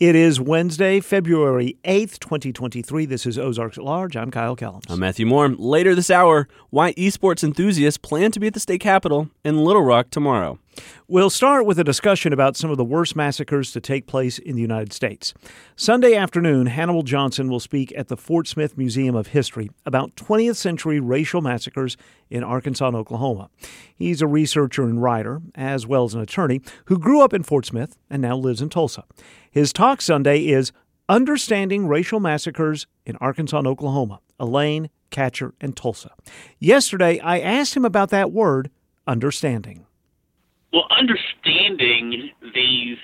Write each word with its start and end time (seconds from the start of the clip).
It 0.00 0.16
is 0.16 0.40
Wednesday, 0.40 1.00
February 1.00 1.76
8th, 1.84 2.20
2023. 2.20 3.04
This 3.04 3.26
is 3.26 3.38
Ozarks 3.38 3.76
at 3.76 3.84
Large. 3.84 4.16
I'm 4.16 4.30
Kyle 4.30 4.56
Kellums. 4.56 4.84
I'm 4.88 4.98
Matthew 4.98 5.26
Moore. 5.26 5.50
Later 5.50 5.94
this 5.94 6.08
hour, 6.08 6.48
why 6.70 6.94
esports 6.94 7.44
enthusiasts 7.44 7.98
plan 7.98 8.32
to 8.32 8.40
be 8.40 8.46
at 8.46 8.54
the 8.54 8.60
state 8.60 8.80
capitol 8.80 9.28
in 9.44 9.62
Little 9.62 9.82
Rock 9.82 10.08
tomorrow. 10.08 10.58
We'll 11.08 11.30
start 11.30 11.66
with 11.66 11.78
a 11.78 11.84
discussion 11.84 12.32
about 12.32 12.56
some 12.56 12.70
of 12.70 12.76
the 12.76 12.84
worst 12.84 13.16
massacres 13.16 13.72
to 13.72 13.80
take 13.80 14.06
place 14.06 14.38
in 14.38 14.54
the 14.54 14.62
United 14.62 14.92
States. 14.92 15.34
Sunday 15.74 16.14
afternoon, 16.14 16.66
Hannibal 16.66 17.02
Johnson 17.02 17.48
will 17.48 17.60
speak 17.60 17.92
at 17.96 18.08
the 18.08 18.16
Fort 18.16 18.46
Smith 18.46 18.78
Museum 18.78 19.14
of 19.14 19.28
History 19.28 19.70
about 19.84 20.14
20th 20.14 20.56
century 20.56 21.00
racial 21.00 21.40
massacres 21.40 21.96
in 22.28 22.44
Arkansas 22.44 22.86
and 22.86 22.96
Oklahoma. 22.96 23.50
He's 23.94 24.22
a 24.22 24.26
researcher 24.26 24.84
and 24.84 25.02
writer, 25.02 25.42
as 25.54 25.86
well 25.86 26.04
as 26.04 26.14
an 26.14 26.20
attorney, 26.20 26.60
who 26.84 26.98
grew 26.98 27.22
up 27.22 27.34
in 27.34 27.42
Fort 27.42 27.66
Smith 27.66 27.96
and 28.08 28.22
now 28.22 28.36
lives 28.36 28.62
in 28.62 28.68
Tulsa. 28.68 29.04
His 29.50 29.72
talk 29.72 30.00
Sunday 30.00 30.46
is 30.46 30.72
Understanding 31.08 31.88
Racial 31.88 32.20
Massacres 32.20 32.86
in 33.04 33.16
Arkansas 33.16 33.58
and 33.58 33.66
Oklahoma, 33.66 34.20
Elaine, 34.38 34.90
Catcher, 35.10 35.54
and 35.60 35.76
Tulsa. 35.76 36.12
Yesterday, 36.60 37.18
I 37.18 37.40
asked 37.40 37.76
him 37.76 37.84
about 37.84 38.10
that 38.10 38.30
word, 38.30 38.70
understanding. 39.08 39.86
Well, 40.72 40.86
understanding 40.96 42.30
these 42.54 42.98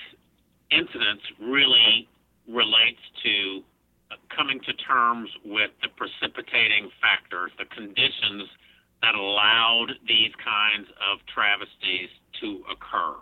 incidents 0.70 1.22
really 1.40 2.08
relates 2.48 3.00
to 3.24 3.62
coming 4.34 4.60
to 4.60 4.72
terms 4.74 5.28
with 5.44 5.70
the 5.82 5.88
precipitating 5.96 6.90
factors, 7.00 7.50
the 7.58 7.64
conditions 7.74 8.48
that 9.02 9.14
allowed 9.14 9.98
these 10.06 10.30
kinds 10.42 10.88
of 11.10 11.18
travesties 11.26 12.08
to 12.40 12.62
occur. 12.70 13.16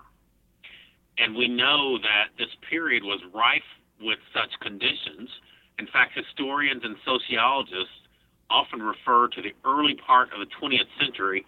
And 1.19 1.35
we 1.35 1.49
know 1.49 1.99
that 1.99 2.37
this 2.39 2.53
period 2.69 3.03
was 3.03 3.21
rife 3.35 3.69
with 4.01 4.19
such 4.35 4.51
conditions. 4.61 5.31
In 5.79 5.87
fact, 5.87 6.13
historians 6.15 6.83
and 6.85 6.97
sociologists 7.05 8.05
often 8.51 8.83
refer 8.83 9.29
to 9.29 9.41
the 9.41 9.55
early 9.65 9.97
part 10.07 10.29
of 10.33 10.41
the 10.41 10.51
20th 10.61 10.91
century 11.01 11.47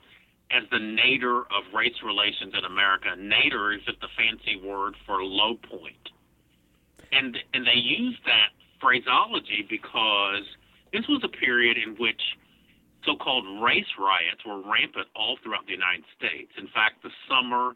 as 0.50 0.62
the 0.70 0.78
nadir 0.78 1.42
of 1.50 1.66
race 1.74 1.96
relations 2.04 2.54
in 2.56 2.64
America. 2.64 3.14
Nadir 3.18 3.72
is 3.72 3.82
just 3.84 3.98
a 4.02 4.10
fancy 4.14 4.60
word 4.62 4.94
for 5.04 5.22
low 5.22 5.56
point. 5.56 6.04
And, 7.12 7.36
and 7.54 7.66
they 7.66 7.78
use 7.78 8.16
that 8.26 8.54
phraseology 8.80 9.66
because 9.68 10.44
this 10.92 11.06
was 11.08 11.22
a 11.24 11.28
period 11.28 11.76
in 11.78 11.96
which 11.98 12.20
so 13.04 13.16
called 13.16 13.46
race 13.62 13.90
riots 13.98 14.42
were 14.44 14.62
rampant 14.62 15.06
all 15.14 15.38
throughout 15.42 15.66
the 15.66 15.74
United 15.78 16.04
States. 16.18 16.50
In 16.58 16.66
fact, 16.74 17.02
the 17.02 17.14
summer 17.30 17.74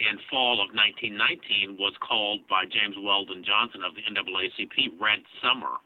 and 0.00 0.18
fall 0.28 0.58
of 0.58 0.74
1919 0.74 1.78
was 1.78 1.94
called 2.02 2.42
by 2.48 2.64
James 2.66 2.96
Weldon 2.98 3.44
Johnson 3.44 3.84
of 3.84 3.94
the 3.94 4.02
NAACP 4.08 4.98
Red 4.98 5.22
Summer. 5.38 5.78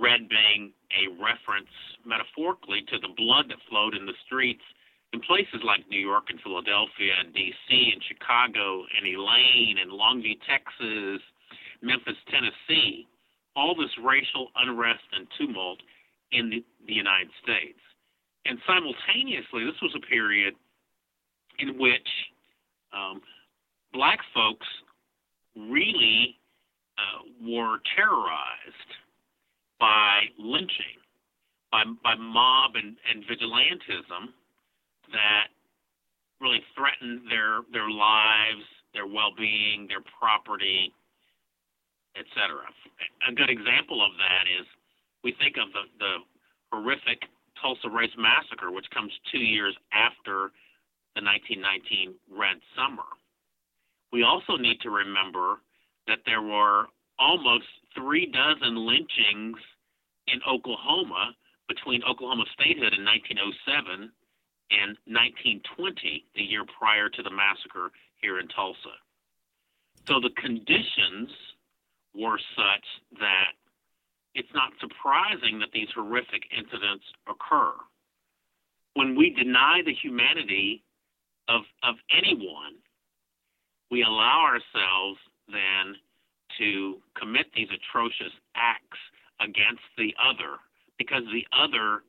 Red 0.00 0.26
being 0.26 0.72
a 0.98 1.06
reference 1.22 1.70
metaphorically 2.02 2.82
to 2.90 2.98
the 2.98 3.14
blood 3.14 3.46
that 3.52 3.62
flowed 3.70 3.94
in 3.94 4.04
the 4.04 4.18
streets 4.26 4.64
in 5.12 5.20
places 5.20 5.60
like 5.64 5.88
New 5.90 6.00
York 6.00 6.24
and 6.30 6.40
Philadelphia 6.40 7.12
and 7.20 7.34
D.C. 7.34 7.92
and 7.92 8.02
Chicago 8.08 8.84
and 8.96 9.06
Elaine 9.06 9.76
and 9.80 9.92
Longview, 9.92 10.38
Texas, 10.48 11.20
Memphis, 11.82 12.16
Tennessee, 12.30 13.06
all 13.54 13.74
this 13.74 13.92
racial 14.02 14.48
unrest 14.56 15.04
and 15.12 15.26
tumult 15.38 15.78
in 16.32 16.48
the, 16.48 16.64
the 16.86 16.94
United 16.94 17.28
States. 17.42 17.78
And 18.46 18.58
simultaneously, 18.66 19.64
this 19.64 19.80
was 19.82 19.94
a 19.94 20.06
period 20.06 20.54
in 21.58 21.78
which 21.78 22.08
um, 22.92 23.20
black 23.92 24.18
folks 24.34 24.66
really 25.54 26.38
uh, 26.96 27.28
were 27.46 27.78
terrorized 27.94 28.90
by 29.78 30.22
lynching, 30.38 30.96
by, 31.70 31.84
by 32.02 32.14
mob 32.14 32.72
and, 32.76 32.96
and 33.12 33.24
vigilantism 33.24 34.32
that 35.12 35.48
really 36.40 36.60
threatened 36.74 37.22
their, 37.30 37.62
their 37.72 37.88
lives, 37.88 38.64
their 38.92 39.06
well 39.06 39.32
being, 39.36 39.86
their 39.88 40.02
property, 40.18 40.92
etc. 42.18 42.60
A 43.28 43.32
good 43.32 43.48
example 43.48 44.04
of 44.04 44.12
that 44.18 44.44
is 44.50 44.66
we 45.24 45.32
think 45.38 45.56
of 45.56 45.72
the, 45.72 45.84
the 45.98 46.14
horrific 46.72 47.24
Tulsa 47.60 47.88
Race 47.88 48.12
Massacre, 48.18 48.72
which 48.72 48.90
comes 48.90 49.12
two 49.30 49.38
years 49.38 49.76
after 49.92 50.50
the 51.14 51.22
1919 51.22 52.16
Red 52.32 52.58
Summer. 52.74 53.06
We 54.12 54.24
also 54.24 54.56
need 54.56 54.80
to 54.82 54.90
remember 54.90 55.62
that 56.06 56.20
there 56.26 56.42
were 56.42 56.86
almost 57.18 57.68
three 57.94 58.26
dozen 58.26 58.76
lynchings 58.76 59.56
in 60.26 60.40
Oklahoma 60.48 61.32
between 61.68 62.02
Oklahoma 62.04 62.44
statehood 62.52 62.92
in 62.92 63.04
1907 63.04 64.10
and 64.72 64.96
1920, 65.04 66.24
the 66.34 66.42
year 66.42 66.64
prior 66.78 67.08
to 67.08 67.22
the 67.22 67.30
massacre 67.30 67.92
here 68.16 68.40
in 68.40 68.48
Tulsa. 68.48 68.96
So 70.08 70.20
the 70.20 70.30
conditions 70.40 71.30
were 72.14 72.40
such 72.56 72.86
that 73.20 73.52
it's 74.34 74.52
not 74.54 74.72
surprising 74.80 75.58
that 75.60 75.72
these 75.72 75.88
horrific 75.94 76.42
incidents 76.56 77.04
occur. 77.28 77.72
When 78.94 79.16
we 79.16 79.30
deny 79.30 79.82
the 79.84 79.94
humanity 79.94 80.82
of, 81.48 81.62
of 81.82 81.96
anyone, 82.10 82.80
we 83.90 84.02
allow 84.02 84.40
ourselves 84.44 85.18
then 85.48 85.96
to 86.58 86.96
commit 87.18 87.46
these 87.54 87.68
atrocious 87.68 88.32
acts 88.56 88.98
against 89.40 89.84
the 89.96 90.14
other 90.20 90.56
because 90.98 91.22
the 91.32 91.46
other 91.52 92.02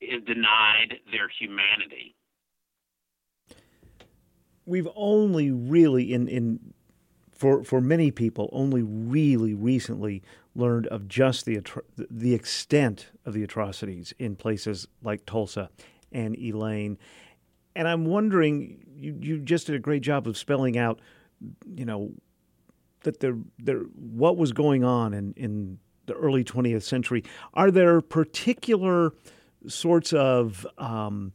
is 0.00 0.22
denied 0.24 1.00
their 1.10 1.28
humanity. 1.28 2.14
We've 4.64 4.88
only 4.94 5.50
really 5.50 6.12
in 6.12 6.28
in 6.28 6.74
for 7.32 7.62
for 7.62 7.80
many 7.80 8.10
people 8.10 8.48
only 8.52 8.82
really 8.82 9.54
recently 9.54 10.22
learned 10.54 10.86
of 10.88 11.06
just 11.06 11.44
the 11.44 11.60
the 11.96 12.34
extent 12.34 13.10
of 13.24 13.34
the 13.34 13.44
atrocities 13.44 14.12
in 14.18 14.36
places 14.36 14.88
like 15.02 15.24
Tulsa 15.24 15.70
and 16.10 16.36
Elaine 16.36 16.98
and 17.76 17.86
I'm 17.86 18.06
wondering, 18.06 18.78
you, 18.96 19.16
you 19.20 19.38
just 19.38 19.66
did 19.66 19.76
a 19.76 19.78
great 19.78 20.00
job 20.00 20.26
of 20.26 20.38
spelling 20.38 20.78
out, 20.78 20.98
you 21.66 21.84
know, 21.84 22.10
that 23.02 23.20
there, 23.20 23.36
there, 23.58 23.80
what 23.80 24.38
was 24.38 24.52
going 24.52 24.82
on 24.82 25.12
in, 25.12 25.34
in 25.36 25.78
the 26.06 26.14
early 26.14 26.42
20th 26.42 26.82
century. 26.82 27.22
Are 27.52 27.70
there 27.70 28.00
particular 28.00 29.12
sorts 29.68 30.12
of 30.12 30.66
um, 30.78 31.32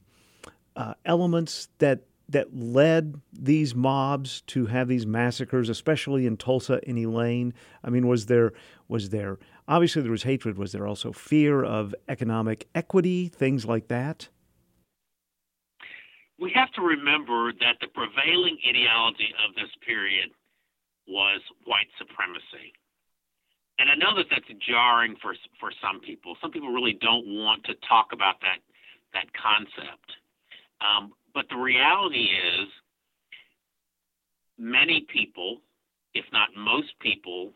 uh, 0.75 0.94
elements 1.06 1.69
that 1.80 2.02
that 2.30 2.56
led 2.56 3.19
these 3.34 3.75
mobs 3.75 4.40
to 4.47 4.66
have 4.68 4.88
these 4.88 5.06
massacres, 5.06 5.68
especially 5.68 6.25
in 6.25 6.38
Tulsa 6.38 6.80
and 6.88 6.97
Elaine? 6.97 7.53
I 7.84 7.90
mean, 7.90 8.08
was 8.08 8.28
there 8.28 8.53
was 8.88 9.09
there 9.09 9.38
obviously 9.68 10.02
there 10.02 10.12
was 10.12 10.24
hatred? 10.24 10.58
Was 10.58 10.72
there 10.72 10.88
also 10.88 11.12
fear 11.12 11.64
of 11.64 11.94
economic 12.08 12.68
equity, 12.74 13.28
things 13.28 13.66
like 13.66 13.88
that? 13.90 14.30
we 16.42 16.52
have 16.56 16.72
to 16.74 16.81
remember 16.81 17.53
that 17.53 17.78
the 17.80 17.88
prevailing 17.94 18.58
ideology 18.68 19.30
of 19.48 19.53
this 19.53 19.69
period 19.86 20.34
was 21.08 21.40
white 21.66 21.88
supremacy. 22.02 22.74
And 23.81 23.90
I 23.90 23.96
know 23.96 24.16
that 24.16 24.28
that's 24.30 24.46
jarring 24.62 25.16
for 25.19 25.34
for 25.59 25.72
some 25.81 26.00
people. 26.02 26.38
Some 26.40 26.52
people 26.52 26.69
really 26.69 27.00
don't 27.02 27.25
want 27.25 27.64
to 27.64 27.74
talk 27.90 28.09
about 28.14 28.36
that 28.42 28.62
that 29.14 29.25
concept. 29.34 30.06
Um, 30.81 31.14
but 31.34 31.46
the 31.50 31.58
reality 31.58 32.30
is, 32.30 32.68
many 34.59 35.08
people, 35.12 35.62
if 36.14 36.25
not 36.31 36.50
most 36.56 36.94
people, 37.00 37.53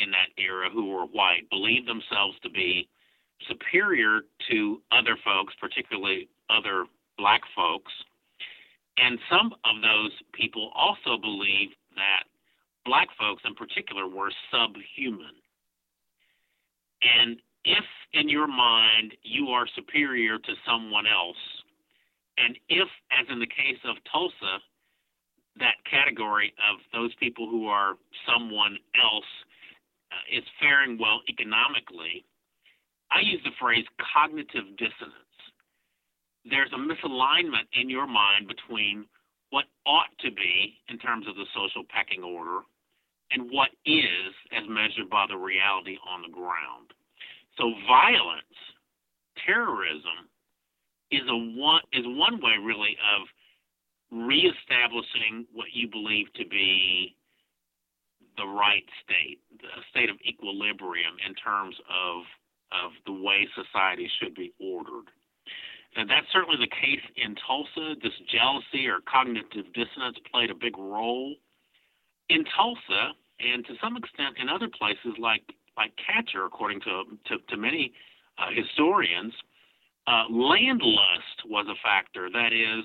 in 0.00 0.10
that 0.10 0.34
era 0.42 0.68
who 0.70 0.90
were 0.90 1.06
white, 1.06 1.48
believed 1.50 1.86
themselves 1.86 2.36
to 2.42 2.50
be 2.50 2.88
superior 3.48 4.22
to 4.50 4.82
other 4.90 5.16
folks, 5.24 5.54
particularly 5.60 6.28
other 6.50 6.86
black 7.16 7.42
folks. 7.54 7.92
And 8.98 9.20
some 9.30 9.54
of 9.64 9.82
those 9.82 10.10
people 10.32 10.72
also 10.74 11.16
believed 11.20 11.74
that 11.94 12.24
black 12.84 13.06
folks 13.16 13.42
in 13.44 13.54
particular 13.54 14.08
were 14.08 14.32
subhuman. 14.50 15.34
And 17.02 17.40
if 17.64 17.84
in 18.12 18.28
your 18.28 18.46
mind 18.46 19.14
you 19.22 19.48
are 19.48 19.66
superior 19.74 20.38
to 20.38 20.52
someone 20.66 21.06
else, 21.06 21.40
and 22.38 22.58
if, 22.68 22.88
as 23.12 23.26
in 23.30 23.38
the 23.38 23.46
case 23.46 23.78
of 23.84 23.96
Tulsa, 24.10 24.58
that 25.58 25.78
category 25.88 26.52
of 26.70 26.80
those 26.92 27.14
people 27.20 27.48
who 27.48 27.66
are 27.68 27.94
someone 28.26 28.76
else 29.00 29.30
uh, 30.10 30.36
is 30.36 30.42
faring 30.60 30.98
well 30.98 31.20
economically, 31.28 32.24
I 33.10 33.20
use 33.20 33.40
the 33.44 33.54
phrase 33.60 33.84
cognitive 34.12 34.66
dissonance. 34.76 35.38
There's 36.44 36.72
a 36.74 36.80
misalignment 36.80 37.70
in 37.72 37.88
your 37.88 38.06
mind 38.06 38.48
between 38.48 39.06
what 39.50 39.64
ought 39.86 40.10
to 40.20 40.30
be 40.32 40.74
in 40.88 40.98
terms 40.98 41.26
of 41.28 41.36
the 41.36 41.46
social 41.54 41.84
pecking 41.88 42.24
order 42.24 42.66
and 43.34 43.50
what 43.50 43.70
is 43.84 44.30
as 44.54 44.62
measured 44.68 45.10
by 45.10 45.26
the 45.28 45.36
reality 45.36 45.98
on 46.08 46.22
the 46.22 46.32
ground. 46.32 46.94
So 47.58 47.74
violence, 47.86 48.58
terrorism, 49.44 50.30
is 51.10 51.22
a 51.28 51.36
one 51.58 51.82
is 51.92 52.06
one 52.06 52.40
way 52.40 52.54
really 52.62 52.96
of 53.14 53.26
reestablishing 54.10 55.46
what 55.52 55.66
you 55.74 55.90
believe 55.90 56.32
to 56.34 56.46
be 56.46 57.16
the 58.36 58.46
right 58.46 58.86
state, 59.02 59.38
a 59.62 59.82
state 59.90 60.10
of 60.10 60.16
equilibrium 60.26 61.14
in 61.26 61.34
terms 61.34 61.76
of 61.90 62.22
of 62.72 62.90
the 63.06 63.12
way 63.12 63.46
society 63.54 64.10
should 64.18 64.34
be 64.34 64.52
ordered. 64.58 65.10
And 65.96 66.10
that's 66.10 66.26
certainly 66.32 66.58
the 66.58 66.74
case 66.74 67.04
in 67.14 67.36
Tulsa. 67.46 67.94
This 68.02 68.14
jealousy 68.26 68.88
or 68.88 68.98
cognitive 69.06 69.66
dissonance 69.74 70.18
played 70.32 70.50
a 70.50 70.54
big 70.54 70.76
role 70.76 71.36
in 72.28 72.44
Tulsa, 72.56 73.12
and 73.40 73.64
to 73.66 73.74
some 73.82 73.96
extent 73.96 74.36
in 74.40 74.48
other 74.48 74.68
places 74.68 75.18
like 75.18 75.42
like 75.76 75.92
Catcher, 75.96 76.44
according 76.44 76.80
to 76.80 77.04
to, 77.26 77.38
to 77.48 77.56
many 77.56 77.92
uh, 78.38 78.50
historians. 78.54 79.32
Uh, 80.06 80.24
land 80.30 80.82
lust 80.84 81.48
was 81.48 81.66
a 81.66 81.74
factor. 81.82 82.28
That 82.30 82.52
is, 82.52 82.84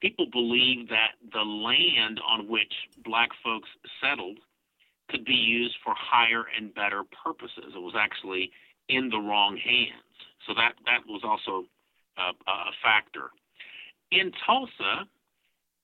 people 0.00 0.26
believed 0.30 0.90
that 0.90 1.18
the 1.32 1.42
land 1.42 2.20
on 2.26 2.48
which 2.48 2.72
black 3.04 3.30
folks 3.42 3.68
settled 4.00 4.38
could 5.08 5.24
be 5.24 5.34
used 5.34 5.76
for 5.84 5.92
higher 5.96 6.44
and 6.56 6.72
better 6.74 7.02
purposes. 7.24 7.74
It 7.74 7.82
was 7.82 7.94
actually 7.98 8.52
in 8.88 9.08
the 9.08 9.18
wrong 9.18 9.56
hands. 9.56 10.14
So 10.46 10.54
that, 10.54 10.74
that 10.84 11.00
was 11.08 11.22
also 11.24 11.66
a, 12.16 12.30
a 12.48 12.72
factor. 12.82 13.30
In 14.12 14.30
Tulsa, 14.46 15.08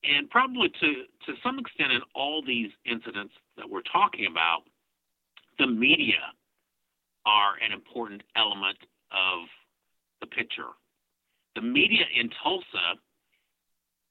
and 0.05 0.29
probably 0.31 0.69
to, 0.69 0.89
to 1.27 1.33
some 1.43 1.59
extent 1.59 1.93
in 1.93 2.01
all 2.15 2.43
these 2.45 2.71
incidents 2.85 3.33
that 3.57 3.69
we're 3.69 3.87
talking 3.93 4.27
about, 4.27 4.63
the 5.59 5.67
media 5.67 6.33
are 7.25 7.55
an 7.65 7.73
important 7.73 8.23
element 8.37 8.79
of 9.13 9.47
the 10.21 10.27
picture. 10.27 10.75
The 11.55 11.63
media 11.63 12.05
in 12.19 12.31
Tulsa, 12.43 12.99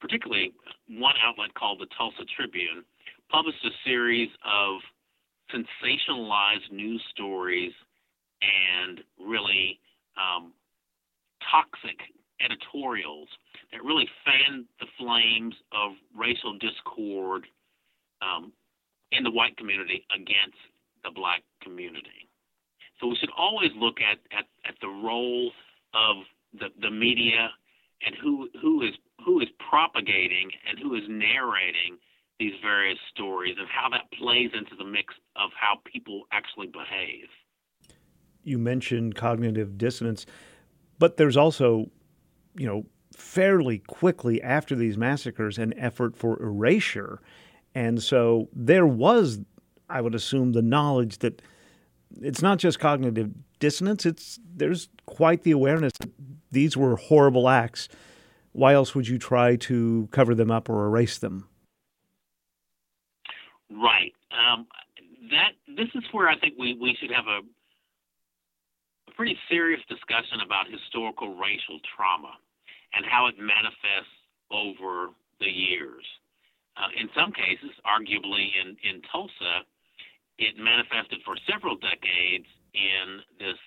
particularly 0.00 0.52
one 0.88 1.14
outlet 1.22 1.52
called 1.54 1.80
the 1.80 1.86
Tulsa 1.96 2.24
Tribune, 2.36 2.84
published 3.30 3.64
a 3.64 3.70
series 3.84 4.28
of 4.44 4.80
sensationalized 5.52 6.70
news 6.70 7.02
stories 7.10 7.72
and 8.40 9.00
really 9.18 9.78
um, 10.16 10.52
toxic 11.50 11.98
editorials 12.44 13.28
that 13.72 13.82
really 13.82 14.08
fanned 14.24 14.66
the 14.80 14.86
flames 14.98 15.54
of 15.72 15.92
racial 16.16 16.58
discord 16.58 17.46
um, 18.20 18.52
in 19.10 19.24
the 19.24 19.30
white 19.30 19.56
community 19.56 20.04
against 20.14 20.58
the 21.04 21.10
black 21.10 21.42
community. 21.62 22.28
So 23.00 23.08
we 23.08 23.16
should 23.16 23.30
always 23.36 23.70
look 23.76 23.98
at, 24.00 24.18
at, 24.36 24.46
at 24.64 24.74
the 24.80 24.88
role 24.88 25.50
of 25.94 26.16
the, 26.58 26.68
the 26.80 26.90
media 26.90 27.50
and 28.04 28.14
who 28.22 28.48
who 28.60 28.82
is 28.82 28.94
who 29.24 29.40
is 29.40 29.48
propagating 29.70 30.50
and 30.68 30.78
who 30.78 30.94
is 30.94 31.02
narrating 31.08 31.98
these 32.38 32.52
various 32.62 32.98
stories 33.14 33.54
and 33.58 33.68
how 33.68 33.88
that 33.90 34.10
plays 34.18 34.50
into 34.52 34.74
the 34.76 34.84
mix 34.84 35.14
of 35.36 35.50
how 35.58 35.78
people 35.84 36.24
actually 36.32 36.66
behave. 36.66 37.28
You 38.42 38.58
mentioned 38.58 39.14
cognitive 39.14 39.78
dissonance, 39.78 40.26
but 40.98 41.16
there's 41.16 41.36
also, 41.36 41.90
you 42.56 42.66
know, 42.66 42.84
fairly 43.16 43.78
quickly 43.78 44.42
after 44.42 44.74
these 44.74 44.96
massacres 44.96 45.58
an 45.58 45.78
effort 45.78 46.16
for 46.16 46.40
erasure. 46.42 47.20
And 47.74 48.02
so 48.02 48.48
there 48.52 48.86
was, 48.86 49.40
I 49.88 50.00
would 50.00 50.14
assume, 50.14 50.52
the 50.52 50.62
knowledge 50.62 51.18
that 51.18 51.42
it's 52.20 52.42
not 52.42 52.58
just 52.58 52.78
cognitive 52.78 53.30
dissonance, 53.58 54.04
it's 54.04 54.38
there's 54.54 54.88
quite 55.06 55.42
the 55.42 55.52
awareness 55.52 55.92
that 56.00 56.10
these 56.50 56.76
were 56.76 56.96
horrible 56.96 57.48
acts. 57.48 57.88
Why 58.52 58.74
else 58.74 58.94
would 58.94 59.08
you 59.08 59.18
try 59.18 59.56
to 59.56 60.08
cover 60.10 60.34
them 60.34 60.50
up 60.50 60.68
or 60.68 60.86
erase 60.86 61.18
them? 61.18 61.48
Right. 63.70 64.12
Um, 64.30 64.66
that 65.30 65.52
this 65.76 65.88
is 65.94 66.04
where 66.12 66.28
I 66.28 66.38
think 66.38 66.54
we, 66.58 66.76
we 66.78 66.96
should 67.00 67.10
have 67.10 67.26
a, 67.26 67.38
a 67.38 67.42
pretty 69.16 69.36
serious 69.48 69.80
discussion 69.88 70.40
about 70.44 70.70
historical 70.70 71.36
racial 71.36 71.80
trauma 71.96 72.34
and 72.94 73.04
how 73.06 73.26
it 73.26 73.36
manifests 73.38 74.16
over 74.50 75.10
the 75.40 75.50
years. 75.50 76.04
Uh, 76.76 76.88
in 76.96 77.08
some 77.16 77.32
cases, 77.32 77.72
arguably 77.84 78.48
in, 78.56 78.76
in 78.84 79.02
Tulsa, 79.12 79.64
it 80.38 80.56
manifested 80.56 81.20
for 81.24 81.36
several 81.48 81.76
decades 81.76 82.48
in 82.74 83.20
this 83.38 83.58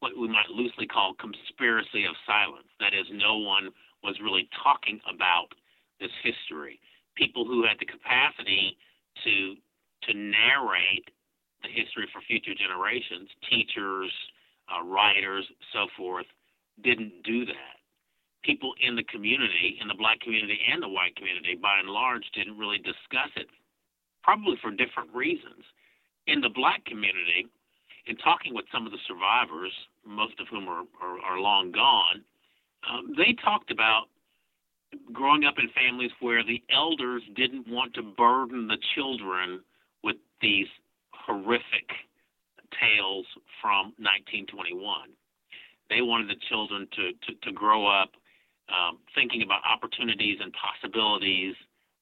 what 0.00 0.12
we 0.18 0.28
might 0.28 0.50
loosely 0.52 0.86
call 0.86 1.14
conspiracy 1.16 2.04
of 2.04 2.12
silence. 2.26 2.68
That 2.78 2.92
is, 2.92 3.06
no 3.10 3.38
one 3.38 3.70
was 4.02 4.20
really 4.20 4.50
talking 4.62 5.00
about 5.08 5.48
this 5.98 6.12
history. 6.22 6.78
People 7.16 7.46
who 7.46 7.64
had 7.64 7.78
the 7.80 7.86
capacity 7.86 8.76
to 9.24 9.54
to 10.04 10.12
narrate 10.12 11.08
history 11.68 12.08
for 12.12 12.20
future 12.26 12.54
generations, 12.54 13.28
teachers, 13.48 14.12
uh, 14.68 14.84
writers, 14.84 15.44
so 15.72 15.86
forth, 15.96 16.26
didn't 16.82 17.22
do 17.24 17.44
that. 17.44 17.78
People 18.42 18.74
in 18.80 18.96
the 18.96 19.04
community, 19.04 19.78
in 19.80 19.88
the 19.88 19.96
black 19.96 20.20
community 20.20 20.58
and 20.70 20.82
the 20.82 20.88
white 20.88 21.16
community, 21.16 21.56
by 21.60 21.78
and 21.78 21.88
large, 21.88 22.24
didn't 22.34 22.58
really 22.58 22.78
discuss 22.78 23.32
it, 23.36 23.48
probably 24.22 24.56
for 24.60 24.70
different 24.70 25.12
reasons. 25.14 25.64
In 26.26 26.40
the 26.40 26.52
black 26.52 26.84
community, 26.84 27.48
in 28.06 28.16
talking 28.16 28.54
with 28.54 28.64
some 28.72 28.84
of 28.84 28.92
the 28.92 29.00
survivors, 29.08 29.72
most 30.06 30.38
of 30.40 30.48
whom 30.48 30.68
are, 30.68 30.84
are, 31.00 31.18
are 31.24 31.40
long 31.40 31.72
gone, 31.72 32.24
um, 32.84 33.14
they 33.16 33.32
talked 33.42 33.70
about 33.70 34.12
growing 35.12 35.44
up 35.44 35.54
in 35.58 35.68
families 35.70 36.10
where 36.20 36.44
the 36.44 36.62
elders 36.74 37.22
didn't 37.34 37.66
want 37.68 37.94
to 37.94 38.02
burden 38.02 38.68
the 38.68 38.78
children 38.94 39.60
with 40.02 40.16
these 40.40 40.68
horrific 41.26 41.88
tales 42.80 43.26
from 43.60 43.96
1921. 44.00 44.76
They 45.90 46.00
wanted 46.00 46.28
the 46.28 46.40
children 46.48 46.88
to, 46.96 47.12
to, 47.12 47.30
to 47.48 47.50
grow 47.52 47.86
up 47.86 48.12
um, 48.72 48.98
thinking 49.14 49.42
about 49.42 49.60
opportunities 49.64 50.38
and 50.40 50.52
possibilities, 50.56 51.54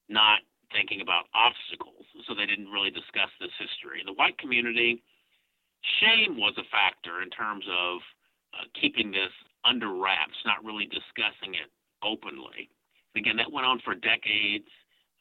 not 0.07 0.39
thinking 0.71 1.01
about 1.01 1.27
obstacles. 1.35 2.07
So 2.27 2.33
they 2.33 2.47
didn't 2.47 2.71
really 2.71 2.89
discuss 2.89 3.29
this 3.39 3.51
history. 3.59 3.99
In 3.99 4.07
the 4.07 4.15
white 4.15 4.37
community, 4.39 5.03
shame 5.99 6.39
was 6.39 6.55
a 6.57 6.67
factor 6.71 7.21
in 7.21 7.29
terms 7.29 7.65
of 7.67 7.99
uh, 8.55 8.65
keeping 8.79 9.11
this 9.11 9.31
under 9.65 9.91
wraps, 9.93 10.35
not 10.45 10.63
really 10.63 10.87
discussing 10.87 11.55
it 11.55 11.67
openly. 12.03 12.71
Again, 13.15 13.37
that 13.37 13.51
went 13.51 13.67
on 13.67 13.79
for 13.83 13.93
decades, 13.93 14.67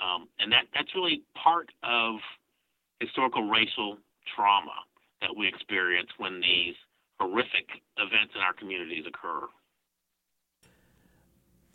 um, 0.01 0.29
and 0.39 0.51
that 0.51 0.67
that's 0.75 0.95
really 0.95 1.23
part 1.37 1.69
of 1.83 2.17
historical 3.03 3.49
racial 3.49 3.99
trauma 4.35 4.87
that 5.21 5.31
we 5.37 5.49
experience 5.49 6.09
when 6.19 6.41
these 6.41 6.75
horrific 7.19 7.69
events 7.99 8.33
in 8.35 8.41
our 8.41 8.53
communities 8.55 9.05
occur. 9.07 9.47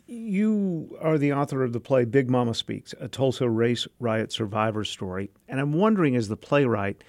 You 0.06 0.96
are 1.02 1.18
the 1.18 1.34
author 1.34 1.62
of 1.62 1.72
the 1.72 1.80
play 1.80 2.06
Big 2.06 2.30
Mama 2.30 2.54
Speaks, 2.54 2.94
a 2.98 3.08
Tulsa 3.08 3.48
race 3.48 3.86
riot 4.00 4.32
survivor 4.32 4.84
story. 4.84 5.30
And 5.46 5.60
I'm 5.60 5.74
wondering, 5.74 6.16
as 6.16 6.28
the 6.28 6.36
playwright, 6.36 7.04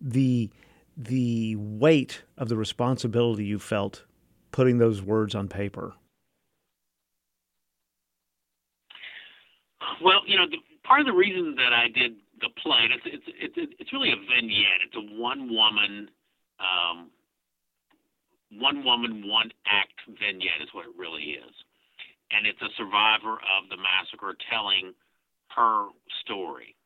the 0.00 0.50
the 0.96 1.56
weight 1.56 2.22
of 2.38 2.48
the 2.48 2.56
responsibility 2.56 3.44
you 3.44 3.58
felt 3.58 4.04
putting 4.52 4.78
those 4.78 5.02
words 5.02 5.34
on 5.34 5.48
paper? 5.48 5.94
Well, 10.02 10.20
you 10.26 10.36
know, 10.36 10.46
the, 10.48 10.58
part 10.84 11.00
of 11.00 11.06
the 11.06 11.12
reason 11.12 11.56
that 11.56 11.72
I 11.72 11.88
did 11.88 12.12
the 12.44 12.52
play, 12.60 12.84
it's 12.92 13.08
it's 13.08 13.28
it's, 13.56 13.72
it's 13.80 13.92
really 13.92 14.12
a 14.12 14.20
vignette. 14.28 14.84
It's 14.84 14.98
a 15.00 15.06
one 15.16 15.48
woman, 15.48 16.12
um, 16.60 17.08
one 18.60 18.84
woman, 18.84 19.24
one 19.24 19.48
act 19.64 19.96
vignette 20.06 20.60
is 20.60 20.68
what 20.76 20.84
it 20.84 20.92
really 20.96 21.40
is, 21.40 21.54
and 22.30 22.44
it's 22.44 22.60
a 22.60 22.68
survivor 22.76 23.40
of 23.40 23.72
the 23.72 23.80
massacre 23.80 24.36
telling 24.52 24.92
her 25.56 25.88
story. 26.20 26.76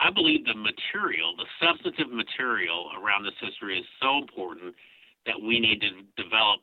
I 0.00 0.10
believe 0.10 0.46
the 0.46 0.54
material, 0.54 1.34
the 1.36 1.48
substantive 1.60 2.08
material 2.08 2.88
around 2.96 3.24
this 3.26 3.36
history 3.42 3.78
is 3.78 3.86
so 4.00 4.16
important 4.16 4.74
that 5.26 5.36
we 5.36 5.58
need 5.58 5.82
to 5.82 5.90
develop 6.16 6.62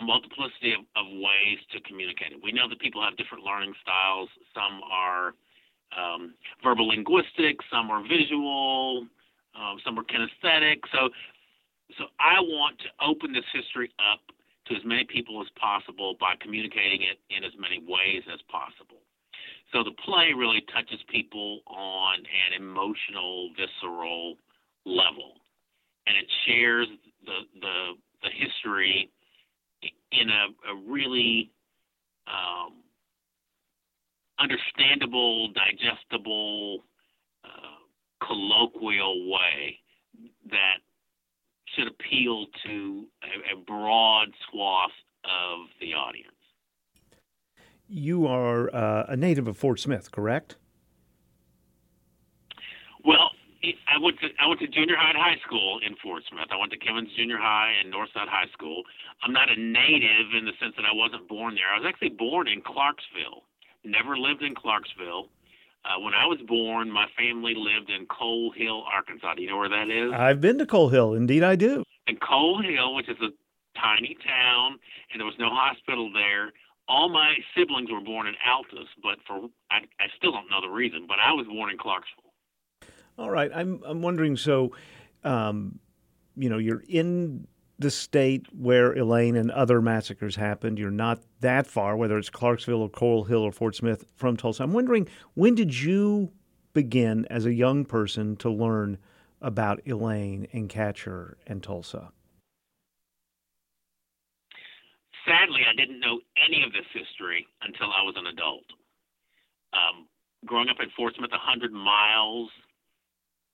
a 0.00 0.04
multiplicity 0.04 0.72
of, 0.72 0.86
of 0.94 1.06
ways 1.18 1.58
to 1.74 1.82
communicate 1.82 2.30
it. 2.30 2.38
We 2.38 2.52
know 2.54 2.68
that 2.70 2.78
people 2.78 3.02
have 3.02 3.18
different 3.18 3.42
learning 3.42 3.74
styles. 3.82 4.30
Some 4.54 4.80
are 4.86 5.34
um, 5.96 6.34
verbal 6.62 6.88
linguistic, 6.88 7.58
some 7.70 7.90
are 7.90 8.02
visual, 8.02 9.06
um, 9.54 9.78
some 9.84 9.98
are 9.98 10.04
kinesthetic. 10.04 10.80
So, 10.92 11.08
so 11.96 12.04
I 12.20 12.40
want 12.40 12.78
to 12.80 12.88
open 13.04 13.32
this 13.32 13.46
history 13.52 13.90
up 13.98 14.20
to 14.66 14.74
as 14.76 14.84
many 14.84 15.04
people 15.04 15.40
as 15.40 15.48
possible 15.58 16.16
by 16.20 16.34
communicating 16.40 17.02
it 17.02 17.18
in 17.34 17.44
as 17.44 17.52
many 17.58 17.78
ways 17.80 18.22
as 18.32 18.40
possible. 18.50 19.00
So 19.72 19.84
the 19.84 19.92
play 20.04 20.32
really 20.36 20.62
touches 20.72 21.00
people 21.08 21.60
on 21.66 22.18
an 22.18 22.62
emotional, 22.62 23.50
visceral 23.56 24.36
level, 24.84 25.40
and 26.06 26.16
it 26.16 26.26
shares 26.46 26.88
the 27.24 27.44
the, 27.60 27.92
the 28.22 28.30
history 28.32 29.10
in 30.12 30.30
a, 30.30 30.72
a 30.72 30.74
really 30.88 31.50
um, 32.26 32.77
understandable, 34.38 35.48
digestible, 35.52 36.84
uh, 37.44 38.26
colloquial 38.26 39.30
way 39.30 39.78
that 40.50 40.78
should 41.74 41.88
appeal 41.88 42.46
to 42.64 43.04
a, 43.22 43.54
a 43.54 43.64
broad 43.64 44.28
swath 44.50 44.90
of 45.24 45.68
the 45.80 45.94
audience. 45.94 46.32
You 47.88 48.26
are 48.26 48.74
uh, 48.74 49.06
a 49.08 49.16
native 49.16 49.48
of 49.48 49.56
Fort 49.56 49.80
Smith, 49.80 50.10
correct? 50.10 50.56
Well, 53.04 53.30
I 53.64 53.98
went 53.98 54.20
to 54.20 54.28
I 54.38 54.46
went 54.46 54.60
to 54.60 54.68
junior 54.68 54.96
high 54.96 55.10
and 55.10 55.18
high 55.18 55.40
school 55.44 55.80
in 55.84 55.96
Fort 55.96 56.22
Smith. 56.30 56.46
I 56.50 56.56
went 56.56 56.70
to 56.72 56.78
Kimmons 56.78 57.10
Junior 57.16 57.38
High 57.38 57.72
and 57.82 57.92
Northside 57.92 58.28
High 58.28 58.46
School. 58.52 58.84
I'm 59.22 59.32
not 59.32 59.50
a 59.50 59.58
native 59.58 60.36
in 60.36 60.44
the 60.44 60.52
sense 60.60 60.74
that 60.76 60.84
I 60.84 60.94
wasn't 60.94 61.26
born 61.28 61.54
there. 61.54 61.66
I 61.74 61.78
was 61.78 61.86
actually 61.88 62.10
born 62.10 62.46
in 62.46 62.62
Clarksville. 62.62 63.47
Never 63.84 64.16
lived 64.16 64.42
in 64.42 64.54
Clarksville. 64.54 65.28
Uh, 65.84 66.00
when 66.00 66.12
I 66.12 66.26
was 66.26 66.38
born, 66.46 66.90
my 66.90 67.06
family 67.16 67.54
lived 67.56 67.90
in 67.90 68.06
Coal 68.06 68.52
Hill, 68.52 68.82
Arkansas. 68.92 69.34
Do 69.34 69.42
you 69.42 69.48
know 69.48 69.56
where 69.56 69.68
that 69.68 69.88
is? 69.88 70.12
I've 70.12 70.40
been 70.40 70.58
to 70.58 70.66
Coal 70.66 70.88
Hill. 70.88 71.14
Indeed, 71.14 71.42
I 71.42 71.56
do. 71.56 71.84
And 72.06 72.20
Coal 72.20 72.60
Hill, 72.60 72.94
which 72.94 73.08
is 73.08 73.16
a 73.22 73.30
tiny 73.80 74.16
town, 74.26 74.78
and 75.12 75.20
there 75.20 75.26
was 75.26 75.36
no 75.38 75.48
hospital 75.50 76.10
there. 76.12 76.52
All 76.88 77.08
my 77.08 77.34
siblings 77.56 77.90
were 77.90 78.00
born 78.00 78.26
in 78.26 78.34
Altus, 78.46 78.86
but 79.02 79.18
for 79.26 79.48
I, 79.70 79.78
I 80.00 80.06
still 80.16 80.32
don't 80.32 80.50
know 80.50 80.60
the 80.60 80.72
reason. 80.72 81.06
But 81.06 81.18
I 81.24 81.32
was 81.32 81.46
born 81.46 81.70
in 81.70 81.78
Clarksville. 81.78 82.32
All 83.18 83.30
right, 83.30 83.50
I'm 83.54 83.82
I'm 83.84 84.02
wondering. 84.02 84.36
So, 84.36 84.72
um, 85.22 85.78
you 86.36 86.48
know, 86.48 86.58
you're 86.58 86.82
in 86.88 87.46
the 87.78 87.90
state 87.90 88.46
where 88.52 88.92
Elaine 88.92 89.36
and 89.36 89.50
other 89.50 89.80
massacres 89.80 90.36
happened. 90.36 90.78
You're 90.78 90.90
not 90.90 91.20
that 91.40 91.66
far, 91.66 91.96
whether 91.96 92.18
it's 92.18 92.30
Clarksville 92.30 92.82
or 92.82 92.88
Coal 92.88 93.24
Hill 93.24 93.42
or 93.42 93.52
Fort 93.52 93.76
Smith, 93.76 94.04
from 94.16 94.36
Tulsa. 94.36 94.64
I'm 94.64 94.72
wondering 94.72 95.08
when 95.34 95.54
did 95.54 95.78
you 95.80 96.32
begin 96.72 97.26
as 97.30 97.46
a 97.46 97.54
young 97.54 97.84
person 97.84 98.36
to 98.36 98.50
learn 98.50 98.98
about 99.40 99.80
Elaine 99.86 100.48
and 100.52 100.68
Catcher 100.68 101.38
and 101.46 101.62
Tulsa? 101.62 102.10
Sadly, 105.24 105.60
I 105.70 105.76
didn't 105.76 106.00
know 106.00 106.20
any 106.42 106.64
of 106.64 106.72
this 106.72 106.86
history 106.92 107.46
until 107.62 107.92
I 107.92 108.02
was 108.02 108.14
an 108.16 108.26
adult. 108.26 108.64
Um, 109.72 110.06
growing 110.46 110.68
up 110.68 110.78
in 110.82 110.88
Fort 110.96 111.14
Smith, 111.16 111.30
100 111.30 111.70
miles 111.70 112.50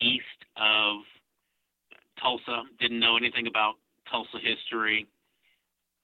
east 0.00 0.22
of 0.56 1.02
Tulsa, 2.22 2.62
didn't 2.80 3.00
know 3.00 3.16
anything 3.16 3.46
about 3.46 3.74
Tulsa 4.14 4.38
history. 4.38 5.10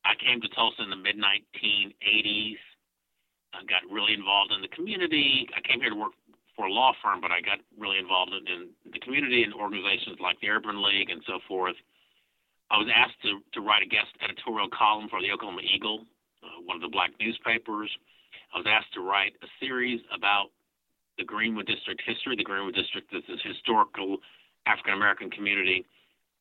I 0.03 0.19
came 0.19 0.43
to 0.43 0.51
Tulsa 0.51 0.83
in 0.83 0.91
the 0.91 0.99
mid 0.99 1.15
1980s. 1.15 2.59
I 3.55 3.63
got 3.71 3.87
really 3.87 4.15
involved 4.19 4.51
in 4.51 4.63
the 4.63 4.73
community. 4.75 5.47
I 5.55 5.63
came 5.63 5.79
here 5.79 5.95
to 5.95 5.99
work 5.99 6.19
for 6.59 6.67
a 6.67 6.73
law 6.73 6.91
firm, 6.99 7.23
but 7.23 7.31
I 7.31 7.39
got 7.39 7.63
really 7.79 8.03
involved 8.03 8.35
in, 8.35 8.43
in 8.51 8.75
the 8.91 8.99
community 8.99 9.47
and 9.47 9.55
organizations 9.55 10.19
like 10.19 10.43
the 10.43 10.51
Urban 10.51 10.83
League 10.83 11.11
and 11.11 11.23
so 11.23 11.39
forth. 11.47 11.79
I 12.71 12.79
was 12.83 12.91
asked 12.91 13.23
to, 13.23 13.39
to 13.55 13.61
write 13.63 13.87
a 13.87 13.91
guest 13.91 14.11
editorial 14.19 14.67
column 14.75 15.07
for 15.07 15.23
the 15.23 15.31
Oklahoma 15.31 15.63
Eagle, 15.63 16.03
uh, 16.43 16.59
one 16.67 16.75
of 16.75 16.83
the 16.83 16.91
black 16.91 17.15
newspapers. 17.23 17.91
I 18.55 18.59
was 18.59 18.67
asked 18.67 18.91
to 18.95 19.07
write 19.07 19.39
a 19.43 19.49
series 19.63 20.03
about 20.11 20.51
the 21.15 21.23
Greenwood 21.23 21.67
District 21.67 22.03
history. 22.03 22.35
The 22.35 22.47
Greenwood 22.47 22.75
District 22.75 23.07
is 23.15 23.23
this 23.31 23.43
historical 23.47 24.19
African 24.67 24.95
American 24.95 25.31
community 25.31 25.87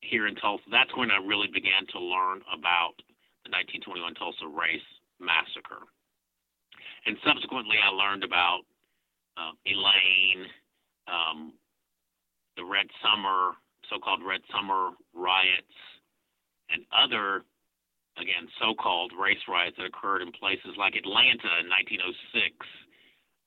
here 0.00 0.26
in 0.26 0.34
Tulsa. 0.36 0.64
That's 0.70 0.94
when 0.96 1.10
I 1.10 1.16
really 1.16 1.48
began 1.52 1.86
to 1.92 1.98
learn 2.00 2.42
about 2.52 2.96
the 3.44 3.52
1921 3.52 4.14
Tulsa 4.14 4.46
race 4.48 4.88
massacre. 5.20 5.86
And 7.06 7.16
subsequently, 7.24 7.76
I 7.80 7.88
learned 7.88 8.24
about 8.24 8.62
uh, 9.36 9.52
Elaine, 9.64 10.44
um, 11.08 11.52
the 12.56 12.64
Red 12.64 12.86
Summer, 13.00 13.56
so 13.88 13.98
called 13.98 14.20
Red 14.26 14.40
Summer 14.52 14.90
riots, 15.14 15.76
and 16.68 16.84
other, 16.92 17.44
again, 18.20 18.48
so 18.60 18.74
called 18.74 19.12
race 19.16 19.40
riots 19.48 19.76
that 19.78 19.86
occurred 19.86 20.22
in 20.22 20.32
places 20.32 20.76
like 20.76 20.94
Atlanta 20.94 21.60
in 21.60 21.68
1906. 21.68 22.52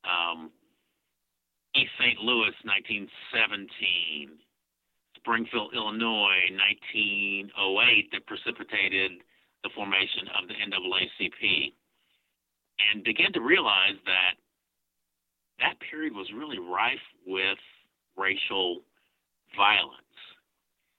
Um, 0.03 0.51
East 1.75 1.93
St. 1.97 2.19
Louis, 2.19 2.53
1917. 2.65 4.29
Springfield, 5.23 5.71
Illinois, 5.73 6.51
1908, 6.51 8.11
that 8.11 8.27
precipitated 8.27 9.23
the 9.63 9.71
formation 9.73 10.27
of 10.35 10.51
the 10.51 10.55
NAACP. 10.59 11.71
And 12.91 13.03
began 13.03 13.31
to 13.31 13.39
realize 13.39 13.95
that 14.05 14.35
that 15.59 15.79
period 15.79 16.13
was 16.13 16.27
really 16.35 16.59
rife 16.59 17.07
with 17.25 17.57
racial 18.17 18.81
violence. 19.55 20.03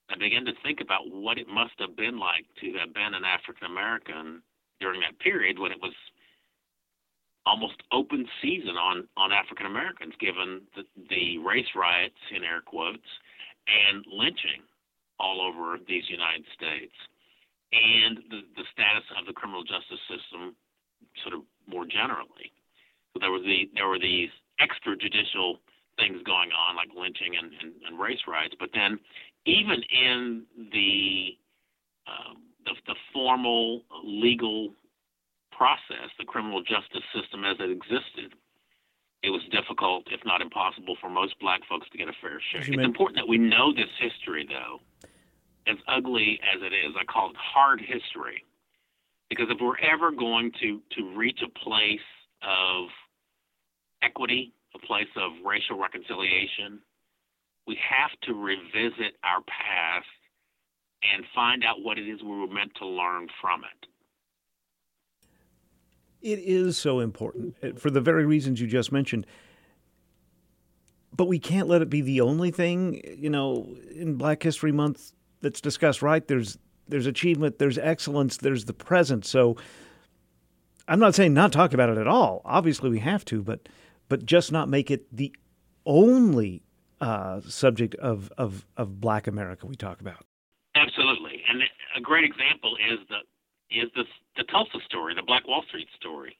I 0.08 0.16
began 0.16 0.46
to 0.46 0.52
think 0.62 0.80
about 0.80 1.10
what 1.10 1.36
it 1.36 1.48
must 1.48 1.74
have 1.78 1.96
been 1.96 2.18
like 2.18 2.46
to 2.60 2.72
have 2.80 2.94
been 2.94 3.12
an 3.12 3.24
African 3.24 3.66
American 3.66 4.40
during 4.80 5.00
that 5.00 5.18
period 5.18 5.58
when 5.58 5.72
it 5.72 5.80
was 5.82 5.92
almost 7.44 7.82
open 7.92 8.24
season 8.40 8.76
on 8.76 9.08
on 9.16 9.32
African 9.32 9.66
Americans, 9.66 10.14
given 10.20 10.62
the, 10.76 10.84
the 11.10 11.38
race 11.38 11.68
riots 11.74 12.20
in 12.34 12.44
air 12.44 12.62
quotes 12.64 13.08
and 13.68 14.04
lynching 14.10 14.62
all 15.18 15.40
over 15.40 15.78
these 15.86 16.04
United 16.08 16.44
States, 16.54 16.94
and 17.72 18.18
the, 18.30 18.40
the 18.56 18.66
status 18.72 19.04
of 19.18 19.26
the 19.26 19.32
criminal 19.32 19.62
justice 19.62 20.00
system, 20.10 20.54
sort 21.22 21.34
of 21.34 21.42
more 21.66 21.86
generally. 21.86 22.52
So 23.12 23.20
there 23.20 23.30
was 23.30 23.42
the 23.42 23.70
there 23.74 23.88
were 23.88 23.98
these 23.98 24.30
extrajudicial 24.60 25.58
things 25.98 26.18
going 26.26 26.50
on 26.50 26.74
like 26.74 26.90
lynching 26.94 27.38
and, 27.38 27.52
and, 27.62 27.72
and 27.86 27.98
race 27.98 28.18
riots, 28.26 28.54
but 28.58 28.70
then 28.74 28.98
even 29.46 29.78
in 29.90 30.42
the 30.72 31.38
um, 32.06 32.42
the, 32.64 32.74
the 32.86 32.96
formal 33.12 33.82
legal 34.02 34.72
process, 35.52 36.10
the 36.18 36.24
criminal 36.24 36.60
justice 36.60 37.04
system 37.14 37.44
as 37.44 37.56
it 37.60 37.70
existed, 37.70 38.34
it 39.24 39.30
was 39.30 39.42
difficult, 39.50 40.04
if 40.10 40.20
not 40.24 40.42
impossible, 40.42 40.96
for 41.00 41.08
most 41.08 41.38
black 41.40 41.60
folks 41.68 41.88
to 41.90 41.98
get 41.98 42.08
a 42.08 42.12
fair 42.20 42.40
share. 42.52 42.60
It's 42.60 42.84
important 42.84 43.16
that 43.16 43.28
we 43.28 43.38
know 43.38 43.72
this 43.72 43.88
history, 43.98 44.46
though, 44.46 44.80
as 45.66 45.78
ugly 45.88 46.38
as 46.44 46.60
it 46.60 46.74
is. 46.74 46.94
I 47.00 47.04
call 47.04 47.30
it 47.30 47.36
hard 47.36 47.80
history. 47.80 48.44
Because 49.30 49.46
if 49.48 49.58
we're 49.60 49.78
ever 49.80 50.10
going 50.10 50.52
to, 50.60 50.80
to 50.96 51.16
reach 51.16 51.40
a 51.42 51.48
place 51.58 52.04
of 52.42 52.88
equity, 54.02 54.52
a 54.74 54.78
place 54.78 55.08
of 55.16 55.32
racial 55.44 55.78
reconciliation, 55.78 56.80
we 57.66 57.78
have 57.80 58.10
to 58.28 58.34
revisit 58.34 59.16
our 59.24 59.40
past 59.48 60.06
and 61.02 61.24
find 61.34 61.64
out 61.64 61.82
what 61.82 61.98
it 61.98 62.06
is 62.06 62.22
we 62.22 62.28
were 62.28 62.46
meant 62.46 62.72
to 62.76 62.86
learn 62.86 63.28
from 63.40 63.62
it. 63.64 63.88
It 66.24 66.38
is 66.38 66.78
so 66.78 67.00
important 67.00 67.54
eh, 67.62 67.72
for 67.76 67.90
the 67.90 68.00
very 68.00 68.24
reasons 68.24 68.60
you 68.60 68.66
just 68.66 68.90
mentioned. 68.90 69.26
But 71.12 71.28
we 71.28 71.38
can't 71.38 71.68
let 71.68 71.82
it 71.82 71.90
be 71.90 72.00
the 72.00 72.22
only 72.22 72.50
thing, 72.50 73.00
you 73.16 73.30
know, 73.30 73.76
in 73.94 74.16
Black 74.16 74.42
History 74.42 74.72
Month 74.72 75.12
that's 75.42 75.60
discussed, 75.60 76.02
right? 76.02 76.26
There's 76.26 76.58
there's 76.88 77.06
achievement, 77.06 77.58
there's 77.58 77.78
excellence, 77.78 78.38
there's 78.38 78.64
the 78.64 78.72
present. 78.72 79.24
So 79.24 79.56
I'm 80.88 80.98
not 80.98 81.14
saying 81.14 81.34
not 81.34 81.52
talk 81.52 81.74
about 81.74 81.90
it 81.90 81.98
at 81.98 82.08
all. 82.08 82.40
Obviously 82.44 82.90
we 82.90 82.98
have 83.00 83.24
to, 83.26 83.42
but 83.42 83.68
but 84.08 84.24
just 84.24 84.50
not 84.50 84.68
make 84.68 84.90
it 84.90 85.06
the 85.14 85.34
only 85.86 86.62
uh, 87.00 87.40
subject 87.42 87.94
of, 87.96 88.32
of, 88.38 88.66
of 88.76 89.00
black 89.00 89.26
America 89.26 89.66
we 89.66 89.74
talk 89.74 90.00
about. 90.00 90.24
Absolutely. 90.74 91.42
And 91.48 91.62
a 91.96 92.00
great 92.00 92.24
example 92.24 92.76
is 92.76 92.98
the 93.08 93.18
is 93.80 93.90
the 93.94 94.04
the 94.36 94.44
Tulsa 94.44 94.78
story, 94.86 95.14
the 95.14 95.22
Black 95.22 95.46
Wall 95.46 95.62
Street 95.68 95.88
story. 95.96 96.36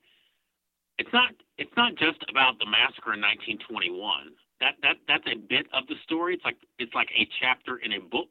It's 0.99 1.13
not 1.13 1.35
it's 1.59 1.75
not 1.77 1.95
just 1.97 2.19
about 2.31 2.59
the 2.59 2.67
massacre 2.67 3.15
in 3.15 3.21
1921. 3.21 4.35
That 4.61 4.75
that 4.83 4.97
that's 5.09 5.27
a 5.27 5.39
bit 5.39 5.67
of 5.73 5.87
the 5.89 5.97
story. 6.05 6.35
It's 6.35 6.45
like 6.45 6.59
it's 6.79 6.95
like 6.95 7.09
a 7.17 7.29
chapter 7.41 7.79
in 7.79 7.93
a 7.95 8.01
book. 8.01 8.31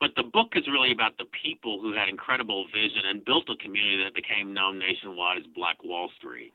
But 0.00 0.16
the 0.16 0.24
book 0.32 0.56
is 0.56 0.66
really 0.66 0.92
about 0.92 1.18
the 1.18 1.28
people 1.44 1.78
who 1.80 1.92
had 1.92 2.08
incredible 2.08 2.64
vision 2.72 3.04
and 3.10 3.24
built 3.24 3.50
a 3.50 3.56
community 3.62 4.02
that 4.02 4.14
became 4.14 4.54
known 4.54 4.78
nationwide 4.78 5.38
as 5.38 5.44
Black 5.54 5.76
Wall 5.84 6.08
Street. 6.16 6.54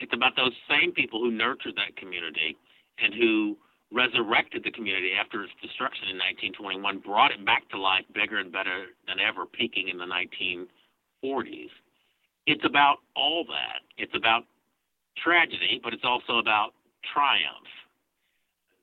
It's 0.00 0.14
about 0.14 0.34
those 0.36 0.56
same 0.68 0.90
people 0.92 1.20
who 1.20 1.30
nurtured 1.30 1.76
that 1.76 1.94
community 1.96 2.56
and 2.98 3.12
who 3.14 3.58
resurrected 3.92 4.64
the 4.64 4.70
community 4.70 5.12
after 5.18 5.42
its 5.44 5.52
destruction 5.60 6.08
in 6.08 6.16
1921, 6.56 6.98
brought 6.98 7.30
it 7.30 7.44
back 7.44 7.68
to 7.70 7.78
life 7.78 8.04
bigger 8.14 8.38
and 8.38 8.52
better 8.52 8.96
than 9.06 9.20
ever, 9.20 9.46
peaking 9.46 9.88
in 9.88 9.98
the 9.98 10.08
1940s. 10.08 11.70
It's 12.46 12.64
about 12.64 12.98
all 13.14 13.44
that. 13.44 13.84
It's 13.96 14.14
about 14.16 14.44
tragedy, 15.22 15.80
but 15.82 15.92
it's 15.92 16.04
also 16.04 16.38
about 16.38 16.72
triumph. 17.12 17.68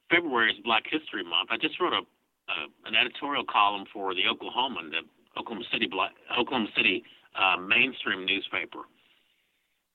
February 0.09 0.51
is 0.51 0.57
Black 0.63 0.83
History 0.89 1.23
Month. 1.23 1.49
I 1.51 1.57
just 1.57 1.79
wrote 1.79 1.93
a, 1.93 2.01
a 2.01 2.57
an 2.85 2.95
editorial 2.95 3.43
column 3.43 3.85
for 3.91 4.13
the 4.13 4.23
Oklahoman, 4.25 4.89
the 4.89 5.01
Oklahoma 5.39 5.65
City 5.71 5.87
Black, 5.87 6.11
Oklahoma 6.37 6.69
City 6.75 7.03
uh, 7.35 7.57
mainstream 7.57 8.25
newspaper, 8.25 8.89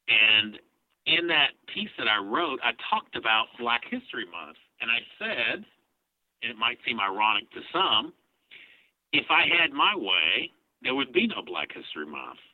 and 0.09 0.59
in 1.07 1.27
that 1.29 1.53
piece 1.73 1.91
that 1.99 2.09
I 2.09 2.19
wrote, 2.19 2.61
I 2.65 2.73
talked 2.89 3.17
about 3.17 3.47
Black 3.59 3.83
History 3.91 4.25
Month, 4.31 4.57
and 4.85 4.93
I 4.93 5.01
said, 5.17 5.65
and 6.45 6.53
it 6.53 6.59
might 6.59 6.77
seem 6.85 7.01
ironic 7.01 7.51
to 7.53 7.61
some, 7.73 8.13
if 9.17 9.25
I 9.31 9.49
had 9.49 9.73
my 9.73 9.97
way, 9.97 10.53
there 10.83 10.95
would 10.95 11.11
be 11.11 11.27
no 11.27 11.41
Black 11.41 11.73
History 11.73 12.05
Month. 12.05 12.45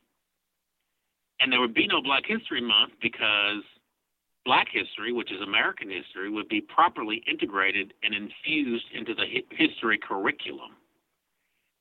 And 1.41 1.51
there 1.51 1.59
would 1.59 1.75
be 1.75 1.89
no 1.89 2.01
Black 2.01 2.23
History 2.25 2.61
Month 2.61 2.93
because 3.03 3.67
Black 4.47 4.69
history, 4.71 5.13
which 5.13 5.33
is 5.33 5.41
American 5.43 5.91
history, 5.91 6.31
would 6.31 6.49
be 6.49 6.61
properly 6.61 7.21
integrated 7.27 7.95
and 8.05 8.15
infused 8.15 8.87
into 8.95 9.13
the 9.13 9.27
history 9.51 9.99
curriculum. 9.99 10.79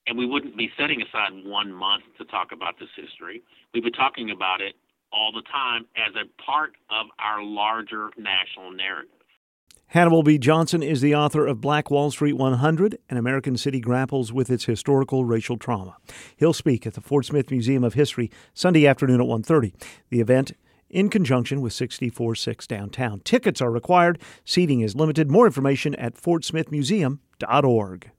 And 0.07 0.17
we 0.17 0.25
wouldn't 0.25 0.57
be 0.57 0.71
setting 0.79 1.03
aside 1.03 1.29
one 1.45 1.71
month 1.71 2.03
to 2.17 2.25
talk 2.25 2.53
about 2.53 2.79
this 2.79 2.89
history. 2.95 3.43
We'd 3.73 3.83
be 3.83 3.91
talking 3.91 4.31
about 4.31 4.61
it 4.61 4.73
all 5.13 5.31
the 5.31 5.43
time 5.51 5.85
as 5.95 6.15
a 6.15 6.25
part 6.41 6.73
of 6.89 7.05
our 7.19 7.43
larger 7.43 8.09
national 8.17 8.71
narrative. 8.71 9.18
Hannibal 9.89 10.21
B. 10.21 10.37
Johnson 10.37 10.83
is 10.83 11.01
the 11.01 11.15
author 11.15 11.47
of 11.47 11.61
Black 11.61 11.89
Wall 11.89 12.11
Street 12.11 12.33
100 12.33 12.99
An 13.09 13.17
American 13.17 13.57
City 13.57 13.79
Grapples 13.79 14.31
with 14.31 14.51
Its 14.51 14.65
Historical 14.65 15.25
Racial 15.25 15.57
Trauma. 15.57 15.97
He'll 16.37 16.53
speak 16.53 16.85
at 16.85 16.93
the 16.93 17.01
Fort 17.01 17.25
Smith 17.25 17.49
Museum 17.49 17.83
of 17.83 17.95
History 17.95 18.29
Sunday 18.53 18.85
afternoon 18.85 19.19
at 19.19 19.25
1:30. 19.25 19.73
The 20.11 20.21
event 20.21 20.51
in 20.91 21.09
conjunction 21.09 21.59
with 21.59 21.73
646 21.73 22.67
downtown. 22.67 23.21
Tickets 23.21 23.61
are 23.61 23.71
required. 23.71 24.19
Seating 24.45 24.81
is 24.81 24.95
limited. 24.95 25.31
More 25.31 25.47
information 25.47 25.95
at 25.95 26.13
fortsmithmuseum.org. 26.13 28.11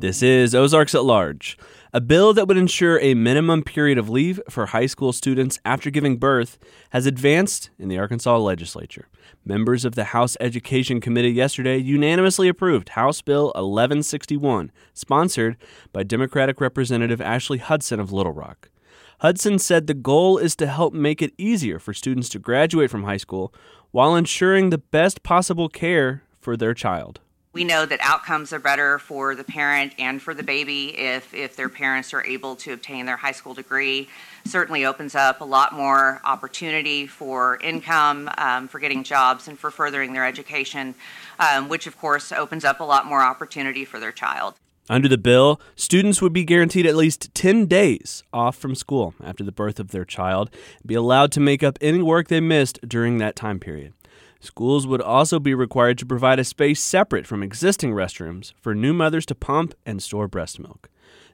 This 0.00 0.22
is 0.22 0.54
Ozarks 0.54 0.94
at 0.94 1.04
Large, 1.04 1.58
a 1.92 2.00
bill 2.00 2.32
that 2.32 2.48
would 2.48 2.56
ensure 2.56 2.98
a 3.00 3.12
minimum 3.12 3.62
period 3.62 3.98
of 3.98 4.08
leave 4.08 4.40
for 4.48 4.64
high 4.64 4.86
school 4.86 5.12
students 5.12 5.58
after 5.62 5.90
giving 5.90 6.16
birth 6.16 6.58
has 6.88 7.04
advanced 7.04 7.68
in 7.78 7.90
the 7.90 7.98
Arkansas 7.98 8.38
legislature. 8.38 9.08
Members 9.44 9.84
of 9.84 9.96
the 9.96 10.04
House 10.04 10.38
Education 10.40 11.02
Committee 11.02 11.32
yesterday 11.32 11.76
unanimously 11.76 12.48
approved 12.48 12.88
House 12.90 13.20
Bill 13.20 13.48
1161, 13.48 14.72
sponsored 14.94 15.58
by 15.92 16.02
Democratic 16.02 16.62
Representative 16.62 17.20
Ashley 17.20 17.58
Hudson 17.58 18.00
of 18.00 18.10
Little 18.10 18.32
Rock. 18.32 18.70
Hudson 19.18 19.58
said 19.58 19.86
the 19.86 19.92
goal 19.92 20.38
is 20.38 20.56
to 20.56 20.66
help 20.66 20.94
make 20.94 21.20
it 21.20 21.34
easier 21.36 21.78
for 21.78 21.92
students 21.92 22.30
to 22.30 22.38
graduate 22.38 22.90
from 22.90 23.04
high 23.04 23.18
school 23.18 23.52
while 23.90 24.16
ensuring 24.16 24.70
the 24.70 24.78
best 24.78 25.22
possible 25.22 25.68
care 25.68 26.22
for 26.38 26.56
their 26.56 26.72
child. 26.72 27.20
We 27.52 27.64
know 27.64 27.84
that 27.84 27.98
outcomes 28.00 28.52
are 28.52 28.60
better 28.60 29.00
for 29.00 29.34
the 29.34 29.42
parent 29.42 29.94
and 29.98 30.22
for 30.22 30.34
the 30.34 30.44
baby 30.44 30.96
if, 30.96 31.34
if 31.34 31.56
their 31.56 31.68
parents 31.68 32.14
are 32.14 32.24
able 32.24 32.54
to 32.56 32.72
obtain 32.72 33.06
their 33.06 33.16
high 33.16 33.32
school 33.32 33.54
degree. 33.54 34.08
Certainly 34.44 34.84
opens 34.84 35.16
up 35.16 35.40
a 35.40 35.44
lot 35.44 35.72
more 35.72 36.20
opportunity 36.24 37.08
for 37.08 37.58
income, 37.60 38.30
um, 38.38 38.68
for 38.68 38.78
getting 38.78 39.02
jobs, 39.02 39.48
and 39.48 39.58
for 39.58 39.72
furthering 39.72 40.12
their 40.12 40.24
education, 40.24 40.94
um, 41.40 41.68
which 41.68 41.88
of 41.88 41.98
course 41.98 42.30
opens 42.30 42.64
up 42.64 42.78
a 42.78 42.84
lot 42.84 43.06
more 43.06 43.20
opportunity 43.20 43.84
for 43.84 43.98
their 43.98 44.12
child. 44.12 44.54
Under 44.88 45.08
the 45.08 45.18
bill, 45.18 45.60
students 45.74 46.22
would 46.22 46.32
be 46.32 46.44
guaranteed 46.44 46.86
at 46.86 46.96
least 46.96 47.34
10 47.34 47.66
days 47.66 48.22
off 48.32 48.56
from 48.56 48.76
school 48.76 49.14
after 49.22 49.42
the 49.42 49.52
birth 49.52 49.80
of 49.80 49.90
their 49.90 50.04
child 50.04 50.50
and 50.52 50.86
be 50.86 50.94
allowed 50.94 51.32
to 51.32 51.40
make 51.40 51.64
up 51.64 51.78
any 51.80 52.02
work 52.02 52.28
they 52.28 52.40
missed 52.40 52.78
during 52.88 53.18
that 53.18 53.34
time 53.34 53.58
period. 53.58 53.92
Schools 54.40 54.86
would 54.86 55.02
also 55.02 55.38
be 55.38 55.52
required 55.52 55.98
to 55.98 56.06
provide 56.06 56.38
a 56.38 56.44
space 56.44 56.80
separate 56.80 57.26
from 57.26 57.42
existing 57.42 57.92
restrooms 57.92 58.54
for 58.58 58.74
new 58.74 58.94
mothers 58.94 59.26
to 59.26 59.34
pump 59.34 59.74
and 59.84 60.02
store 60.02 60.28
breast 60.28 60.58
milk. 60.58 60.88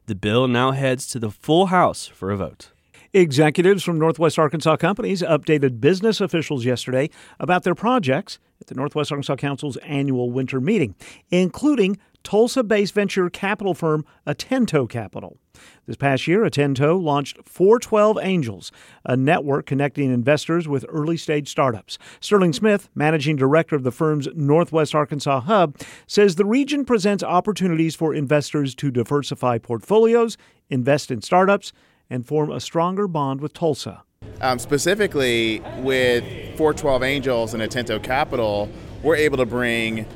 The 0.06 0.16
bill 0.16 0.48
now 0.48 0.72
heads 0.72 1.06
to 1.08 1.20
the 1.20 1.30
full 1.30 1.66
House 1.66 2.06
for 2.06 2.32
a 2.32 2.36
vote. 2.36 2.72
Executives 3.12 3.84
from 3.84 3.98
Northwest 3.98 4.38
Arkansas 4.38 4.76
companies 4.76 5.22
updated 5.22 5.80
business 5.80 6.20
officials 6.20 6.64
yesterday 6.64 7.08
about 7.38 7.62
their 7.62 7.76
projects 7.76 8.40
at 8.60 8.66
the 8.66 8.74
Northwest 8.74 9.12
Arkansas 9.12 9.36
Council's 9.36 9.76
annual 9.78 10.30
winter 10.30 10.60
meeting, 10.60 10.96
including 11.30 11.98
Tulsa 12.26 12.64
based 12.64 12.92
venture 12.92 13.30
capital 13.30 13.72
firm 13.72 14.04
Atento 14.26 14.90
Capital. 14.90 15.38
This 15.86 15.94
past 15.94 16.26
year, 16.26 16.40
Atento 16.40 17.00
launched 17.00 17.38
412 17.44 18.18
Angels, 18.20 18.72
a 19.04 19.16
network 19.16 19.64
connecting 19.64 20.12
investors 20.12 20.66
with 20.66 20.84
early 20.88 21.16
stage 21.16 21.48
startups. 21.48 21.98
Sterling 22.18 22.52
Smith, 22.52 22.88
managing 22.96 23.36
director 23.36 23.76
of 23.76 23.84
the 23.84 23.92
firm's 23.92 24.26
Northwest 24.34 24.92
Arkansas 24.92 25.42
hub, 25.42 25.78
says 26.08 26.34
the 26.34 26.44
region 26.44 26.84
presents 26.84 27.22
opportunities 27.22 27.94
for 27.94 28.12
investors 28.12 28.74
to 28.74 28.90
diversify 28.90 29.58
portfolios, 29.58 30.36
invest 30.68 31.12
in 31.12 31.22
startups, 31.22 31.72
and 32.10 32.26
form 32.26 32.50
a 32.50 32.58
stronger 32.58 33.06
bond 33.06 33.40
with 33.40 33.52
Tulsa. 33.52 34.02
Um, 34.40 34.58
specifically, 34.58 35.62
with 35.76 36.24
412 36.56 37.04
Angels 37.04 37.54
and 37.54 37.62
Atento 37.62 38.02
Capital, 38.02 38.68
we're 39.04 39.14
able 39.14 39.36
to 39.36 39.46
bring 39.46 40.06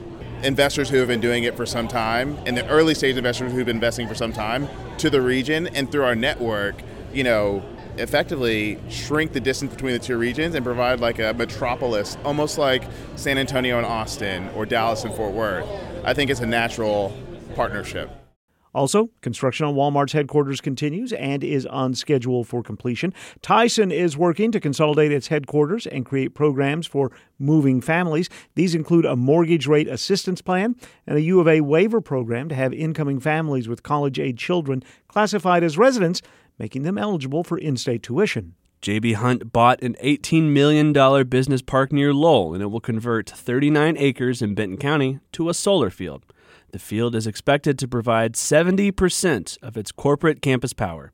investors 0.43 0.89
who 0.89 0.97
have 0.97 1.09
been 1.09 1.21
doing 1.21 1.45
it 1.45 1.57
for 1.57 1.67
some 1.67 1.87
time 1.87 2.39
and 2.47 2.57
the 2.57 2.67
early 2.69 2.95
stage 2.95 3.17
investors 3.17 3.53
who've 3.53 3.67
been 3.67 3.77
investing 3.77 4.09
for 4.09 4.15
some 4.15 4.33
time 4.33 4.69
to 4.99 5.11
the 5.11 5.21
region 5.21 5.67
and 5.69 5.91
through 5.91 6.05
our 6.05 6.15
network, 6.15 6.83
you 7.13 7.25
know, 7.25 7.63
effectively 7.97 8.79
shrink 8.89 9.33
the 9.33 9.41
distance 9.41 9.73
between 9.73 9.93
the 9.93 9.99
two 9.99 10.17
regions 10.17 10.55
and 10.55 10.65
provide 10.65 11.01
like 11.01 11.19
a 11.19 11.35
metropolis, 11.35 12.17
almost 12.25 12.59
like 12.59 12.85
San 13.17 13.39
Antonio 13.39 13.77
and 13.77 13.87
Austin 13.87 14.49
or 14.51 14.65
Dallas 14.65 15.05
and 15.05 15.15
Fort 15.15 15.33
Worth. 15.33 15.67
I 16.05 16.15
think 16.15 16.31
it's 16.31 16.41
a 16.41 16.47
natural 16.47 17.17
partnership. 17.55 18.20
Also, 18.75 19.11
construction 19.21 19.67
on 19.67 19.75
Walmart's 19.75 20.13
headquarters 20.13 20.61
continues 20.61 21.13
and 21.13 21.43
is 21.43 21.67
on 21.67 21.95
schedule 21.95 22.45
for 22.45 22.63
completion. 22.63 23.13
Tyson 23.43 23.91
is 23.91 24.17
working 24.17 24.53
to 24.53 24.61
consolidate 24.61 25.11
its 25.11 25.29
headquarters 25.29 25.87
and 25.87 26.07
create 26.07 26.35
programs 26.35 26.87
for 26.87 27.11
moving 27.39 27.81
families. 27.81 28.29
These 28.55 28.75
include 28.75 29.05
a 29.05 29.17
mortgage 29.17 29.67
rate 29.67 29.89
assistance 29.89 30.41
plan 30.41 30.77
and 31.07 31.19
a 31.19 31.23
U 31.23 31.41
of 31.41 31.49
A 31.49 31.63
waiver 31.63 32.01
program 32.01 32.49
to 32.49 32.55
have 32.55 32.73
incoming 32.73 33.19
families 33.19 33.69
with 33.69 33.83
college 33.83 34.21
age 34.21 34.39
children 34.39 34.83
classified 35.09 35.65
as 35.65 35.77
residents, 35.77 36.23
making 36.59 36.83
them 36.83 36.99
eligible 36.99 37.43
for 37.43 37.59
in 37.59 37.77
state 37.77 38.03
tuition. 38.03 38.55
JB 38.83 39.17
Hunt 39.17 39.53
bought 39.53 39.83
an 39.83 39.95
$18 40.03 40.45
million 40.45 40.93
business 41.29 41.61
park 41.61 41.93
near 41.93 42.15
Lowell, 42.15 42.55
and 42.55 42.63
it 42.63 42.69
will 42.69 42.81
convert 42.81 43.29
39 43.29 43.97
acres 43.99 44.41
in 44.41 44.55
Benton 44.55 44.79
County 44.79 45.19
to 45.33 45.51
a 45.51 45.55
solar 45.55 45.91
field. 45.91 46.25
The 46.73 46.79
field 46.79 47.17
is 47.17 47.27
expected 47.27 47.79
to 47.81 47.89
provide 47.89 48.35
70% 48.35 49.59
of 49.61 49.77
its 49.77 49.91
corporate 49.91 50.41
campus 50.41 50.73
power. 50.73 51.13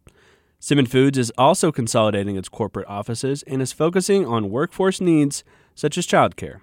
Simmons 0.58 0.90
Foods 0.90 1.16
is 1.16 1.32
also 1.38 1.72
consolidating 1.72 2.36
its 2.36 2.48
corporate 2.48 2.86
offices 2.88 3.42
and 3.44 3.62
is 3.62 3.72
focusing 3.72 4.26
on 4.26 4.50
workforce 4.50 5.00
needs 5.00 5.44
such 5.74 5.96
as 5.96 6.06
childcare. 6.06 6.60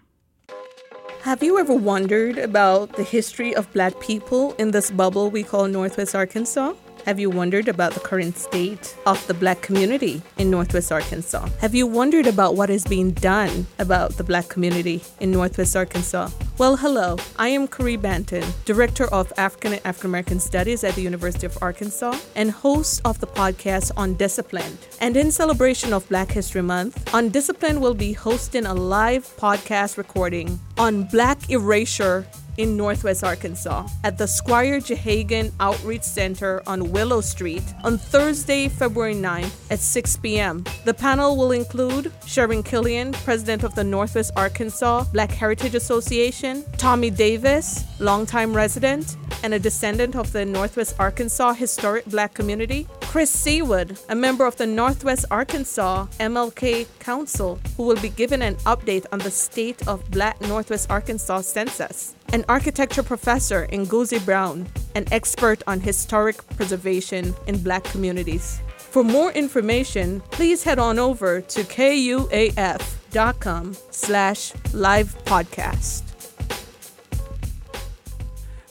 Have 1.21 1.41
you 1.41 1.57
ever 1.57 1.73
wondered 1.73 2.37
about 2.37 2.95
the 2.97 3.03
history 3.03 3.55
of 3.55 3.71
black 3.73 3.99
people 3.99 4.53
in 4.59 4.71
this 4.71 4.91
bubble 4.91 5.31
we 5.31 5.41
call 5.41 5.67
Northwest 5.67 6.13
Arkansas? 6.13 6.73
Have 7.05 7.19
you 7.19 7.29
wondered 7.29 7.67
about 7.67 7.93
the 7.93 7.99
current 7.99 8.37
state 8.37 8.95
of 9.05 9.27
the 9.27 9.33
black 9.33 9.61
community 9.61 10.21
in 10.37 10.49
Northwest 10.49 10.89
Arkansas? 10.89 11.49
Have 11.59 11.75
you 11.75 11.85
wondered 11.85 12.27
about 12.27 12.55
what 12.55 12.69
is 12.69 12.85
being 12.85 13.11
done 13.11 13.67
about 13.77 14.13
the 14.13 14.23
black 14.23 14.47
community 14.47 15.01
in 15.19 15.29
Northwest 15.29 15.75
Arkansas? 15.75 16.29
Well, 16.57 16.77
hello. 16.77 17.17
I 17.37 17.49
am 17.49 17.67
Caree 17.67 17.97
Banton, 17.97 18.45
Director 18.63 19.05
of 19.13 19.33
African 19.37 19.73
and 19.73 19.85
African 19.85 20.11
American 20.11 20.39
Studies 20.39 20.85
at 20.85 20.95
the 20.95 21.01
University 21.01 21.45
of 21.45 21.57
Arkansas 21.61 22.17
and 22.37 22.51
host 22.51 23.01
of 23.03 23.19
the 23.19 23.27
podcast 23.27 23.91
On 23.97 24.11
Undisciplined. 24.11 24.77
And 25.01 25.17
in 25.17 25.31
celebration 25.31 25.91
of 25.91 26.07
Black 26.07 26.31
History 26.31 26.61
Month, 26.61 27.13
On 27.13 27.25
Undisciplined 27.25 27.81
will 27.81 27.95
be 27.95 28.13
hosting 28.13 28.65
a 28.65 28.73
live 28.73 29.25
podcast 29.37 29.97
recording 29.97 30.59
on 30.77 31.03
Black 31.05 31.49
erasure 31.49 32.25
in 32.57 32.77
Northwest 32.77 33.23
Arkansas 33.23 33.87
at 34.03 34.17
the 34.17 34.27
Squire 34.27 34.79
Jehagan 34.79 35.51
Outreach 35.59 36.03
Center 36.03 36.61
on 36.67 36.91
Willow 36.91 37.21
Street 37.21 37.63
on 37.83 37.97
Thursday, 37.97 38.67
February 38.67 39.15
9th 39.15 39.53
at 39.71 39.79
6 39.79 40.17
p.m. 40.17 40.63
The 40.85 40.93
panel 40.93 41.37
will 41.37 41.51
include 41.51 42.11
Sharon 42.25 42.63
Killian, 42.63 43.13
President 43.13 43.63
of 43.63 43.75
the 43.75 43.83
Northwest 43.83 44.31
Arkansas 44.35 45.05
Black 45.13 45.31
Heritage 45.31 45.75
Association, 45.75 46.63
Tommy 46.77 47.09
Davis, 47.09 47.83
longtime 47.99 48.55
resident 48.55 49.17
and 49.43 49.53
a 49.53 49.59
descendant 49.59 50.15
of 50.15 50.31
the 50.31 50.45
Northwest 50.45 50.95
Arkansas 50.99 51.53
Historic 51.53 52.05
Black 52.05 52.33
Community, 52.33 52.87
Chris 53.01 53.35
Seawood, 53.35 53.99
a 54.09 54.15
member 54.15 54.45
of 54.45 54.55
the 54.55 54.65
Northwest 54.65 55.25
Arkansas 55.29 56.07
MLK 56.19 56.87
Council, 56.99 57.59
who 57.75 57.83
will 57.83 57.99
be 58.01 58.09
given 58.09 58.41
an 58.41 58.55
update 58.65 59.05
on 59.11 59.19
the 59.19 59.29
state 59.29 59.85
of 59.87 60.09
Black 60.11 60.39
Northwest 60.41 60.89
Arkansas 60.89 61.41
census, 61.41 62.15
an 62.33 62.43
architecture 62.49 63.03
professor 63.03 63.67
Ngozi 63.71 64.23
Brown, 64.25 64.67
an 64.95 65.05
expert 65.11 65.61
on 65.67 65.79
historic 65.79 66.45
preservation 66.57 67.33
in 67.45 67.61
black 67.61 67.83
communities. 67.85 68.59
For 68.77 69.03
more 69.03 69.31
information, 69.31 70.21
please 70.31 70.63
head 70.63 70.79
on 70.79 70.99
over 70.99 71.41
to 71.41 71.63
kuaf.com 71.63 73.77
slash 73.91 74.53
live 74.73 75.15
podcast. 75.25 76.01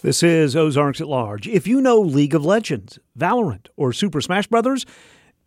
This 0.02 0.24
is 0.24 0.56
Ozarks 0.56 1.00
at 1.00 1.06
Large. 1.06 1.46
If 1.46 1.68
you 1.68 1.80
know 1.80 2.00
League 2.00 2.34
of 2.34 2.44
Legends, 2.44 2.98
Valorant, 3.16 3.68
or 3.76 3.92
Super 3.92 4.20
Smash 4.20 4.48
Brothers, 4.48 4.84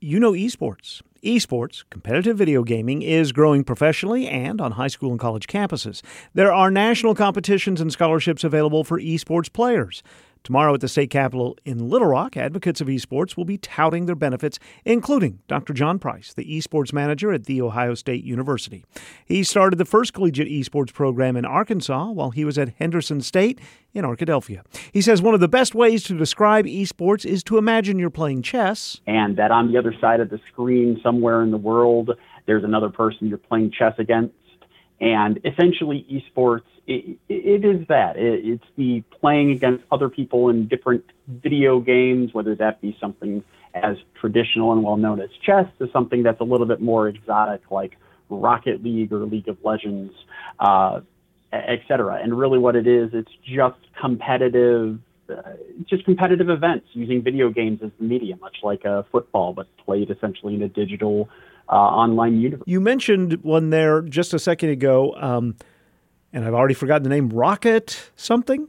you 0.06 0.20
know 0.20 0.34
esports. 0.34 1.02
Esports, 1.24 1.84
competitive 1.90 2.38
video 2.38 2.62
gaming, 2.62 3.02
is 3.02 3.32
growing 3.32 3.64
professionally 3.64 4.28
and 4.28 4.62
on 4.62 4.74
high 4.74 4.88
school 4.88 5.10
and 5.10 5.20
college 5.20 5.48
campuses. 5.48 6.04
There 6.36 6.54
are 6.54 6.70
national 6.70 7.16
competitions 7.16 7.82
and 7.82 7.92
scholarships 7.92 8.44
available 8.44 8.84
for 8.84 9.00
esports 9.00 9.52
players. 9.52 10.04
Tomorrow 10.46 10.76
at 10.76 10.82
the 10.82 10.88
state 10.88 11.10
capitol 11.10 11.58
in 11.66 11.90
Little 11.90 12.08
Rock, 12.08 12.38
advocates 12.38 12.80
of 12.80 12.86
esports 12.86 13.36
will 13.36 13.46
be 13.46 13.58
touting 13.58 14.06
their 14.06 14.16
benefits, 14.16 14.60
including 14.86 15.40
Dr. 15.48 15.74
John 15.74 15.98
Price, 15.98 16.36
the 16.36 16.46
esports 16.46 16.94
manager 16.94 17.34
at 17.34 17.46
The 17.46 17.64
Ohio 17.64 17.96
State 17.96 18.24
University. 18.24 18.86
He 19.26 19.44
started 19.44 19.78
the 19.78 19.86
first 19.86 20.14
collegiate 20.14 20.48
esports 20.48 20.94
program 20.94 21.36
in 21.36 21.46
Arkansas 21.46 22.12
while 22.12 22.30
he 22.30 22.46
was 22.46 22.60
at 22.60 22.76
Henderson 22.78 23.22
State 23.22 23.60
in 23.92 24.06
Arkadelphia. 24.06 24.62
He 24.92 25.02
says 25.02 25.20
one 25.20 25.34
of 25.34 25.40
the 25.40 25.48
best 25.48 25.74
ways 25.74 26.04
to 26.04 26.16
describe 26.16 26.66
esports 26.66 27.26
is 27.26 27.44
to 27.46 27.58
imagine 27.58 27.98
you're 27.98 28.12
playing 28.12 28.44
chess. 28.44 29.02
And 29.08 29.38
that 29.38 29.50
on 29.50 29.72
the 29.72 29.80
other 29.80 29.96
side 30.00 30.20
of 30.20 30.30
the 30.30 30.40
screen, 30.52 31.00
somewhere 31.02 31.42
in 31.42 31.50
the 31.50 31.58
world, 31.58 32.12
there's 32.46 32.64
another 32.64 32.90
person 32.90 33.30
you're 33.30 33.40
playing 33.40 33.72
chess 33.72 33.96
against. 33.98 34.36
And 35.02 35.40
essentially, 35.44 36.06
esports, 36.10 36.64
it, 36.88 37.18
it 37.28 37.66
is 37.66 37.88
that. 37.90 38.16
It, 38.18 38.46
it's 38.46 38.64
the 38.78 39.04
playing 39.20 39.52
against 39.52 39.84
other 39.92 40.10
people 40.10 40.50
in 40.50 40.68
different 40.68 41.04
video 41.28 41.80
games, 41.80 42.34
whether 42.34 42.56
that 42.56 42.82
be 42.82 42.96
something 43.00 43.44
as 43.74 43.98
traditional 44.20 44.72
and 44.72 44.84
well 44.84 44.96
known 44.96 45.20
as 45.20 45.30
chess 45.46 45.66
to 45.80 45.90
something 45.92 46.24
that's 46.24 46.40
a 46.40 46.46
little 46.46 46.66
bit 46.66 46.80
more 46.80 47.10
exotic, 47.10 47.62
like 47.70 47.98
Rocket 48.30 48.82
League 48.84 49.12
or 49.12 49.26
League 49.26 49.50
of 49.50 49.58
Legends, 49.66 50.14
uh, 50.60 51.02
et 51.52 51.82
cetera. 51.88 52.20
And 52.24 52.38
really, 52.38 52.58
what 52.58 52.76
it 52.76 52.88
is, 52.88 53.10
it's 53.14 53.32
just 53.44 53.80
competitive. 54.00 55.00
Uh, 55.28 55.42
just 55.90 56.06
competitive 56.06 56.52
events 56.52 56.86
using 56.94 57.20
video 57.22 57.50
games 57.50 57.80
as 57.84 57.90
the 57.98 58.06
medium, 58.06 58.40
much 58.40 58.58
like 58.62 58.86
a 58.86 59.04
football, 59.12 59.54
but 59.54 59.66
played 59.78 60.12
essentially 60.12 60.54
in 60.54 60.62
a 60.62 60.68
digital 60.68 61.28
uh, 61.70 61.74
online 61.74 62.40
universe. 62.40 62.64
You 62.68 62.80
mentioned 62.80 63.44
one 63.44 63.70
there 63.70 64.02
just 64.02 64.34
a 64.34 64.40
second 64.40 64.70
ago, 64.70 65.16
um, 65.18 65.56
and 66.34 66.46
I've 66.46 66.54
already 66.54 66.74
forgotten 66.74 67.04
the 67.04 67.10
name. 67.10 67.30
Rocket 67.30 68.12
something. 68.16 68.68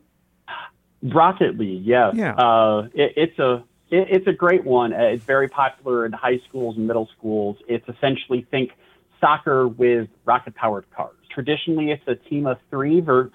Rocket 1.03 1.59
League, 1.59 1.85
yes. 1.85 2.15
Yeah. 2.15 2.35
Uh, 2.35 2.89
it, 2.95 3.13
it's 3.17 3.39
a 3.39 3.65
it, 3.91 4.09
it's 4.11 4.27
a 4.27 4.33
great 4.33 4.65
one. 4.65 4.93
Uh, 4.93 5.03
it's 5.03 5.25
very 5.25 5.49
popular 5.49 6.07
in 6.07 6.13
high 6.13 6.41
schools 6.49 6.77
and 6.77 6.87
middle 6.87 7.09
schools. 7.17 7.57
It's 7.69 7.89
essentially 7.89 8.47
think 8.51 8.73
soccer 9.21 9.69
with 9.69 10.09
rocket 10.25 10.55
powered 10.55 10.91
cars. 10.91 11.17
Traditionally, 11.31 11.91
it's 11.91 12.07
a 12.07 12.15
team 12.15 12.47
of 12.47 12.59
three 12.71 13.01
ver 13.01 13.31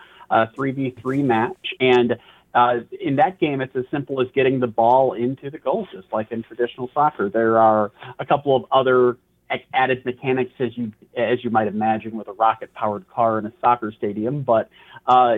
v 0.57 0.95
three 1.01 1.23
match, 1.23 1.73
and 1.79 2.17
uh, 2.53 2.79
in 2.99 3.15
that 3.17 3.39
game, 3.39 3.61
it's 3.61 3.75
as 3.75 3.85
simple 3.91 4.21
as 4.21 4.27
getting 4.33 4.59
the 4.59 4.67
ball 4.67 5.13
into 5.13 5.49
the 5.49 5.57
goal, 5.57 5.87
just 5.91 6.11
like 6.11 6.31
in 6.31 6.43
traditional 6.43 6.89
soccer. 6.93 7.29
There 7.29 7.59
are 7.59 7.91
a 8.19 8.25
couple 8.25 8.55
of 8.55 8.65
other 8.71 9.17
added 9.73 10.05
mechanics 10.05 10.53
as 10.59 10.77
you 10.77 10.91
as 11.15 11.43
you 11.43 11.49
might 11.49 11.67
imagine 11.67 12.17
with 12.17 12.27
a 12.27 12.33
rocket 12.33 12.73
powered 12.73 13.07
car 13.09 13.39
in 13.39 13.45
a 13.45 13.53
soccer 13.61 13.91
stadium, 13.91 14.41
but 14.41 14.69
uh, 15.07 15.35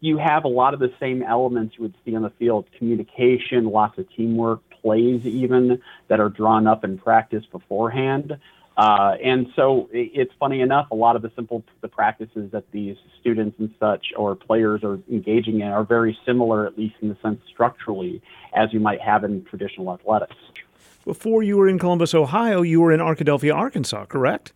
you 0.00 0.18
have 0.18 0.44
a 0.44 0.48
lot 0.48 0.74
of 0.74 0.80
the 0.80 0.92
same 0.98 1.22
elements 1.22 1.76
you 1.76 1.82
would 1.82 1.94
see 2.04 2.14
on 2.14 2.22
the 2.22 2.30
field: 2.30 2.66
communication, 2.78 3.66
lots 3.66 3.98
of 3.98 4.06
teamwork, 4.14 4.60
plays 4.82 5.24
even 5.24 5.80
that 6.08 6.20
are 6.20 6.28
drawn 6.28 6.66
up 6.66 6.84
in 6.84 6.98
practice 6.98 7.44
beforehand. 7.50 8.38
Uh, 8.74 9.16
and 9.22 9.48
so 9.54 9.88
it's 9.92 10.32
funny 10.40 10.62
enough, 10.62 10.90
a 10.90 10.94
lot 10.94 11.14
of 11.14 11.20
the 11.20 11.30
simple 11.36 11.62
the 11.82 11.88
practices 11.88 12.50
that 12.52 12.64
these 12.72 12.96
students 13.20 13.58
and 13.58 13.72
such 13.78 14.12
or 14.16 14.34
players 14.34 14.82
are 14.82 14.98
engaging 15.10 15.60
in 15.60 15.68
are 15.68 15.84
very 15.84 16.18
similar, 16.24 16.66
at 16.66 16.78
least 16.78 16.94
in 17.02 17.08
the 17.10 17.16
sense 17.22 17.40
structurally, 17.52 18.22
as 18.54 18.72
you 18.72 18.80
might 18.80 19.00
have 19.00 19.24
in 19.24 19.44
traditional 19.44 19.92
athletics. 19.92 20.36
Before 21.04 21.42
you 21.42 21.56
were 21.56 21.68
in 21.68 21.78
Columbus, 21.78 22.14
Ohio, 22.14 22.62
you 22.62 22.80
were 22.80 22.92
in 22.92 23.00
Arkadelphia, 23.00 23.54
Arkansas, 23.54 24.06
correct? 24.06 24.52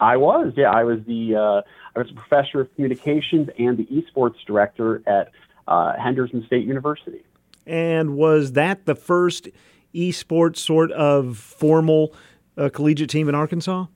I 0.00 0.16
was, 0.16 0.52
yeah. 0.56 0.70
I 0.70 0.84
was 0.84 0.98
the 1.06 1.36
uh, 1.36 1.62
I 1.94 1.98
was 1.98 2.10
a 2.10 2.14
professor 2.14 2.60
of 2.60 2.74
communications 2.74 3.48
and 3.58 3.76
the 3.78 3.86
esports 3.86 4.34
director 4.46 5.02
at 5.06 5.30
uh, 5.68 5.94
Henderson 5.96 6.44
State 6.46 6.66
University. 6.66 7.22
And 7.66 8.16
was 8.16 8.52
that 8.52 8.86
the 8.86 8.94
first 8.94 9.48
esports 9.94 10.56
sort 10.56 10.90
of 10.92 11.38
formal 11.38 12.14
uh, 12.56 12.68
collegiate 12.72 13.10
team 13.10 13.28
in 13.28 13.34
Arkansas? 13.34 13.86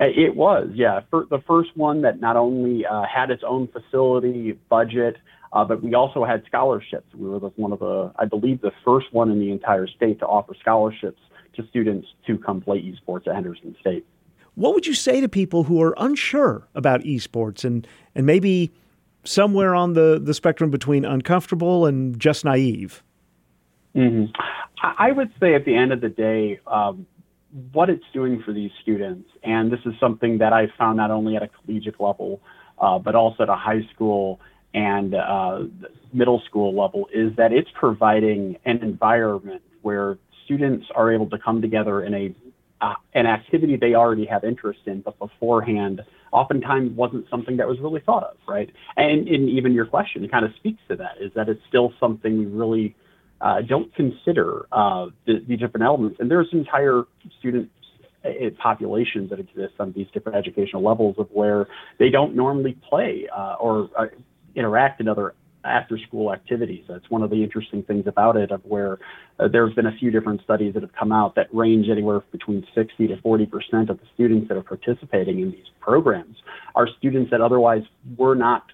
Uh, 0.00 0.04
it 0.04 0.36
was, 0.36 0.70
yeah. 0.74 1.00
For 1.10 1.26
the 1.28 1.40
first 1.40 1.76
one 1.76 2.02
that 2.02 2.20
not 2.20 2.36
only 2.36 2.86
uh, 2.86 3.04
had 3.04 3.30
its 3.30 3.42
own 3.46 3.68
facility, 3.68 4.52
budget, 4.68 5.16
uh, 5.52 5.64
but 5.64 5.82
we 5.82 5.94
also 5.94 6.24
had 6.24 6.42
scholarships. 6.46 7.14
We 7.14 7.28
were 7.28 7.38
one 7.38 7.72
of 7.72 7.80
the, 7.80 8.12
I 8.18 8.24
believe, 8.24 8.62
the 8.62 8.72
first 8.84 9.12
one 9.12 9.30
in 9.30 9.38
the 9.38 9.50
entire 9.50 9.86
state 9.86 10.18
to 10.20 10.26
offer 10.26 10.54
scholarships 10.58 11.20
to 11.54 11.66
students 11.68 12.08
to 12.26 12.38
come 12.38 12.60
play 12.60 12.80
esports 12.80 13.26
at 13.26 13.34
Henderson 13.34 13.76
State. 13.80 14.06
What 14.54 14.74
would 14.74 14.86
you 14.86 14.94
say 14.94 15.20
to 15.20 15.28
people 15.28 15.64
who 15.64 15.82
are 15.82 15.94
unsure 15.98 16.68
about 16.74 17.02
esports 17.02 17.64
and, 17.64 17.86
and 18.14 18.24
maybe 18.24 18.72
somewhere 19.24 19.74
on 19.74 19.92
the, 19.92 20.20
the 20.22 20.34
spectrum 20.34 20.70
between 20.70 21.04
uncomfortable 21.04 21.86
and 21.86 22.18
just 22.18 22.44
naive? 22.44 23.02
Mm-hmm. 23.94 24.32
I 24.82 25.12
would 25.12 25.30
say 25.38 25.54
at 25.54 25.64
the 25.64 25.76
end 25.76 25.92
of 25.92 26.00
the 26.00 26.08
day, 26.08 26.60
um, 26.66 27.06
what 27.72 27.90
it's 27.90 28.04
doing 28.14 28.42
for 28.42 28.52
these 28.52 28.70
students, 28.80 29.28
and 29.42 29.70
this 29.70 29.80
is 29.84 29.92
something 30.00 30.38
that 30.38 30.52
I 30.54 30.68
found 30.78 30.96
not 30.96 31.10
only 31.10 31.36
at 31.36 31.42
a 31.42 31.48
collegiate 31.48 32.00
level, 32.00 32.40
uh, 32.78 32.98
but 32.98 33.14
also 33.14 33.42
at 33.42 33.48
a 33.48 33.54
high 33.54 33.86
school 33.94 34.40
and 34.74 35.14
uh, 35.14 35.64
middle 36.12 36.40
school 36.46 36.74
level 36.74 37.08
is 37.12 37.34
that 37.36 37.52
it's 37.52 37.70
providing 37.74 38.56
an 38.64 38.78
environment 38.82 39.62
where 39.82 40.18
students 40.44 40.86
are 40.94 41.12
able 41.12 41.28
to 41.30 41.38
come 41.38 41.60
together 41.60 42.02
in 42.02 42.14
a 42.14 42.34
uh, 42.82 42.94
an 43.14 43.26
activity 43.26 43.76
they 43.76 43.94
already 43.94 44.26
have 44.26 44.42
interest 44.42 44.80
in, 44.86 45.00
but 45.02 45.16
beforehand, 45.18 46.02
oftentimes 46.32 46.90
wasn't 46.96 47.24
something 47.30 47.56
that 47.56 47.68
was 47.68 47.78
really 47.78 48.00
thought 48.00 48.24
of, 48.24 48.36
right? 48.48 48.70
And, 48.96 49.28
and 49.28 49.48
even 49.48 49.72
your 49.72 49.86
question 49.86 50.28
kind 50.28 50.44
of 50.44 50.52
speaks 50.56 50.80
to 50.88 50.96
that, 50.96 51.12
is 51.20 51.30
that 51.34 51.48
it's 51.48 51.60
still 51.68 51.92
something 52.00 52.36
we 52.36 52.46
really 52.46 52.96
uh, 53.40 53.60
don't 53.62 53.94
consider 53.94 54.66
uh, 54.72 55.06
the, 55.26 55.44
the, 55.46 55.56
different 55.56 55.84
elements. 55.84 56.16
And 56.18 56.28
there's 56.28 56.48
entire 56.52 57.04
student 57.38 57.70
uh, 58.24 58.28
populations 58.58 59.30
that 59.30 59.38
exist 59.38 59.74
on 59.78 59.92
these 59.92 60.06
different 60.12 60.36
educational 60.36 60.82
levels 60.82 61.16
of 61.18 61.28
where 61.32 61.68
they 61.98 62.08
don't 62.08 62.34
normally 62.34 62.76
play 62.88 63.28
uh, 63.36 63.54
or 63.60 63.90
uh, 63.96 64.06
interact 64.54 65.00
in 65.00 65.08
other 65.08 65.34
after 65.64 65.96
school 65.98 66.32
activities. 66.32 66.84
That's 66.88 67.08
one 67.08 67.22
of 67.22 67.30
the 67.30 67.42
interesting 67.42 67.82
things 67.84 68.06
about 68.06 68.36
it, 68.36 68.50
of 68.50 68.60
where 68.64 68.98
uh, 69.38 69.48
there 69.48 69.66
have 69.66 69.76
been 69.76 69.86
a 69.86 69.96
few 69.96 70.10
different 70.10 70.42
studies 70.42 70.74
that 70.74 70.82
have 70.82 70.92
come 70.92 71.12
out 71.12 71.36
that 71.36 71.54
range 71.54 71.88
anywhere 71.88 72.20
between 72.32 72.66
60 72.74 73.08
to 73.08 73.20
40 73.20 73.46
percent 73.46 73.90
of 73.90 73.98
the 73.98 74.06
students 74.14 74.48
that 74.48 74.56
are 74.56 74.62
participating 74.62 75.40
in 75.40 75.50
these 75.52 75.66
programs 75.80 76.36
are 76.74 76.88
students 76.98 77.30
that 77.30 77.40
otherwise 77.40 77.82
were 78.16 78.34
not 78.34 78.64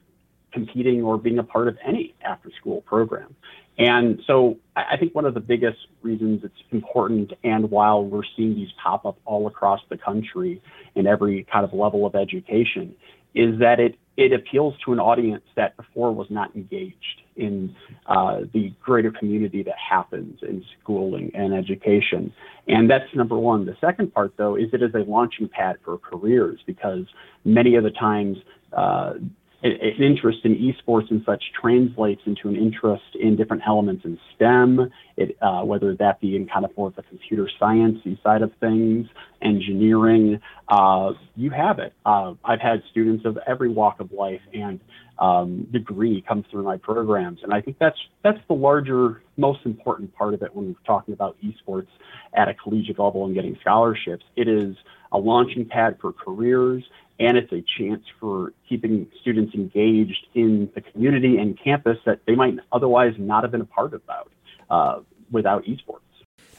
competing 0.53 1.03
or 1.03 1.19
being 1.19 1.39
a 1.39 1.43
part 1.43 1.69
of 1.69 1.77
any 1.87 2.15
after 2.23 2.51
school 2.59 2.81
program. 2.83 3.35
And 3.77 4.21
so 4.27 4.57
I 4.75 4.97
think 4.97 5.15
one 5.15 5.25
of 5.25 5.35
the 5.35 5.41
biggest 5.41 5.79
reasons 6.03 6.43
it's 6.43 6.55
important, 6.73 7.33
and 7.45 7.71
while 7.71 8.05
we're 8.05 8.25
seeing 8.37 8.57
these 8.57 8.71
pop 8.83 9.07
up 9.07 9.19
all 9.25 9.47
across 9.47 9.81
the 9.89 9.97
country 9.97 10.61
in 10.97 11.07
every 11.07 11.47
kind 11.53 11.65
of 11.65 11.73
level 11.73 12.05
of 12.05 12.17
education, 12.17 12.97
is 13.35 13.59
that 13.61 13.81
it 13.81 13.97
it 14.19 14.33
appeals 14.33 14.75
to 14.85 14.93
an 14.93 14.99
audience 14.99 15.45
that 15.55 15.77
before 15.77 16.13
was 16.13 16.27
not 16.29 16.55
engaged 16.57 17.23
in 17.37 17.73
uh, 18.07 18.41
the 18.53 18.73
greater 18.83 19.13
community 19.13 19.63
that 19.63 19.77
happens 19.79 20.41
in 20.43 20.65
schooling 20.83 21.31
and 21.35 21.55
education. 21.55 22.33
And 22.67 22.91
that's 22.91 23.05
number 23.15 23.39
one. 23.39 23.65
The 23.65 23.77
second 23.81 24.13
part, 24.13 24.33
though, 24.37 24.57
is 24.57 24.71
it 24.73 24.83
is 24.83 24.93
a 24.95 25.09
launching 25.09 25.49
pad 25.49 25.77
for 25.85 25.99
careers 25.99 26.59
because 26.67 27.05
many 27.45 27.77
of 27.77 27.85
the 27.85 27.93
times 27.93 28.39
uh, 28.73 29.15
an 29.63 29.73
interest 29.73 30.39
in 30.45 30.55
esports 30.55 31.11
and 31.11 31.23
such 31.27 31.43
translates 31.61 32.23
into 32.27 32.49
an 32.49 32.57
interest 32.57 33.03
in 33.21 33.35
different 33.35 33.63
elements 33.67 34.05
in 34.05 34.19
STEM, 34.35 34.91
it, 35.17 35.37
uh, 35.43 35.63
whether 35.63 35.97
that 35.97 36.21
be 36.21 36.37
in 36.37 36.47
kind 36.47 36.65
of 36.65 36.77
more 36.77 36.89
of 36.89 36.95
the 36.95 37.03
computer 37.03 37.51
science 37.59 37.99
side 38.23 38.43
of 38.43 38.53
things, 38.61 39.09
engineering. 39.43 40.41
Uh, 40.69 41.13
you 41.35 41.51
have 41.51 41.81
it. 41.81 41.93
Uh, 42.07 42.35
I've 42.45 42.61
had 42.61 42.83
students 42.91 43.25
of 43.25 43.37
every 43.49 43.69
walk 43.69 43.99
of 43.99 44.13
life 44.13 44.41
and 44.55 44.79
um, 45.19 45.67
degree 45.73 46.25
come 46.27 46.45
through 46.49 46.63
my 46.63 46.77
programs, 46.77 47.41
and 47.43 47.53
I 47.53 47.61
think 47.61 47.79
that's 47.81 47.99
that's 48.23 48.39
the 48.47 48.55
larger, 48.55 49.23
most 49.37 49.61
important 49.65 50.15
part 50.15 50.35
of 50.35 50.43
it 50.43 50.55
when 50.55 50.69
we're 50.69 50.87
talking 50.87 51.15
about 51.15 51.37
esports 51.43 51.89
at 52.35 52.49
a 52.49 52.55
collegiate 52.55 53.01
level 53.01 53.25
and 53.25 53.35
getting 53.35 53.57
scholarships. 53.61 54.25
It 54.37 54.47
is 54.47 54.77
a 55.11 55.19
launching 55.19 55.65
pad 55.65 55.99
for 56.01 56.13
careers, 56.13 56.85
and 57.19 57.37
it's 57.37 57.53
a 57.53 57.65
chance 57.79 58.05
for 58.21 58.53
keeping 58.69 59.09
students 59.21 59.55
engaged 59.55 60.27
in 60.35 60.71
the 60.75 60.81
community 60.81 61.37
and 61.39 61.59
campus 61.63 61.99
that 62.07 62.21
they 62.27 62.35
might 62.35 62.55
otherwise 62.73 63.13
not 63.19 63.43
have 63.43 63.51
been 63.51 63.61
a 63.61 63.67
part 63.67 63.93
about 63.95 64.31
uh, 64.71 65.01
without 65.31 65.65
esports. 65.65 66.01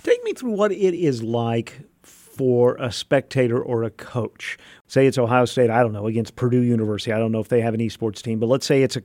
Take 0.03 0.23
me 0.23 0.33
through 0.33 0.51
what 0.51 0.71
it 0.71 0.93
is 0.93 1.23
like 1.23 1.81
for 2.03 2.75
a 2.77 2.91
spectator 2.91 3.61
or 3.61 3.83
a 3.83 3.89
coach. 3.89 4.57
Say 4.87 5.07
it's 5.07 5.17
Ohio 5.17 5.45
State, 5.45 5.69
I 5.69 5.81
don't 5.81 5.91
know, 5.91 6.07
against 6.07 6.35
Purdue 6.35 6.61
University. 6.61 7.11
I 7.11 7.19
don't 7.19 7.31
know 7.31 7.41
if 7.41 7.49
they 7.49 7.61
have 7.61 7.73
an 7.73 7.81
esports 7.81 8.21
team, 8.21 8.39
but 8.39 8.47
let's 8.47 8.65
say 8.65 8.81
it's 8.81 8.95
a, 8.95 9.01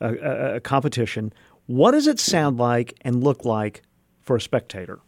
a, 0.00 0.54
a 0.56 0.60
competition. 0.60 1.32
What 1.66 1.92
does 1.92 2.06
it 2.06 2.20
sound 2.20 2.58
like 2.58 2.96
and 3.02 3.22
look 3.22 3.44
like 3.44 3.82
for 4.20 4.36
a 4.36 4.40
spectator? 4.40 5.00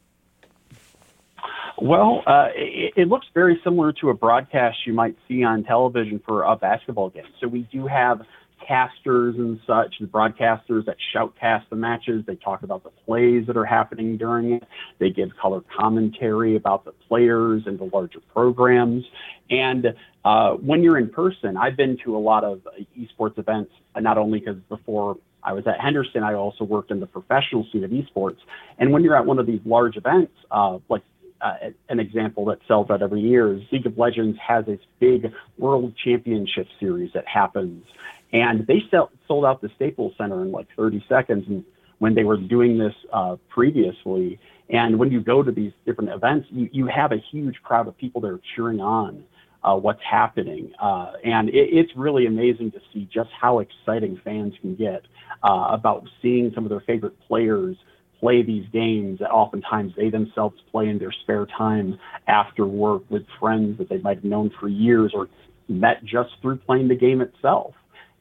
Well, 1.81 2.23
uh, 2.27 2.49
it, 2.55 2.95
it, 2.97 3.09
looks 3.09 3.27
very 3.35 3.61
similar 3.65 3.93
to 3.95 4.11
a 4.11 4.15
broadcast 4.15 4.79
you 4.87 4.93
might 4.93 5.17
see 5.27 5.43
on 5.43 5.65
television 5.65 6.21
for 6.27 6.43
a 6.43 6.57
basketball 6.57 7.11
game. 7.11 7.25
So 7.41 7.49
we 7.49 7.63
do 7.73 7.87
have 7.87 8.23
casters 8.67 9.35
and 9.37 9.61
such, 9.67 9.95
the 10.01 10.07
broadcasters 10.07 10.85
that 10.87 10.97
shoutcast 11.15 11.69
the 11.71 11.77
matches. 11.77 12.25
They 12.27 12.37
talk 12.37 12.63
about 12.63 12.85
the 12.85 12.91
plays 13.05 13.47
that 13.47 13.57
are 13.57 13.65
happening 13.65 14.17
during 14.17 14.53
it. 14.53 14.65
They 14.99 15.11
give 15.11 15.31
color 15.41 15.63
commentary 15.77 16.57
about 16.57 16.85
the 16.85 16.93
players 17.09 17.63
and 17.67 17.79
the 17.79 17.85
larger 17.93 18.21
programs. 18.33 19.05
And 19.51 19.95
uh, 20.25 20.53
when 20.53 20.83
you're 20.83 20.99
in 20.99 21.11
person, 21.11 21.57
I've 21.57 21.77
been 21.77 21.99
to 22.05 22.17
a 22.17 22.21
lot 22.21 22.45
of 22.45 22.61
esports 22.99 23.39
events, 23.39 23.73
not 23.99 24.19
only 24.19 24.41
because 24.41 24.59
before 24.69 25.17
I 25.43 25.53
was 25.53 25.67
at 25.67 25.81
Henderson, 25.81 26.23
I 26.23 26.35
also 26.35 26.65
worked 26.65 26.91
in 26.91 27.01
the 27.01 27.07
professional 27.07 27.67
scene 27.73 27.83
of 27.85 27.91
esports. 27.91 28.39
And 28.79 28.93
when 28.93 29.03
you're 29.03 29.17
at 29.17 29.27
one 29.27 29.39
of 29.39 29.47
these 29.47 29.61
large 29.65 29.97
events, 29.97 30.33
uh, 30.51 30.79
like 30.89 31.03
uh, 31.43 31.71
an 31.89 32.01
example 32.01 32.45
that 32.47 32.59
sells 32.69 32.91
out 32.91 33.03
every 33.03 33.21
year. 33.21 33.61
League 33.71 33.87
of 33.87 33.99
Legends 33.99 34.39
has 34.39 34.67
this 34.67 34.81
big 35.01 35.33
World 35.59 35.95
Championship 36.03 36.69
series 36.79 37.13
that 37.15 37.27
happens, 37.27 37.85
and 38.33 38.67
they 38.67 38.83
sell, 38.91 39.11
sold 39.27 39.45
out 39.45 39.61
the 39.61 39.71
Staples 39.77 40.15
Center 40.17 40.43
in 40.43 40.53
like 40.53 40.69
30 40.77 41.05
seconds. 41.09 41.45
And 41.49 41.65
when 41.99 42.15
they 42.15 42.25
were 42.25 42.37
doing 42.37 42.79
this 42.79 42.95
uh, 43.13 43.37
previously, 43.49 44.39
and 44.71 44.99
when 44.99 45.11
you 45.11 45.21
go 45.21 45.43
to 45.43 45.53
these 45.53 45.73
different 45.85 46.11
events, 46.11 46.49
you, 46.51 46.69
you 46.73 46.87
have 46.87 47.13
a 47.13 47.19
huge 47.31 47.57
crowd 47.63 47.89
of 47.89 47.97
people 47.99 48.21
that 48.23 48.29
are 48.29 48.41
cheering 48.55 48.81
on 48.81 49.25
uh, 49.65 49.77
what's 49.77 50.03
happening. 50.03 50.73
Uh, 50.81 51.13
and 51.25 51.49
it, 51.51 51.69
it's 51.73 51.93
really 51.97 52.27
amazing 52.27 52.71
to 52.73 52.81
see 52.93 53.09
just 53.13 53.31
how 53.39 53.61
exciting 53.61 54.21
fans 54.25 54.55
can 54.61 54.75
get 54.75 55.03
uh, 55.43 55.69
about 55.71 56.09
seeing 56.21 56.53
some 56.55 56.65
of 56.65 56.71
their 56.71 56.81
favorite 56.81 57.19
players 57.29 57.77
play 58.23 58.43
these 58.43 58.65
games 58.73 59.19
that 59.19 59.31
oftentimes 59.31 59.93
they 59.97 60.09
themselves 60.09 60.55
play 60.71 60.89
in 60.89 60.99
their 60.99 61.11
spare 61.11 61.45
time 61.47 61.99
after 62.29 62.65
work 62.65 63.03
with 63.11 63.23
friends 63.41 63.79
that 63.79 63.89
they 63.89 63.99
might 63.99 64.19
have 64.19 64.25
known 64.25 64.51
for 64.61 64.69
years 64.69 65.11
or 65.13 65.29
met 65.69 66.05
just 66.05 66.31
through 66.41 66.57
playing 66.59 66.87
the 66.87 66.95
game 66.95 67.21
itself. 67.21 67.75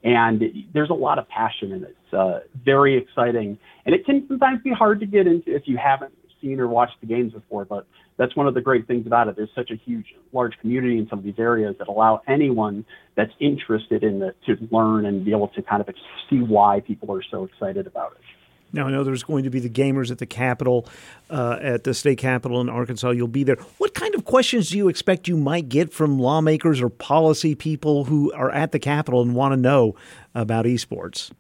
And 0.04 0.42
there's 0.74 0.90
a 0.90 0.96
lot 0.96 1.20
of 1.20 1.30
passion 1.30 1.72
in 1.72 1.84
it. 1.84 1.96
It's 2.06 2.14
uh, 2.14 2.40
very 2.66 2.98
exciting. 2.98 3.60
And 3.86 3.94
it 3.94 4.04
can 4.04 4.26
sometimes 4.28 4.62
be 4.64 4.72
hard 4.72 5.00
to 5.02 5.06
get 5.06 5.28
into 5.28 5.56
if 5.56 5.64
you 5.66 5.78
haven't 5.78 6.14
seen 6.42 6.60
or 6.60 6.68
watched 6.68 7.00
the 7.02 7.06
games 7.06 7.34
before, 7.34 7.66
but 7.66 7.86
that's 8.18 8.36
one 8.36 8.48
of 8.48 8.56
the 8.56 8.62
great 8.62 8.88
things 8.88 9.06
about 9.06 9.28
it. 9.28 9.36
There's 9.36 9.52
such 9.54 9.70
a 9.70 9.76
huge, 9.76 10.08
large 10.34 10.54
community 10.60 10.98
in 10.98 11.08
some 11.08 11.20
of 11.20 11.26
these 11.26 11.38
areas 11.38 11.76
that 11.78 11.88
allow 11.88 12.22
anyone 12.28 12.84
that's 13.16 13.32
interested 13.40 14.04
in 14.04 14.24
it 14.24 14.36
to 14.48 14.56
learn 14.72 15.06
and 15.06 15.24
be 15.24 15.30
able 15.32 15.50
to 15.50 15.62
kind 15.62 15.82
of 15.88 15.94
see 16.30 16.40
why 16.40 16.80
people 16.80 17.14
are 17.14 17.24
so 17.30 17.44
excited 17.44 17.86
about 17.86 18.14
it. 18.14 18.41
Now, 18.74 18.88
I 18.88 18.92
know 18.92 19.04
there's 19.04 19.24
going 19.24 19.44
to 19.44 19.50
be 19.50 19.60
the 19.60 19.70
gamers 19.70 20.12
at 20.12 20.20
the 20.20 20.26
Capitol, 20.26 20.88
uh, 21.30 21.58
at 21.62 21.84
the 21.84 21.94
state 21.94 22.18
capitol 22.18 22.62
in 22.62 22.70
Arkansas. 22.70 23.10
You'll 23.12 23.28
be 23.28 23.44
there. 23.44 23.58
What 23.78 23.94
kind 23.94 24.16
of 24.16 24.26
questions 24.26 24.70
do 24.70 24.78
you 24.78 24.88
expect 24.88 25.28
you 25.28 25.38
might 25.38 25.70
get 25.70 25.92
from 25.94 26.20
lawmakers 26.20 26.82
or 26.82 26.90
policy 26.90 27.56
people 27.56 28.06
who 28.06 28.32
are 28.34 28.50
at 28.52 28.72
the 28.72 28.80
Capitol 28.80 29.22
and 29.22 29.36
want 29.36 29.52
to 29.54 29.58
know 29.58 29.96
about 30.34 30.66
esports? 30.66 31.32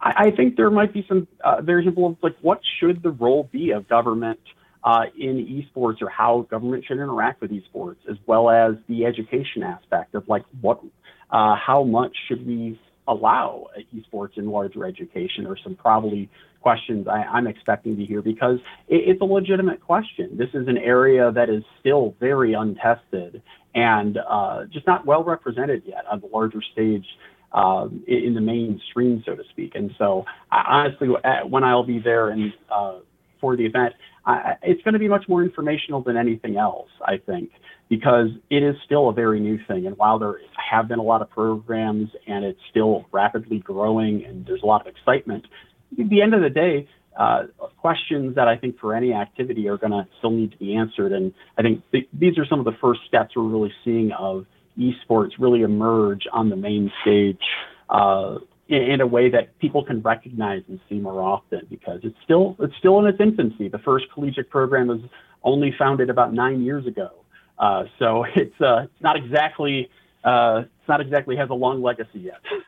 I, 0.00 0.30
think 0.30 0.56
there 0.56 0.70
might 0.70 0.92
be 0.92 1.04
some 1.08 1.26
uh, 1.42 1.60
variables 1.60 2.16
like 2.22 2.36
what 2.40 2.60
should 2.78 3.02
the 3.02 3.10
role 3.10 3.48
be 3.50 3.72
of 3.72 3.88
government 3.88 4.38
uh, 4.84 5.06
in 5.18 5.44
esports 5.46 6.00
or 6.00 6.08
how 6.08 6.46
government 6.50 6.84
should 6.86 6.98
interact 6.98 7.40
with 7.40 7.50
esports, 7.50 7.96
as 8.08 8.16
well 8.26 8.48
as 8.48 8.76
the 8.88 9.04
education 9.04 9.64
aspect 9.64 10.14
of 10.14 10.28
like 10.28 10.44
what, 10.60 10.80
uh, 11.30 11.56
how 11.56 11.82
much 11.82 12.16
should 12.28 12.46
we 12.46 12.80
allow 13.08 13.66
esports 13.94 14.36
in 14.36 14.50
larger 14.50 14.84
education 14.84 15.46
or 15.46 15.56
some 15.56 15.74
probably 15.74 16.30
questions 16.60 17.06
I, 17.08 17.38
am 17.38 17.46
expecting 17.46 17.96
to 17.96 18.04
hear 18.04 18.22
because 18.22 18.58
it, 18.88 19.08
it's 19.08 19.20
a 19.20 19.24
legitimate 19.24 19.80
question. 19.80 20.36
This 20.36 20.50
is 20.54 20.68
an 20.68 20.78
area 20.78 21.32
that 21.32 21.48
is 21.48 21.62
still 21.80 22.14
very 22.20 22.52
untested 22.52 23.42
and 23.74 24.18
uh, 24.18 24.64
just 24.72 24.86
not 24.86 25.06
well 25.06 25.24
represented 25.24 25.82
yet 25.86 26.04
on 26.10 26.20
the 26.20 26.26
larger 26.26 26.60
stage 26.72 27.06
um, 27.52 28.04
in, 28.06 28.34
the 28.34 28.40
mainstream, 28.40 29.22
so 29.24 29.34
to 29.34 29.42
speak. 29.50 29.72
And 29.74 29.90
so, 29.96 30.24
I, 30.50 30.64
honestly, 30.68 31.08
when 31.48 31.64
I'll 31.64 31.86
be 31.86 31.98
there 31.98 32.28
and 32.28 32.52
uh, 32.70 32.98
for 33.40 33.56
the 33.56 33.64
event, 33.64 33.94
I, 34.28 34.56
it's 34.62 34.82
going 34.82 34.92
to 34.92 34.98
be 34.98 35.08
much 35.08 35.24
more 35.28 35.42
informational 35.42 36.02
than 36.02 36.16
anything 36.16 36.56
else, 36.58 36.90
I 37.04 37.16
think 37.16 37.50
because 37.88 38.28
it 38.50 38.62
is 38.62 38.76
still 38.84 39.08
a 39.08 39.12
very 39.12 39.40
new 39.40 39.58
thing. 39.66 39.86
And 39.86 39.96
while 39.96 40.18
there 40.18 40.36
have 40.70 40.88
been 40.88 40.98
a 40.98 41.02
lot 41.02 41.22
of 41.22 41.30
programs 41.30 42.10
and 42.26 42.44
it's 42.44 42.60
still 42.70 43.06
rapidly 43.12 43.58
growing 43.60 44.24
and 44.26 44.44
there's 44.44 44.62
a 44.62 44.66
lot 44.66 44.82
of 44.82 44.86
excitement, 44.86 45.46
at 45.98 46.08
the 46.10 46.20
end 46.20 46.34
of 46.34 46.42
the 46.42 46.50
day, 46.50 46.86
uh, 47.18 47.44
questions 47.78 48.36
that 48.36 48.46
I 48.46 48.56
think 48.56 48.78
for 48.78 48.94
any 48.94 49.12
activity 49.12 49.68
are 49.68 49.78
going 49.78 49.92
to 49.92 50.06
still 50.18 50.30
need 50.30 50.52
to 50.52 50.58
be 50.58 50.76
answered. 50.76 51.12
And 51.12 51.32
I 51.56 51.62
think 51.62 51.82
th- 51.90 52.08
these 52.12 52.38
are 52.38 52.46
some 52.46 52.58
of 52.58 52.66
the 52.66 52.76
first 52.80 53.00
steps 53.08 53.34
we're 53.34 53.44
really 53.44 53.72
seeing 53.84 54.12
of 54.12 54.44
esports 54.78 55.30
really 55.38 55.62
emerge 55.62 56.24
on 56.32 56.50
the 56.50 56.56
main 56.56 56.92
stage 57.02 57.40
uh, 57.88 58.36
in, 58.68 59.00
a 59.00 59.06
way 59.06 59.30
that 59.30 59.58
people 59.58 59.82
can 59.82 60.02
recognize 60.02 60.62
and 60.68 60.78
see 60.88 60.98
more 60.98 61.22
often 61.22 61.66
because 61.70 62.00
it's 62.02 62.16
still 62.22 62.54
it's 62.60 62.76
still 62.78 62.98
in 62.98 63.06
its 63.06 63.18
infancy. 63.20 63.68
The 63.68 63.78
first 63.78 64.06
collegiate 64.12 64.50
program 64.50 64.88
was 64.88 65.00
only 65.42 65.74
founded 65.78 66.10
about 66.10 66.34
nine 66.34 66.62
years 66.62 66.86
ago. 66.86 67.10
Uh, 67.58 67.84
so 67.98 68.24
it's 68.36 68.60
uh, 68.60 68.82
it's 68.84 69.02
not 69.02 69.16
exactly 69.16 69.88
uh, 70.24 70.62
it's 70.64 70.88
not 70.88 71.00
exactly 71.00 71.36
has 71.36 71.50
a 71.50 71.54
long 71.54 71.82
legacy 71.82 72.20
yet. 72.20 72.40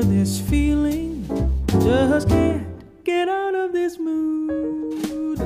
Over 0.00 0.08
this 0.12 0.40
feeling. 0.40 1.26
Just 1.66 2.28
can't 2.28 2.66
get 3.04 3.28
out 3.28 3.54
of 3.54 3.72
this 3.72 3.98
mood. 3.98 5.38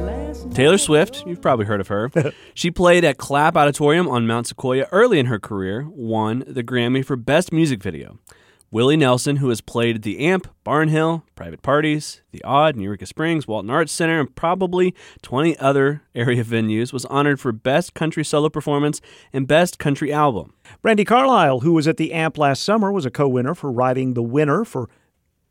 Taylor 0.55 0.79
Swift, 0.79 1.25
you've 1.27 1.43
probably 1.43 1.67
heard 1.67 1.81
of 1.81 1.89
her. 1.89 2.11
she 2.55 2.71
played 2.71 3.05
at 3.05 3.19
Clap 3.19 3.57
Auditorium 3.57 4.09
on 4.09 4.27
Mount 4.27 4.47
Sequoia 4.47 4.87
early 4.93 5.19
in 5.19 5.27
her 5.27 5.41
career, 5.41 5.89
won 5.89 6.45
the 6.47 6.63
Grammy 6.63 7.05
for 7.05 7.17
Best 7.17 7.53
Music 7.53 7.83
Video. 7.83 8.21
Willie 8.75 8.97
Nelson, 8.97 9.37
who 9.37 9.51
has 9.51 9.61
played 9.61 10.03
the 10.03 10.19
Amp, 10.19 10.49
Barnhill, 10.67 11.23
Private 11.37 11.63
Parties, 11.63 12.23
The 12.33 12.43
Aud, 12.43 12.77
Eureka 12.77 13.07
Springs, 13.07 13.47
Walton 13.47 13.71
Arts 13.71 13.93
Center, 13.93 14.19
and 14.19 14.35
probably 14.35 14.97
20 15.23 15.57
other 15.59 16.03
area 16.17 16.43
venues, 16.43 16.93
was 16.93 17.05
honored 17.05 17.39
for 17.39 17.53
Best 17.53 17.95
Country 17.95 18.25
Solo 18.25 18.49
Performance 18.49 19.01
and 19.33 19.47
Best 19.47 19.79
Country 19.79 20.13
Album. 20.13 20.55
Brandi 20.83 21.07
Carlile, 21.07 21.61
who 21.61 21.73
was 21.73 21.87
at 21.87 21.99
the 21.99 22.13
AMP 22.13 22.37
last 22.37 22.65
summer, 22.65 22.91
was 22.91 23.07
a 23.07 23.13
co 23.13 23.29
winner 23.29 23.55
for 23.55 23.71
writing 23.71 24.15
the 24.15 24.25
winner 24.25 24.65
for 24.65 24.89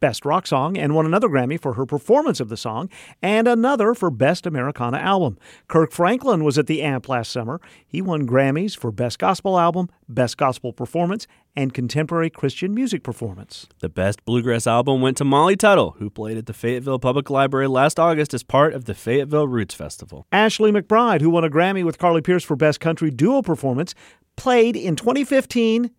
Best 0.04 0.26
Rock 0.26 0.46
Song 0.46 0.78
and 0.78 0.94
won 0.94 1.06
another 1.06 1.30
Grammy 1.30 1.58
for 1.58 1.76
her 1.76 1.86
performance 1.86 2.42
of 2.42 2.50
the 2.50 2.58
song 2.58 2.90
and 3.22 3.48
another 3.48 3.94
for 3.94 4.12
Best 4.12 4.46
Americana 4.46 4.98
Album. 4.98 5.38
Kirk 5.70 5.94
Franklin 5.94 6.44
was 6.44 6.58
at 6.58 6.68
the 6.68 6.82
AMP 6.82 7.08
last 7.08 7.32
summer. 7.32 7.62
He 7.88 8.02
won 8.02 8.28
Grammys 8.28 8.78
for 8.78 8.92
Best 8.92 9.18
Gospel 9.18 9.58
Album, 9.58 9.88
Best 10.10 10.36
Gospel 10.36 10.74
Performance, 10.74 11.26
and 11.56 11.74
Contemporary 11.74 12.30
Christian 12.30 12.74
Music 12.74 13.02
Performance. 13.02 13.70
The 13.80 13.88
Best 13.88 14.26
Bluegrass 14.26 14.68
Album 14.68 15.00
went 15.00 15.16
to 15.20 15.24
Molly 15.24 15.56
Tuttle, 15.56 15.92
who 16.00 16.10
played 16.10 16.38
at 16.38 16.48
the 16.48 16.54
Fayetteville 16.54 17.00
Public 17.00 17.30
Library 17.30 17.70
last 17.70 17.98
August 17.98 18.34
as 18.34 18.44
part 18.44 18.74
of 18.74 18.84
the 18.84 18.94
Fayetteville 18.94 19.48
Roots 19.48 19.74
Festival. 19.74 20.28
Ashley 20.34 20.74
McBryde, 20.74 21.22
who 21.22 21.30
won 21.30 21.46
a 21.46 21.50
Grammy 21.50 21.86
with 21.86 21.98
Carly 21.98 22.22
Pearce 22.22 22.44
for 22.44 22.58
Best 22.58 22.82
Country 22.82 23.10
Duo 23.10 23.42
Performance, 23.42 23.96
played 24.36 24.76
in 24.76 24.98
2015 24.98 25.92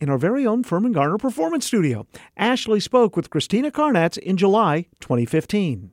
in 0.00 0.08
our 0.08 0.18
very 0.18 0.46
own 0.46 0.62
Firmin 0.62 0.92
Garner 0.92 1.18
Performance 1.18 1.66
Studio. 1.66 2.06
Ashley 2.36 2.80
spoke 2.80 3.16
with 3.16 3.30
Christina 3.30 3.70
Carnatz 3.70 4.16
in 4.16 4.36
July 4.36 4.86
2015. 5.00 5.92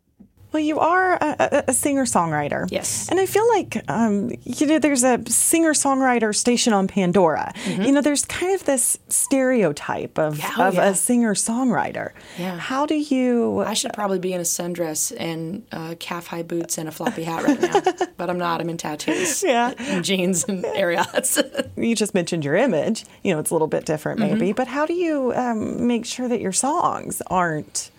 Well, 0.53 0.61
you 0.61 0.77
are 0.77 1.15
a, 1.15 1.63
a 1.69 1.73
singer 1.73 2.05
songwriter. 2.05 2.71
Yes. 2.71 3.09
And 3.09 3.19
I 3.19 3.25
feel 3.25 3.47
like, 3.49 3.83
um, 3.87 4.31
you 4.43 4.67
know, 4.67 4.77
there's 4.77 5.03
a 5.03 5.19
singer 5.27 5.73
songwriter 5.73 6.33
station 6.35 6.73
on 6.73 6.87
Pandora. 6.87 7.51
Mm-hmm. 7.63 7.81
You 7.81 7.91
know, 7.91 8.01
there's 8.01 8.23
kind 8.25 8.53
of 8.53 8.63
this 8.65 8.99
stereotype 9.09 10.19
of, 10.19 10.37
yeah, 10.37 10.53
oh, 10.59 10.67
of 10.67 10.75
yeah. 10.75 10.89
a 10.89 10.93
singer 10.95 11.33
songwriter. 11.33 12.11
Yeah. 12.37 12.59
How 12.59 12.85
do 12.85 12.93
you. 12.93 13.61
I 13.61 13.73
should 13.73 13.93
probably 13.93 14.19
be 14.19 14.31
in 14.31 14.41
a 14.41 14.43
sundress 14.43 15.11
and 15.19 15.65
uh, 15.71 15.95
calf 15.99 16.27
high 16.27 16.43
boots 16.43 16.77
and 16.77 16.87
a 16.87 16.91
floppy 16.91 17.23
hat 17.23 17.43
right 17.43 17.59
now, 17.59 18.07
but 18.17 18.29
I'm 18.29 18.37
not. 18.37 18.61
I'm 18.61 18.69
in 18.69 18.77
tattoos. 18.77 19.43
Yeah. 19.43 19.73
And 19.79 20.05
jeans 20.05 20.43
and 20.43 20.63
Ariats. 20.75 21.41
you 21.75 21.95
just 21.95 22.13
mentioned 22.13 22.45
your 22.45 22.55
image. 22.55 23.05
You 23.23 23.33
know, 23.33 23.39
it's 23.39 23.49
a 23.49 23.55
little 23.55 23.67
bit 23.67 23.85
different 23.85 24.19
maybe, 24.19 24.49
mm-hmm. 24.49 24.55
but 24.55 24.67
how 24.67 24.85
do 24.85 24.93
you 24.93 25.33
um, 25.33 25.87
make 25.87 26.05
sure 26.05 26.27
that 26.27 26.41
your 26.41 26.51
songs 26.51 27.23
aren't 27.27 27.89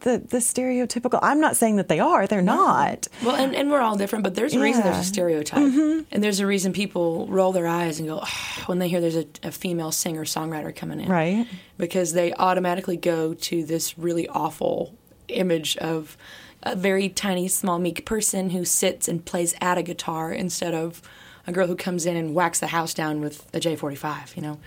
the 0.00 0.18
the 0.18 0.38
stereotypical. 0.38 1.18
I'm 1.22 1.40
not 1.40 1.56
saying 1.56 1.76
that 1.76 1.88
they 1.88 2.00
are. 2.00 2.26
They're 2.26 2.42
no. 2.42 2.56
not. 2.56 3.08
Well, 3.24 3.36
and, 3.36 3.54
and 3.54 3.70
we're 3.70 3.80
all 3.80 3.96
different, 3.96 4.22
but 4.22 4.34
there's 4.34 4.54
a 4.54 4.58
yeah. 4.58 4.62
reason 4.62 4.82
there's 4.82 4.98
a 4.98 5.04
stereotype, 5.04 5.60
mm-hmm. 5.60 6.02
and 6.12 6.22
there's 6.22 6.40
a 6.40 6.46
reason 6.46 6.72
people 6.72 7.26
roll 7.28 7.52
their 7.52 7.66
eyes 7.66 7.98
and 7.98 8.08
go 8.08 8.20
oh, 8.22 8.62
when 8.66 8.78
they 8.78 8.88
hear 8.88 9.00
there's 9.00 9.16
a, 9.16 9.26
a 9.42 9.50
female 9.50 9.92
singer 9.92 10.24
songwriter 10.24 10.74
coming 10.74 11.00
in, 11.00 11.08
right? 11.08 11.46
Because 11.76 12.12
they 12.12 12.32
automatically 12.34 12.96
go 12.96 13.34
to 13.34 13.64
this 13.64 13.98
really 13.98 14.28
awful 14.28 14.94
image 15.28 15.76
of 15.78 16.16
a 16.62 16.74
very 16.74 17.08
tiny, 17.08 17.48
small, 17.48 17.78
meek 17.78 18.04
person 18.04 18.50
who 18.50 18.64
sits 18.64 19.08
and 19.08 19.24
plays 19.24 19.54
at 19.60 19.78
a 19.78 19.82
guitar 19.82 20.32
instead 20.32 20.74
of 20.74 21.02
a 21.46 21.52
girl 21.52 21.66
who 21.66 21.76
comes 21.76 22.04
in 22.04 22.16
and 22.16 22.34
whacks 22.34 22.60
the 22.60 22.68
house 22.68 22.92
down 22.92 23.20
with 23.20 23.46
a 23.54 23.60
J45. 23.60 24.36
You 24.36 24.42
know, 24.42 24.60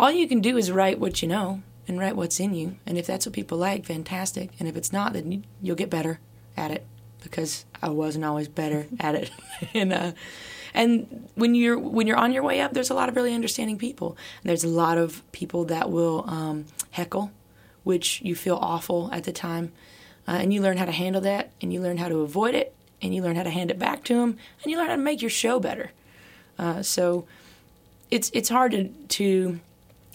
all 0.00 0.10
you 0.10 0.26
can 0.26 0.40
do 0.40 0.56
is 0.56 0.72
write 0.72 0.98
what 0.98 1.22
you 1.22 1.28
know 1.28 1.62
and 1.88 1.98
write 1.98 2.16
what's 2.16 2.40
in 2.40 2.54
you. 2.54 2.76
And 2.86 2.98
if 2.98 3.06
that's 3.06 3.26
what 3.26 3.32
people 3.32 3.58
like, 3.58 3.84
fantastic. 3.84 4.50
And 4.58 4.68
if 4.68 4.76
it's 4.76 4.92
not, 4.92 5.12
then 5.12 5.44
you'll 5.62 5.76
get 5.76 5.90
better 5.90 6.20
at 6.56 6.70
it 6.70 6.86
because 7.22 7.64
I 7.82 7.90
wasn't 7.90 8.24
always 8.24 8.48
better 8.48 8.86
at 9.00 9.14
it. 9.14 9.30
and 9.74 9.92
uh, 9.92 10.12
and 10.74 11.28
when 11.34 11.54
you're 11.54 11.78
when 11.78 12.06
you're 12.06 12.16
on 12.16 12.32
your 12.32 12.42
way 12.42 12.60
up, 12.60 12.72
there's 12.72 12.90
a 12.90 12.94
lot 12.94 13.08
of 13.08 13.16
really 13.16 13.34
understanding 13.34 13.78
people. 13.78 14.16
And 14.42 14.50
there's 14.50 14.64
a 14.64 14.68
lot 14.68 14.98
of 14.98 15.22
people 15.32 15.64
that 15.66 15.90
will 15.90 16.24
um, 16.28 16.66
heckle, 16.90 17.30
which 17.84 18.20
you 18.22 18.34
feel 18.34 18.56
awful 18.56 19.10
at 19.12 19.24
the 19.24 19.32
time, 19.32 19.72
uh, 20.28 20.32
and 20.32 20.52
you 20.52 20.60
learn 20.60 20.76
how 20.76 20.84
to 20.84 20.92
handle 20.92 21.22
that, 21.22 21.50
and 21.60 21.72
you 21.72 21.80
learn 21.80 21.96
how 21.96 22.08
to 22.08 22.20
avoid 22.20 22.54
it, 22.54 22.74
and 23.00 23.14
you 23.14 23.22
learn 23.22 23.36
how 23.36 23.42
to 23.42 23.50
hand 23.50 23.70
it 23.70 23.78
back 23.78 24.04
to 24.04 24.14
them, 24.14 24.36
and 24.62 24.70
you 24.70 24.76
learn 24.76 24.88
how 24.88 24.96
to 24.96 25.02
make 25.02 25.22
your 25.22 25.30
show 25.30 25.58
better. 25.58 25.92
Uh, 26.58 26.82
so 26.82 27.26
it's 28.10 28.30
it's 28.34 28.48
hard 28.48 28.72
to 28.72 28.88
to 28.88 29.60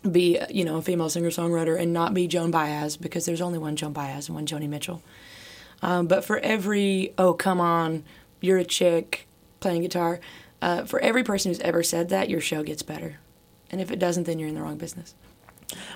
be 0.09 0.39
you 0.49 0.65
know 0.65 0.77
a 0.77 0.81
female 0.81 1.09
singer 1.09 1.29
songwriter 1.29 1.79
and 1.79 1.93
not 1.93 2.13
be 2.13 2.27
Joan 2.27 2.51
Baez 2.51 2.97
because 2.97 3.25
there's 3.25 3.41
only 3.41 3.59
one 3.59 3.75
Joan 3.75 3.93
Baez 3.93 4.27
and 4.27 4.35
one 4.35 4.45
Joni 4.45 4.67
Mitchell. 4.67 5.01
Um, 5.81 6.07
but 6.07 6.23
for 6.23 6.39
every 6.39 7.13
oh 7.17 7.33
come 7.33 7.59
on, 7.59 8.03
you're 8.39 8.57
a 8.57 8.65
chick 8.65 9.27
playing 9.59 9.83
guitar, 9.83 10.19
uh, 10.61 10.85
for 10.85 10.99
every 11.01 11.23
person 11.23 11.51
who's 11.51 11.59
ever 11.59 11.83
said 11.83 12.09
that, 12.09 12.29
your 12.29 12.41
show 12.41 12.63
gets 12.63 12.81
better, 12.81 13.19
and 13.69 13.79
if 13.79 13.91
it 13.91 13.99
doesn't, 13.99 14.23
then 14.23 14.39
you're 14.39 14.49
in 14.49 14.55
the 14.55 14.61
wrong 14.61 14.77
business. 14.77 15.13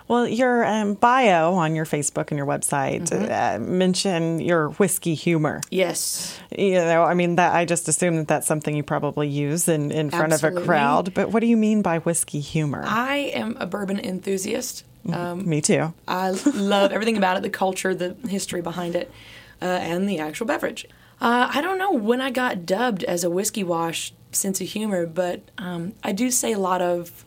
Well, 0.07 0.27
your 0.27 0.65
um, 0.65 0.93
bio 0.95 1.53
on 1.53 1.75
your 1.75 1.85
Facebook 1.85 2.29
and 2.29 2.37
your 2.37 2.45
website 2.45 3.09
mm-hmm. 3.09 3.63
uh, 3.63 3.65
mention 3.65 4.39
your 4.39 4.69
whiskey 4.71 5.15
humor. 5.15 5.61
Yes. 5.69 6.39
You 6.57 6.75
know, 6.75 7.03
I 7.03 7.13
mean, 7.13 7.35
that 7.35 7.53
I 7.53 7.65
just 7.65 7.87
assume 7.87 8.17
that 8.17 8.27
that's 8.27 8.47
something 8.47 8.75
you 8.75 8.83
probably 8.83 9.27
use 9.27 9.67
in, 9.67 9.91
in 9.91 10.09
front 10.09 10.33
Absolutely. 10.33 10.61
of 10.61 10.63
a 10.63 10.65
crowd. 10.65 11.13
But 11.13 11.31
what 11.31 11.39
do 11.39 11.47
you 11.47 11.57
mean 11.57 11.81
by 11.81 11.99
whiskey 11.99 12.39
humor? 12.39 12.83
I 12.85 13.31
am 13.33 13.57
a 13.59 13.65
bourbon 13.65 13.99
enthusiast. 13.99 14.83
Mm-hmm. 15.05 15.13
Um, 15.13 15.49
Me 15.49 15.61
too. 15.61 15.93
I 16.07 16.29
love 16.29 16.91
everything 16.91 17.17
about 17.17 17.37
it 17.37 17.43
the 17.43 17.49
culture, 17.49 17.93
the 17.93 18.15
history 18.27 18.61
behind 18.61 18.95
it, 18.95 19.11
uh, 19.61 19.65
and 19.65 20.09
the 20.09 20.19
actual 20.19 20.47
beverage. 20.47 20.87
Uh, 21.21 21.49
I 21.53 21.61
don't 21.61 21.77
know 21.77 21.91
when 21.91 22.21
I 22.21 22.31
got 22.31 22.65
dubbed 22.65 23.03
as 23.03 23.23
a 23.23 23.29
whiskey 23.29 23.63
wash 23.63 24.13
sense 24.31 24.59
of 24.59 24.67
humor, 24.67 25.05
but 25.05 25.41
um, 25.57 25.93
I 26.03 26.11
do 26.11 26.29
say 26.29 26.51
a 26.51 26.59
lot 26.59 26.81
of 26.81 27.25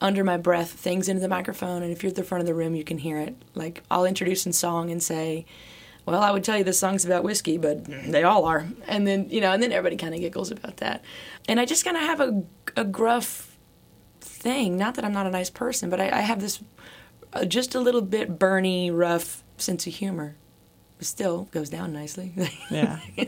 under 0.00 0.22
my 0.24 0.36
breath 0.36 0.70
things 0.70 1.08
into 1.08 1.20
the 1.20 1.28
microphone 1.28 1.82
and 1.82 1.90
if 1.90 2.02
you're 2.02 2.10
at 2.10 2.16
the 2.16 2.22
front 2.24 2.40
of 2.40 2.46
the 2.46 2.54
room 2.54 2.74
you 2.74 2.84
can 2.84 2.98
hear 2.98 3.18
it. 3.18 3.34
Like 3.54 3.82
i'll 3.90 4.04
introduce 4.04 4.46
in 4.46 4.52
song 4.52 4.90
and 4.90 5.02
say 5.02 5.46
well 6.04 6.22
i 6.22 6.30
would 6.30 6.44
tell 6.44 6.58
you 6.58 6.64
this 6.64 6.78
song's 6.78 7.04
about 7.04 7.24
whiskey 7.24 7.58
but 7.58 7.84
they 7.84 8.22
all 8.22 8.44
are. 8.44 8.66
And 8.86 9.06
then 9.06 9.28
you 9.30 9.40
know 9.40 9.52
and 9.52 9.62
then 9.62 9.72
everybody 9.72 9.96
kind 9.96 10.14
of 10.14 10.20
giggles 10.20 10.50
about 10.50 10.78
that. 10.78 11.04
And 11.48 11.58
i 11.58 11.64
just 11.64 11.84
kind 11.84 11.96
of 11.96 12.02
have 12.02 12.20
a, 12.20 12.42
a 12.76 12.84
gruff 12.84 13.56
thing 14.20 14.76
not 14.76 14.94
that 14.96 15.04
i'm 15.04 15.12
not 15.12 15.26
a 15.26 15.30
nice 15.30 15.50
person 15.50 15.88
but 15.88 16.00
i, 16.00 16.10
I 16.10 16.20
have 16.20 16.40
this 16.40 16.60
uh, 17.32 17.44
just 17.44 17.74
a 17.74 17.80
little 17.80 18.02
bit 18.02 18.38
burny 18.38 18.90
rough 18.92 19.42
sense 19.56 19.86
of 19.86 19.94
humor. 19.94 20.36
But 20.98 21.06
still 21.06 21.48
goes 21.50 21.68
down 21.68 21.92
nicely. 21.92 22.32
Yeah 22.70 23.00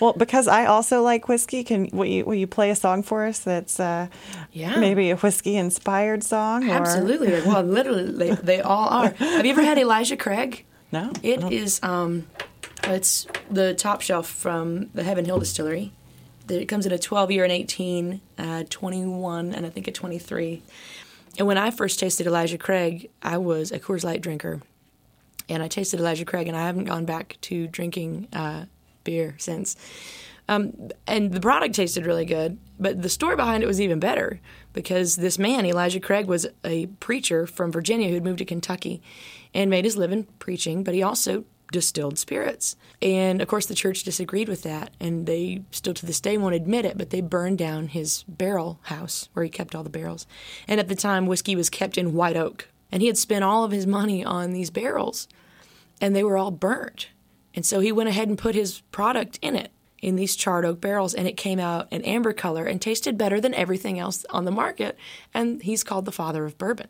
Well, 0.00 0.12
because 0.12 0.48
I 0.48 0.66
also 0.66 1.02
like 1.02 1.28
whiskey, 1.28 1.64
can 1.64 1.88
will 1.92 2.06
you, 2.06 2.24
will 2.24 2.34
you 2.34 2.46
play 2.46 2.70
a 2.70 2.76
song 2.76 3.02
for 3.02 3.26
us 3.26 3.40
that's 3.40 3.78
uh, 3.80 4.08
yeah 4.52 4.78
maybe 4.78 5.10
a 5.10 5.16
whiskey 5.16 5.56
inspired 5.56 6.22
song? 6.22 6.68
Or? 6.68 6.74
Absolutely. 6.74 7.32
well, 7.42 7.62
literally, 7.62 8.10
they, 8.10 8.30
they, 8.34 8.60
all 8.60 8.88
are. 8.88 9.10
Have 9.18 9.44
you 9.44 9.52
ever 9.52 9.62
had 9.62 9.78
Elijah 9.78 10.16
Craig? 10.16 10.64
No. 10.92 11.12
It 11.22 11.52
is. 11.52 11.80
Um, 11.82 12.26
it's 12.84 13.26
the 13.50 13.74
top 13.74 14.00
shelf 14.00 14.28
from 14.28 14.90
the 14.94 15.02
Heaven 15.02 15.24
Hill 15.24 15.38
Distillery. 15.38 15.92
It 16.48 16.66
comes 16.66 16.86
in 16.86 16.92
a 16.92 16.98
12 16.98 17.30
year 17.30 17.44
and 17.44 17.52
18, 17.52 18.20
uh, 18.38 18.64
21, 18.68 19.54
and 19.54 19.66
I 19.66 19.70
think 19.70 19.86
a 19.86 19.92
23. 19.92 20.62
And 21.38 21.46
when 21.46 21.58
I 21.58 21.70
first 21.70 22.00
tasted 22.00 22.26
Elijah 22.26 22.58
Craig, 22.58 23.10
I 23.22 23.38
was 23.38 23.70
a 23.70 23.78
Coors 23.78 24.04
Light 24.04 24.20
drinker. 24.20 24.60
And 25.48 25.62
I 25.62 25.68
tasted 25.68 26.00
Elijah 26.00 26.24
Craig, 26.24 26.48
and 26.48 26.56
I 26.56 26.66
haven't 26.66 26.84
gone 26.84 27.04
back 27.04 27.36
to 27.42 27.66
drinking 27.66 28.28
uh, 28.32 28.66
beer 29.10 29.34
since. 29.38 29.76
Um, 30.48 30.90
and 31.06 31.32
the 31.32 31.40
product 31.40 31.74
tasted 31.74 32.06
really 32.06 32.24
good, 32.24 32.58
but 32.78 33.02
the 33.02 33.08
story 33.08 33.36
behind 33.36 33.62
it 33.62 33.66
was 33.66 33.80
even 33.80 34.00
better 34.00 34.40
because 34.72 35.16
this 35.16 35.38
man, 35.38 35.64
Elijah 35.64 36.00
Craig, 36.00 36.26
was 36.26 36.46
a 36.64 36.86
preacher 36.86 37.46
from 37.46 37.70
Virginia 37.70 38.08
who 38.08 38.14
had 38.14 38.24
moved 38.24 38.38
to 38.38 38.44
Kentucky 38.44 39.00
and 39.54 39.70
made 39.70 39.84
his 39.84 39.96
living 39.96 40.26
preaching, 40.38 40.82
but 40.82 40.94
he 40.94 41.02
also 41.02 41.44
distilled 41.70 42.18
spirits. 42.18 42.74
And 43.00 43.40
of 43.40 43.46
course, 43.46 43.66
the 43.66 43.76
church 43.76 44.02
disagreed 44.02 44.48
with 44.48 44.62
that, 44.62 44.90
and 44.98 45.26
they 45.26 45.62
still 45.70 45.94
to 45.94 46.06
this 46.06 46.20
day 46.20 46.36
won't 46.36 46.56
admit 46.56 46.84
it, 46.84 46.98
but 46.98 47.10
they 47.10 47.20
burned 47.20 47.58
down 47.58 47.88
his 47.88 48.24
barrel 48.26 48.80
house 48.84 49.28
where 49.32 49.44
he 49.44 49.50
kept 49.50 49.74
all 49.74 49.84
the 49.84 49.90
barrels. 49.90 50.26
And 50.66 50.80
at 50.80 50.88
the 50.88 50.96
time, 50.96 51.26
whiskey 51.26 51.54
was 51.54 51.70
kept 51.70 51.96
in 51.96 52.12
white 52.12 52.36
oak, 52.36 52.68
and 52.90 53.02
he 53.02 53.06
had 53.06 53.18
spent 53.18 53.44
all 53.44 53.62
of 53.62 53.70
his 53.70 53.86
money 53.86 54.24
on 54.24 54.50
these 54.50 54.70
barrels, 54.70 55.28
and 56.00 56.16
they 56.16 56.24
were 56.24 56.36
all 56.36 56.50
burnt. 56.50 57.08
And 57.54 57.66
so 57.66 57.80
he 57.80 57.92
went 57.92 58.08
ahead 58.08 58.28
and 58.28 58.38
put 58.38 58.54
his 58.54 58.80
product 58.92 59.38
in 59.42 59.56
it 59.56 59.72
in 60.00 60.16
these 60.16 60.36
charred 60.36 60.64
oak 60.64 60.80
barrels 60.80 61.14
and 61.14 61.28
it 61.28 61.36
came 61.36 61.58
out 61.58 61.88
an 61.92 62.02
amber 62.02 62.32
color 62.32 62.64
and 62.64 62.80
tasted 62.80 63.18
better 63.18 63.40
than 63.40 63.54
everything 63.54 63.98
else 63.98 64.24
on 64.30 64.44
the 64.44 64.50
market 64.50 64.96
and 65.34 65.62
he's 65.62 65.84
called 65.84 66.04
the 66.04 66.12
father 66.12 66.44
of 66.44 66.56
bourbon. 66.58 66.88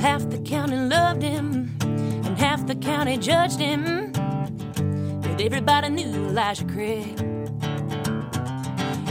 half 0.00 0.30
the 0.30 0.38
county 0.38 0.76
loved 0.76 1.22
him 1.22 1.70
and 1.80 2.38
half 2.38 2.66
the 2.66 2.74
county 2.74 3.16
judged 3.16 3.58
him 3.58 4.12
everybody 5.40 5.88
knew 5.88 6.28
Elijah 6.28 6.64
Craig. 6.64 7.18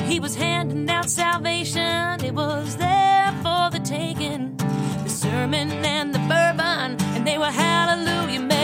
He 0.08 0.20
was 0.20 0.36
handing 0.36 0.90
out 0.90 1.10
salvation, 1.10 2.24
it 2.24 2.34
was 2.34 2.78
there 2.78 3.32
for 3.44 3.70
the 3.70 3.82
taking. 3.84 4.58
The 5.04 5.10
sermon 5.10 5.72
and 5.86 6.14
the 6.14 6.20
bourbon, 6.20 6.98
and 7.16 7.26
they 7.26 7.38
were 7.38 7.52
hallelujah 7.52 8.42
made. 8.42 8.58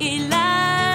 soul. 0.00 0.85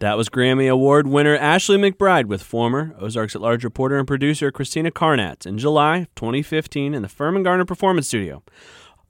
That 0.00 0.16
was 0.16 0.30
Grammy 0.30 0.66
Award 0.66 1.08
winner 1.08 1.36
Ashley 1.36 1.76
McBryde 1.76 2.24
with 2.24 2.42
former 2.42 2.96
Ozarks 2.98 3.36
at 3.36 3.42
Large 3.42 3.64
reporter 3.64 3.98
and 3.98 4.08
producer 4.08 4.50
Christina 4.50 4.90
Carnat 4.90 5.44
in 5.44 5.58
July 5.58 6.06
2015 6.16 6.94
in 6.94 7.02
the 7.02 7.08
Firmin 7.08 7.42
Garner 7.42 7.66
Performance 7.66 8.08
Studio. 8.08 8.42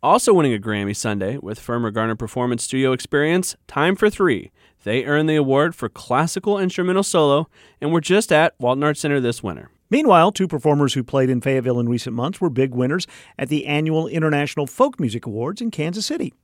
Also 0.03 0.34
winning 0.34 0.53
a 0.53 0.59
Grammy 0.59 0.97
Sunday 0.97 1.38
with 1.38 1.61
Firmin 1.61 1.93
Garner 1.93 2.16
Performance 2.16 2.64
Studio 2.64 2.91
Experience, 2.91 3.55
Time 3.68 3.95
for 3.95 4.11
Three. 4.11 4.51
They 4.82 5.05
earned 5.05 5.30
the 5.30 5.36
award 5.36 5.76
for 5.76 5.88
Classical 5.88 6.59
Instrumental 6.59 7.05
Solo 7.05 7.49
and 7.80 7.93
were 7.93 8.01
just 8.01 8.32
at 8.32 8.55
Walton 8.59 8.82
Arts 8.82 8.99
Center 8.99 9.20
this 9.20 9.45
winter. 9.45 9.70
Meanwhile, 9.91 10.32
two 10.32 10.49
performers 10.49 10.95
who 10.95 11.05
played 11.05 11.30
in 11.30 11.41
Fayetteville 11.41 11.78
in 11.78 11.88
recent 11.88 12.16
months 12.16 12.41
were 12.41 12.51
big 12.51 12.74
winners 12.74 13.07
at 13.38 13.49
the 13.49 13.66
annual 13.66 14.09
International 14.09 14.66
Folk 14.66 14.99
Music 14.99 15.24
Awards 15.24 15.61
in 15.61 15.70
Kansas 15.70 16.07
City. 16.07 16.34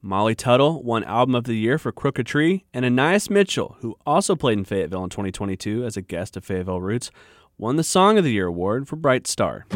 Molly 0.00 0.36
Tuttle 0.36 0.82
won 0.84 1.02
Album 1.02 1.34
of 1.34 1.44
the 1.44 1.54
Year 1.54 1.76
for 1.76 1.90
Crooked 1.90 2.24
Tree, 2.24 2.64
and 2.72 2.84
Anais 2.84 3.22
Mitchell, 3.30 3.76
who 3.80 3.96
also 4.06 4.36
played 4.36 4.58
in 4.58 4.64
Fayetteville 4.64 5.02
in 5.02 5.10
2022 5.10 5.84
as 5.84 5.96
a 5.96 6.02
guest 6.02 6.36
of 6.36 6.44
Fayetteville 6.44 6.80
Roots, 6.80 7.10
won 7.58 7.74
the 7.74 7.82
Song 7.82 8.16
of 8.16 8.22
the 8.22 8.32
Year 8.32 8.46
award 8.46 8.86
for 8.86 8.94
Bright 8.94 9.26
Star. 9.26 9.66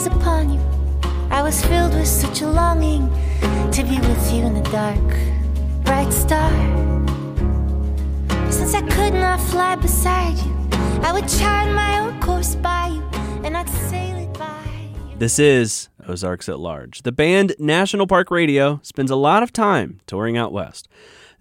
Eyes 0.00 0.06
upon 0.06 0.50
you, 0.50 0.60
I 1.30 1.42
was 1.42 1.62
filled 1.64 1.92
with 1.92 2.06
such 2.06 2.40
a 2.40 2.46
longing 2.46 3.08
to 3.72 3.82
be 3.84 3.98
with 4.00 4.32
you 4.32 4.44
in 4.46 4.54
the 4.54 4.68
dark. 4.70 5.84
Bright 5.84 6.10
star. 6.10 6.50
Since 8.50 8.74
I 8.74 8.80
could 8.82 9.12
not 9.12 9.40
fly 9.40 9.76
beside 9.76 10.38
you, 10.38 10.54
I 11.02 11.12
would 11.12 11.28
chart 11.28 11.74
my 11.74 11.98
own 12.00 12.18
course 12.20 12.54
by 12.54 12.88
you, 12.88 13.02
and 13.44 13.56
I'd 13.56 13.68
sail 13.68 14.16
it 14.16 14.32
by. 14.38 14.64
This 15.18 15.38
is 15.38 15.90
Ozarks 16.06 16.48
at 16.48 16.58
Large. 16.58 17.02
The 17.02 17.12
band 17.12 17.54
National 17.58 18.06
Park 18.06 18.30
Radio 18.30 18.80
spends 18.82 19.10
a 19.10 19.16
lot 19.16 19.42
of 19.42 19.52
time 19.52 20.00
touring 20.06 20.38
out 20.38 20.52
west. 20.52 20.88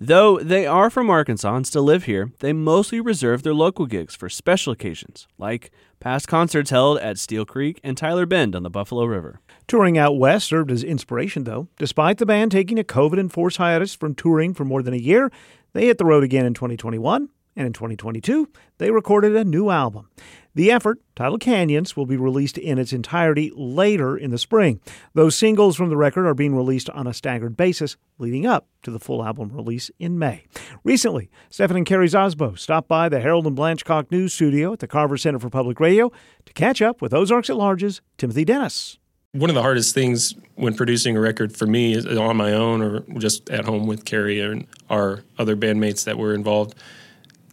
Though 0.01 0.39
they 0.39 0.66
are 0.66 0.89
from 0.89 1.10
Arkansas 1.10 1.55
and 1.55 1.68
still 1.68 1.84
live 1.84 2.05
here, 2.05 2.32
they 2.39 2.53
mostly 2.53 2.99
reserve 3.01 3.43
their 3.43 3.53
local 3.53 3.86
gigs 3.86 4.16
for 4.16 4.30
special 4.30 4.72
occasions, 4.72 5.28
like 5.38 5.72
past 6.00 6.28
concerts 6.28 6.70
held 6.70 6.97
at 7.00 7.18
Steel 7.18 7.45
Creek 7.45 7.80
and 7.84 7.97
Tyler 7.97 8.26
Bend 8.26 8.56
on 8.56 8.64
the 8.64 8.70
Buffalo 8.70 9.06
River. 9.06 9.41
Touring 9.68 9.97
out 9.97 10.18
west 10.18 10.47
served 10.47 10.72
as 10.72 10.84
inspiration, 10.84 11.43
though. 11.43 11.68
Despite 11.78 12.18
the 12.18 12.26
band 12.26 12.52
taking 12.52 12.80
a 12.80 12.84
COVID 12.84 13.20
enforced 13.20 13.58
hiatus 13.58 13.93
from 13.93 14.16
touring 14.16 14.54
for 14.54 14.66
more 14.66 14.82
than 14.82 14.93
a 14.93 14.97
year, 14.97 15.32
they 15.74 15.88
hit 15.88 15.97
the 15.97 16.06
road 16.06 16.24
again 16.24 16.45
in 16.45 16.54
2021, 16.54 17.30
and 17.60 17.68
in 17.68 17.74
2022, 17.74 18.47
they 18.78 18.89
recorded 18.89 19.36
a 19.36 19.43
new 19.43 19.70
album. 19.70 20.10
The 20.55 20.72
effort, 20.72 20.99
titled 21.14 21.41
Canyons, 21.41 21.95
will 21.95 22.05
be 22.05 22.16
released 22.16 22.57
in 22.57 22.80
its 22.80 22.93
entirety 22.93 23.51
later 23.53 24.18
in 24.18 24.32
the 24.32 24.38
spring. 24.38 24.80
Those 25.14 25.36
singles 25.36 25.76
from 25.76 25.89
the 25.89 25.97
record 25.97 26.26
are 26.26 26.34
being 26.34 26.55
released 26.55 26.89
on 26.91 27.05
a 27.05 27.14
staggered 27.14 27.57
basis 27.57 27.97
leading 28.18 28.45
up 28.45 28.68
to 28.84 28.91
the 28.91 28.99
full 28.99 29.24
album 29.24 29.51
release 29.53 29.91
in 29.99 30.18
May. 30.18 30.45
Recently, 30.86 31.30
Stefan 31.49 31.76
and 31.76 31.86
Carrie 31.86 32.07
Szabo 32.07 32.57
stopped 32.57 32.88
by 32.88 33.10
the 33.10 33.20
Harold 33.20 33.45
and 33.45 33.57
Blanchcock 33.57 34.10
News 34.10 34.34
Studio 34.34 34.72
at 34.72 34.80
the 34.80 34.88
Carver 34.88 35.18
Center 35.18 35.39
for 35.39 35.49
Public 35.49 35.82
Radio 35.82 36.12
to 36.45 36.53
catch 36.53 36.82
up 36.82 37.01
with 37.01 37.14
Ozarks 37.14 37.49
at 37.49 37.57
Large's 37.57 37.99
Timothy 38.18 38.45
Dennis. 38.45 38.97
One 39.34 39.49
of 39.49 39.55
the 39.55 39.62
hardest 39.62 39.93
things 39.93 40.34
when 40.55 40.76
producing 40.76 41.16
a 41.18 41.20
record 41.20 41.55
for 41.55 41.68
me 41.68 41.93
is 41.93 42.05
on 42.05 42.38
my 42.38 42.53
own 42.53 42.82
or 42.82 43.01
just 43.20 43.49
at 43.49 43.66
home 43.66 43.86
with 43.86 44.05
Carrie 44.05 44.39
and 44.39 44.66
our 44.89 45.24
other 45.38 45.57
bandmates 45.57 46.05
that 46.05 46.18
were 46.18 46.34
involved, 46.34 46.74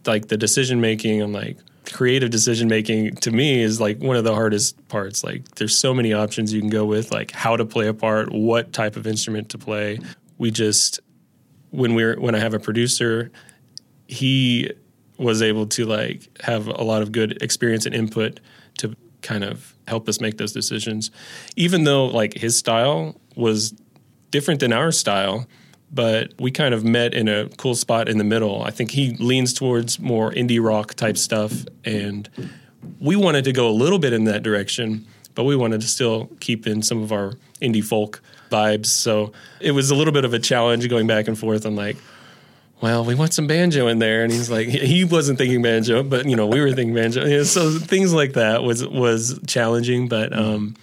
like 0.07 0.27
the 0.27 0.37
decision 0.37 0.81
making, 0.81 1.21
I'm 1.21 1.33
like, 1.33 1.57
creative 1.91 2.29
decision 2.29 2.67
making 2.67 3.15
to 3.15 3.31
me 3.31 3.61
is 3.61 3.79
like 3.79 3.99
one 3.99 4.17
of 4.17 4.23
the 4.23 4.33
hardest 4.33 4.87
parts. 4.87 5.23
Like 5.23 5.55
there's 5.55 5.77
so 5.77 5.93
many 5.93 6.13
options 6.13 6.53
you 6.53 6.59
can 6.59 6.69
go 6.69 6.85
with, 6.85 7.11
like 7.11 7.31
how 7.31 7.55
to 7.55 7.65
play 7.65 7.87
a 7.87 7.93
part, 7.93 8.31
what 8.31 8.73
type 8.73 8.95
of 8.95 9.07
instrument 9.07 9.49
to 9.49 9.57
play. 9.57 9.99
We 10.37 10.51
just 10.51 10.99
when 11.71 11.93
we're 11.95 12.19
when 12.19 12.35
I 12.35 12.39
have 12.39 12.53
a 12.53 12.59
producer, 12.59 13.31
he 14.07 14.71
was 15.17 15.41
able 15.41 15.65
to 15.67 15.85
like 15.85 16.29
have 16.41 16.67
a 16.67 16.83
lot 16.83 17.01
of 17.01 17.11
good 17.11 17.41
experience 17.41 17.85
and 17.85 17.95
input 17.95 18.39
to 18.79 18.95
kind 19.21 19.43
of 19.43 19.73
help 19.87 20.07
us 20.07 20.21
make 20.21 20.37
those 20.37 20.51
decisions. 20.51 21.11
Even 21.55 21.83
though 21.83 22.05
like 22.05 22.35
his 22.35 22.55
style 22.55 23.19
was 23.35 23.73
different 24.31 24.59
than 24.59 24.73
our 24.73 24.91
style, 24.91 25.47
but 25.91 26.33
we 26.39 26.51
kind 26.51 26.73
of 26.73 26.83
met 26.83 27.13
in 27.13 27.27
a 27.27 27.49
cool 27.57 27.75
spot 27.75 28.09
in 28.09 28.17
the 28.17 28.23
middle. 28.23 28.63
I 28.63 28.71
think 28.71 28.91
he 28.91 29.15
leans 29.17 29.53
towards 29.53 29.99
more 29.99 30.31
indie 30.31 30.63
rock 30.63 30.93
type 30.95 31.17
stuff, 31.17 31.65
and 31.85 32.29
we 32.99 33.15
wanted 33.15 33.43
to 33.45 33.53
go 33.53 33.67
a 33.67 33.71
little 33.71 33.99
bit 33.99 34.13
in 34.13 34.25
that 34.25 34.43
direction, 34.43 35.05
but 35.35 35.43
we 35.43 35.55
wanted 35.55 35.81
to 35.81 35.87
still 35.87 36.29
keep 36.39 36.67
in 36.67 36.81
some 36.81 37.01
of 37.01 37.11
our 37.11 37.33
indie 37.61 37.83
folk 37.83 38.21
vibes. 38.49 38.87
So 38.87 39.31
it 39.59 39.71
was 39.71 39.89
a 39.91 39.95
little 39.95 40.13
bit 40.13 40.25
of 40.25 40.33
a 40.33 40.39
challenge 40.39 40.87
going 40.89 41.07
back 41.07 41.27
and 41.27 41.37
forth 41.37 41.65
on 41.65 41.75
like, 41.75 41.97
well, 42.81 43.03
we 43.03 43.15
want 43.15 43.33
some 43.33 43.47
banjo 43.47 43.87
in 43.87 43.99
there, 43.99 44.23
and 44.23 44.31
he's 44.31 44.51
like, 44.51 44.67
he 44.67 45.03
wasn't 45.03 45.39
thinking 45.39 45.61
banjo, 45.61 46.03
but 46.03 46.27
you 46.27 46.35
know, 46.35 46.45
we 46.45 46.61
were 46.61 46.73
thinking 46.73 46.93
banjo. 46.93 47.43
So 47.43 47.71
things 47.79 48.13
like 48.13 48.33
that 48.33 48.61
was 48.61 48.85
was 48.85 49.39
challenging, 49.47 50.07
but 50.07 50.37
um, 50.37 50.75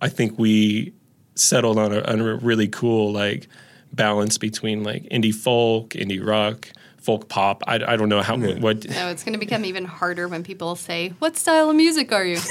I 0.00 0.08
think 0.10 0.38
we 0.38 0.92
settled 1.34 1.78
on 1.78 1.92
a, 1.92 2.00
on 2.02 2.20
a 2.20 2.36
really 2.36 2.68
cool 2.68 3.12
like 3.12 3.48
balance 3.96 4.38
between 4.38 4.84
like 4.84 5.04
indie 5.04 5.34
folk, 5.34 5.90
indie 5.90 6.24
rock, 6.24 6.68
folk 6.98 7.28
pop. 7.28 7.62
I, 7.66 7.74
I 7.76 7.96
don't 7.96 8.08
know 8.08 8.22
how 8.22 8.36
what. 8.36 8.88
No, 8.88 9.08
it's 9.08 9.24
going 9.24 9.32
to 9.32 9.38
become 9.38 9.64
even 9.64 9.84
harder 9.84 10.28
when 10.28 10.42
people 10.44 10.76
say, 10.76 11.12
"What 11.18 11.36
style 11.36 11.70
of 11.70 11.76
music 11.76 12.12
are 12.12 12.24
you?" 12.24 12.38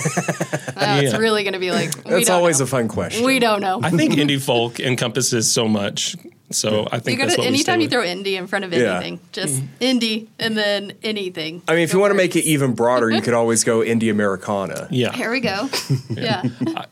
Uh, 0.78 1.00
It's 1.02 1.18
really 1.18 1.44
going 1.44 1.54
to 1.54 1.60
be 1.60 1.72
like, 1.72 1.96
we 2.04 2.12
That's 2.12 2.28
don't 2.28 2.36
always 2.36 2.60
know. 2.60 2.66
a 2.66 2.68
fun 2.68 2.90
question. 2.90 3.24
We 3.24 3.40
don't 3.40 3.62
know. 3.62 3.80
I 3.82 3.92
think 3.92 4.16
indie 4.16 4.42
folk 4.42 4.82
encompasses 4.82 5.50
so 5.50 5.70
much. 5.70 6.18
So 6.52 6.88
I 6.92 7.00
think 7.00 7.18
you 7.18 7.26
that's 7.26 7.36
gotta, 7.36 7.48
what 7.48 7.52
we 7.52 7.56
anytime 7.56 7.82
you 7.82 7.90
throw 7.90 8.04
indie 8.04 8.34
in 8.38 8.46
front 8.46 8.66
of 8.66 8.72
Yeah. 8.72 8.98
anything, 8.98 9.20
just 9.32 9.64
indie 9.80 10.28
and 10.40 10.56
then 10.56 10.94
anything. 11.04 11.64
I 11.68 11.74
mean, 11.74 11.82
if 11.84 11.92
you 11.92 12.00
want 12.00 12.12
to 12.12 12.16
make 12.16 12.36
it 12.36 12.46
even 12.46 12.74
broader, 12.74 13.10
you 13.10 13.22
could 13.22 13.34
always 13.34 13.64
go 13.64 13.80
indie 13.80 14.12
Americana. 14.12 14.88
Yeah. 14.92 15.12
Here 15.14 15.32
we 15.32 15.40
go. 15.40 15.70
yeah. 16.10 16.44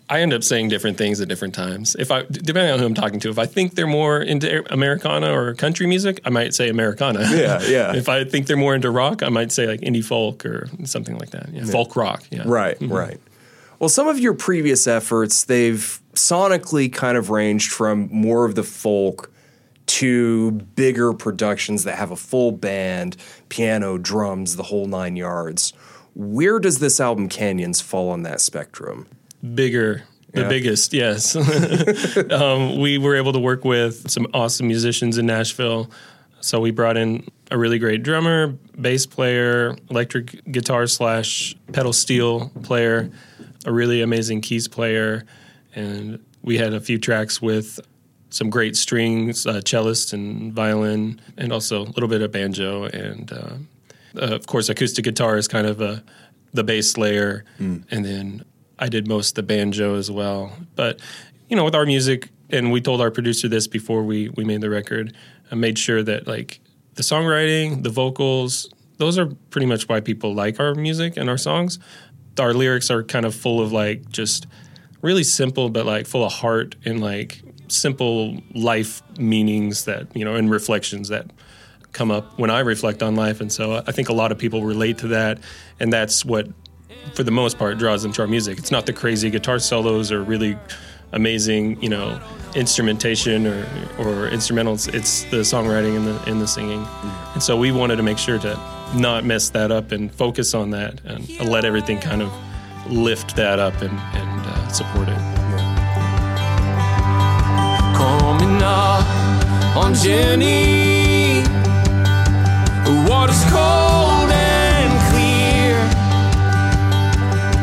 I 0.10 0.22
end 0.22 0.34
up 0.34 0.44
saying 0.44 0.70
different 0.70 0.98
things 0.98 1.22
at 1.22 1.28
different 1.28 1.54
times. 1.54 1.96
If 2.00 2.12
I, 2.12 2.24
depending 2.24 2.72
on 2.72 2.80
who 2.80 2.86
I'm 2.86 2.96
talking 2.96 3.20
to, 3.22 3.30
if 3.30 3.38
I 3.38 3.46
think 3.46 3.76
they're 3.76 3.86
more 3.88 4.22
into 4.22 4.64
Americana 4.74 5.32
or 5.32 5.54
country 5.54 5.86
music, 5.86 6.20
I 6.26 6.30
might 6.30 6.54
say 6.56 6.70
Americana. 6.70 7.22
Yeah, 7.30 7.62
yeah. 7.64 7.94
if 7.96 8.10
I 8.10 8.24
think 8.24 8.48
they're 8.48 8.58
more 8.58 8.74
into 8.74 8.90
rock, 8.90 9.22
I 9.22 9.30
might 9.30 9.52
say 9.52 9.68
like 9.68 9.82
indie 9.82 10.04
folk 10.04 10.46
or 10.46 10.68
something 10.84 11.18
like 11.20 11.30
that. 11.30 11.50
Yeah, 11.54 11.66
folk 11.66 11.96
rock. 11.96 12.24
Yeah. 12.32 12.44
Right, 12.46 12.80
Mhm. 12.80 12.92
right. 12.92 13.20
Well, 13.80 13.90
some 13.90 14.08
of 14.08 14.18
your 14.18 14.34
previous 14.34 14.88
efforts, 14.88 15.44
they've 15.44 16.00
sonically 16.14 16.92
kind 16.92 17.18
of 17.18 17.30
ranged 17.30 17.72
from 17.72 18.08
more 18.12 18.46
of 18.46 18.56
the 18.56 18.64
folk 18.64 19.30
to 19.86 20.52
bigger 20.52 21.14
productions 21.14 21.84
that 21.84 21.98
have 21.98 22.12
a 22.12 22.16
full 22.16 22.52
band, 22.52 23.18
piano, 23.50 23.98
drums, 23.98 24.56
the 24.56 24.64
whole 24.64 24.88
nine 24.88 25.16
yards. 25.16 25.74
Where 26.16 26.60
does 26.60 26.80
this 26.80 27.00
album 27.00 27.28
Canyons 27.30 27.82
fall 27.82 28.10
on 28.10 28.24
that 28.24 28.40
spectrum? 28.42 29.08
Bigger. 29.54 30.04
The 30.34 30.42
Yeah. 30.42 30.50
biggest, 30.50 30.94
yes. 30.94 31.36
um, 32.32 32.80
we 32.80 32.98
were 32.98 33.16
able 33.16 33.34
to 33.34 33.40
work 33.40 33.66
with 33.66 34.10
some 34.10 34.28
awesome 34.34 34.68
musicians 34.68 35.18
in 35.18 35.26
Nashville. 35.26 35.90
So 36.42 36.60
we 36.60 36.72
brought 36.72 36.98
in 36.98 37.28
a 37.52 37.58
really 37.58 37.78
great 37.80 38.04
drummer, 38.04 38.48
bass 38.80 39.06
player, 39.06 39.76
electric 39.90 40.44
guitar 40.52 40.88
slash 40.88 41.56
pedal 41.72 41.94
steel 41.94 42.50
player, 42.64 43.10
a 43.66 43.72
really 43.72 44.02
amazing 44.02 44.42
keys 44.42 44.68
player, 44.68 45.24
and 45.76 46.20
we 46.42 46.58
had 46.58 46.74
a 46.74 46.82
few 46.82 46.98
tracks 46.98 47.42
with 47.42 47.80
some 48.34 48.50
great 48.50 48.76
strings, 48.76 49.46
uh, 49.46 49.62
cellist 49.62 50.12
and 50.12 50.52
violin, 50.54 51.22
and 51.38 51.54
also 51.54 51.84
a 51.84 51.90
little 51.94 52.10
bit 52.10 52.22
of 52.24 52.32
banjo, 52.32 52.86
and 52.86 53.32
uh, 53.32 53.56
uh, 54.16 54.36
of 54.36 54.48
course 54.48 54.70
acoustic 54.70 55.06
guitar 55.06 55.38
is 55.38 55.48
kind 55.48 55.68
of 55.68 55.80
a 55.82 56.04
the 56.52 56.64
bass 56.64 56.98
layer, 56.98 57.46
and 57.90 58.06
then 58.06 58.44
I 58.80 58.90
did 58.90 59.08
most 59.08 59.30
of 59.30 59.36
the 59.36 59.44
banjo 59.44 59.96
as 59.96 60.10
well. 60.10 60.52
But 60.76 61.00
you 61.48 61.56
know, 61.56 61.64
with 61.64 61.76
our 61.76 61.86
music, 61.86 62.30
and 62.50 62.72
we 62.72 62.82
told 62.82 63.02
our 63.02 63.12
producer 63.12 63.48
this 63.48 63.68
before 63.68 64.04
we 64.04 64.30
we 64.30 64.44
made 64.44 64.62
the 64.62 64.70
record. 64.70 65.16
I 65.52 65.56
made 65.56 65.78
sure 65.78 66.02
that 66.02 66.28
like 66.28 66.60
the 66.96 67.04
songwriting, 67.04 67.84
the 67.84 67.90
vocals, 67.92 68.68
those 68.98 69.20
are 69.20 69.28
pretty 69.52 69.68
much 69.68 69.88
why 69.88 70.00
people 70.00 70.34
like 70.34 70.60
our 70.60 70.74
music 70.74 71.18
and 71.18 71.30
our 71.30 71.38
songs. 71.38 71.78
Our 72.40 72.54
lyrics 72.54 72.90
are 72.90 73.04
kind 73.04 73.26
of 73.26 73.36
full 73.36 73.62
of 73.62 73.72
like 73.72 74.10
just 74.10 74.48
really 75.04 75.24
simple, 75.24 75.70
but 75.70 75.86
like 75.86 76.08
full 76.08 76.24
of 76.26 76.34
heart 76.34 76.76
and 76.86 77.00
like 77.00 77.44
simple 77.74 78.38
life 78.54 79.02
meanings 79.18 79.86
that 79.86 80.16
you 80.16 80.24
know 80.24 80.36
and 80.36 80.50
reflections 80.50 81.10
that 81.10 81.32
come 81.94 82.12
up 82.12 82.38
when 82.38 82.50
I 82.50 82.60
reflect 82.60 83.02
on 83.02 83.16
life. 83.16 83.40
And 83.40 83.52
so 83.52 83.82
I 83.88 83.92
think 83.92 84.10
a 84.10 84.14
lot 84.14 84.32
of 84.32 84.38
people 84.38 84.64
relate 84.64 84.98
to 85.00 85.08
that. 85.10 85.40
And 85.80 85.94
that's 85.94 86.26
what, 86.26 86.48
for 87.14 87.24
the 87.24 87.32
most 87.32 87.58
part, 87.58 87.78
draws 87.78 88.04
them 88.04 88.12
to 88.14 88.24
our 88.24 88.28
music. 88.28 88.58
It's 88.58 88.72
not 88.72 88.86
the 88.86 88.94
crazy 88.94 89.30
guitar 89.30 89.60
solos 89.60 90.12
or 90.12 90.24
really 90.24 90.58
amazing, 91.12 91.82
you 91.82 91.90
know, 91.90 92.20
instrumentation 92.56 93.46
or, 93.46 93.62
or 94.00 94.30
instrumentals. 94.30 94.92
It's 94.94 95.24
the 95.26 95.38
songwriting 95.38 95.96
and 95.96 96.08
the, 96.08 96.24
and 96.30 96.42
the 96.42 96.48
singing. 96.48 96.86
And 97.34 97.42
so 97.42 97.56
we 97.56 97.72
wanted 97.72 97.98
to 97.98 98.04
make 98.04 98.18
sure 98.18 98.40
to 98.40 98.60
not 98.96 99.24
mess 99.24 99.50
that 99.52 99.72
up 99.72 99.92
and 99.92 100.14
focus 100.14 100.54
on 100.54 100.72
that 100.72 101.00
and 101.06 101.30
let 101.48 101.66
everything 101.66 102.00
kind 102.00 102.22
of 102.22 102.32
lift 102.92 103.36
that 103.36 103.60
up 103.60 103.80
and, 103.82 103.92
and 103.92 104.46
uh, 104.46 104.68
support 104.70 105.08
it. 105.08 105.33
Coming 108.64 109.78
on 109.84 109.94
Jenny. 109.94 111.44
The 112.88 112.96
water's 113.10 113.44
cold 113.56 114.30
and 114.32 114.92
clear. 115.10 115.76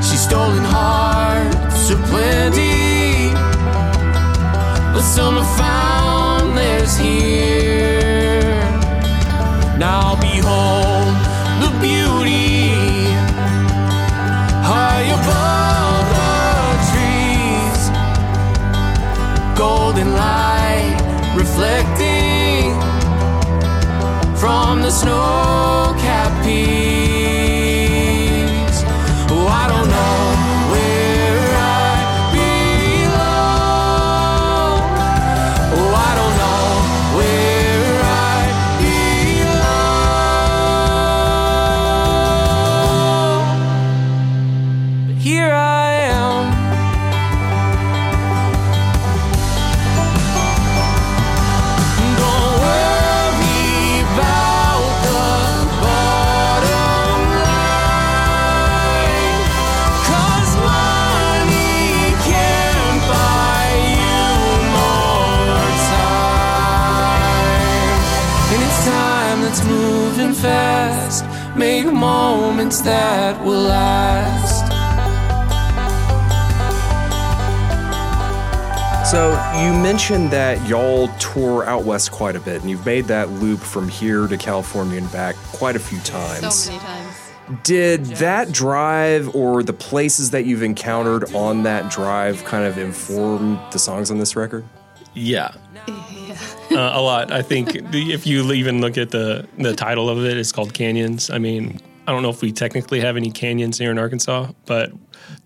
She's 0.07 0.22
stolen 0.28 0.64
hearts 0.76 1.90
of 1.90 1.98
plenty, 2.11 3.32
but 4.92 5.03
some 5.16 5.36
have 5.40 5.53
found 5.64 6.57
theirs 6.59 6.96
here. 6.96 8.62
Now 9.78 10.16
behold 10.16 10.30
snow 24.91 25.60
moments 72.71 72.83
that 72.83 73.45
will 73.45 73.62
last. 73.62 74.71
So 79.11 79.31
you 79.61 79.73
mentioned 79.83 80.31
that 80.31 80.68
y'all 80.68 81.09
tour 81.18 81.64
out 81.64 81.85
west 81.85 82.12
quite 82.12 82.37
a 82.37 82.41
bit, 82.41 82.61
and 82.61 82.71
you've 82.71 82.87
made 82.87 83.07
that 83.07 83.29
loop 83.29 83.59
from 83.59 83.89
here 83.89 84.29
to 84.29 84.37
California 84.37 84.99
and 84.99 85.11
back 85.11 85.35
quite 85.53 85.75
a 85.75 85.81
few 85.81 85.99
times. 86.01 86.55
So 86.55 86.71
many 86.71 86.85
times. 86.85 87.16
Did 87.64 88.05
that 88.05 88.53
drive 88.53 89.35
or 89.35 89.64
the 89.64 89.73
places 89.73 90.31
that 90.31 90.45
you've 90.45 90.62
encountered 90.62 91.35
on 91.35 91.64
that 91.64 91.91
drive 91.91 92.45
kind 92.45 92.64
of 92.64 92.79
inform 92.79 93.59
the 93.73 93.79
songs 93.81 94.12
on 94.12 94.18
this 94.18 94.37
record? 94.37 94.64
Yeah. 95.14 95.51
uh, 95.89 95.93
a 96.71 97.03
lot. 97.03 97.33
I 97.33 97.43
think 97.43 97.73
the, 97.91 98.12
if 98.12 98.29
you 98.29 98.53
even 98.53 98.81
look 98.81 98.97
at 98.97 99.11
the 99.11 99.49
the 99.59 99.75
title 99.75 100.09
of 100.09 100.25
it, 100.25 100.37
it's 100.37 100.53
called 100.53 100.73
Canyons. 100.73 101.31
I 101.31 101.39
mean, 101.39 101.81
I 102.07 102.12
don't 102.12 102.22
know 102.22 102.30
if 102.30 102.42
we 102.42 102.53
technically 102.53 103.01
have 103.01 103.16
any 103.16 103.30
canyons 103.30 103.78
here 103.78 103.90
in 103.90 103.98
Arkansas, 103.98 104.53
but 104.66 104.92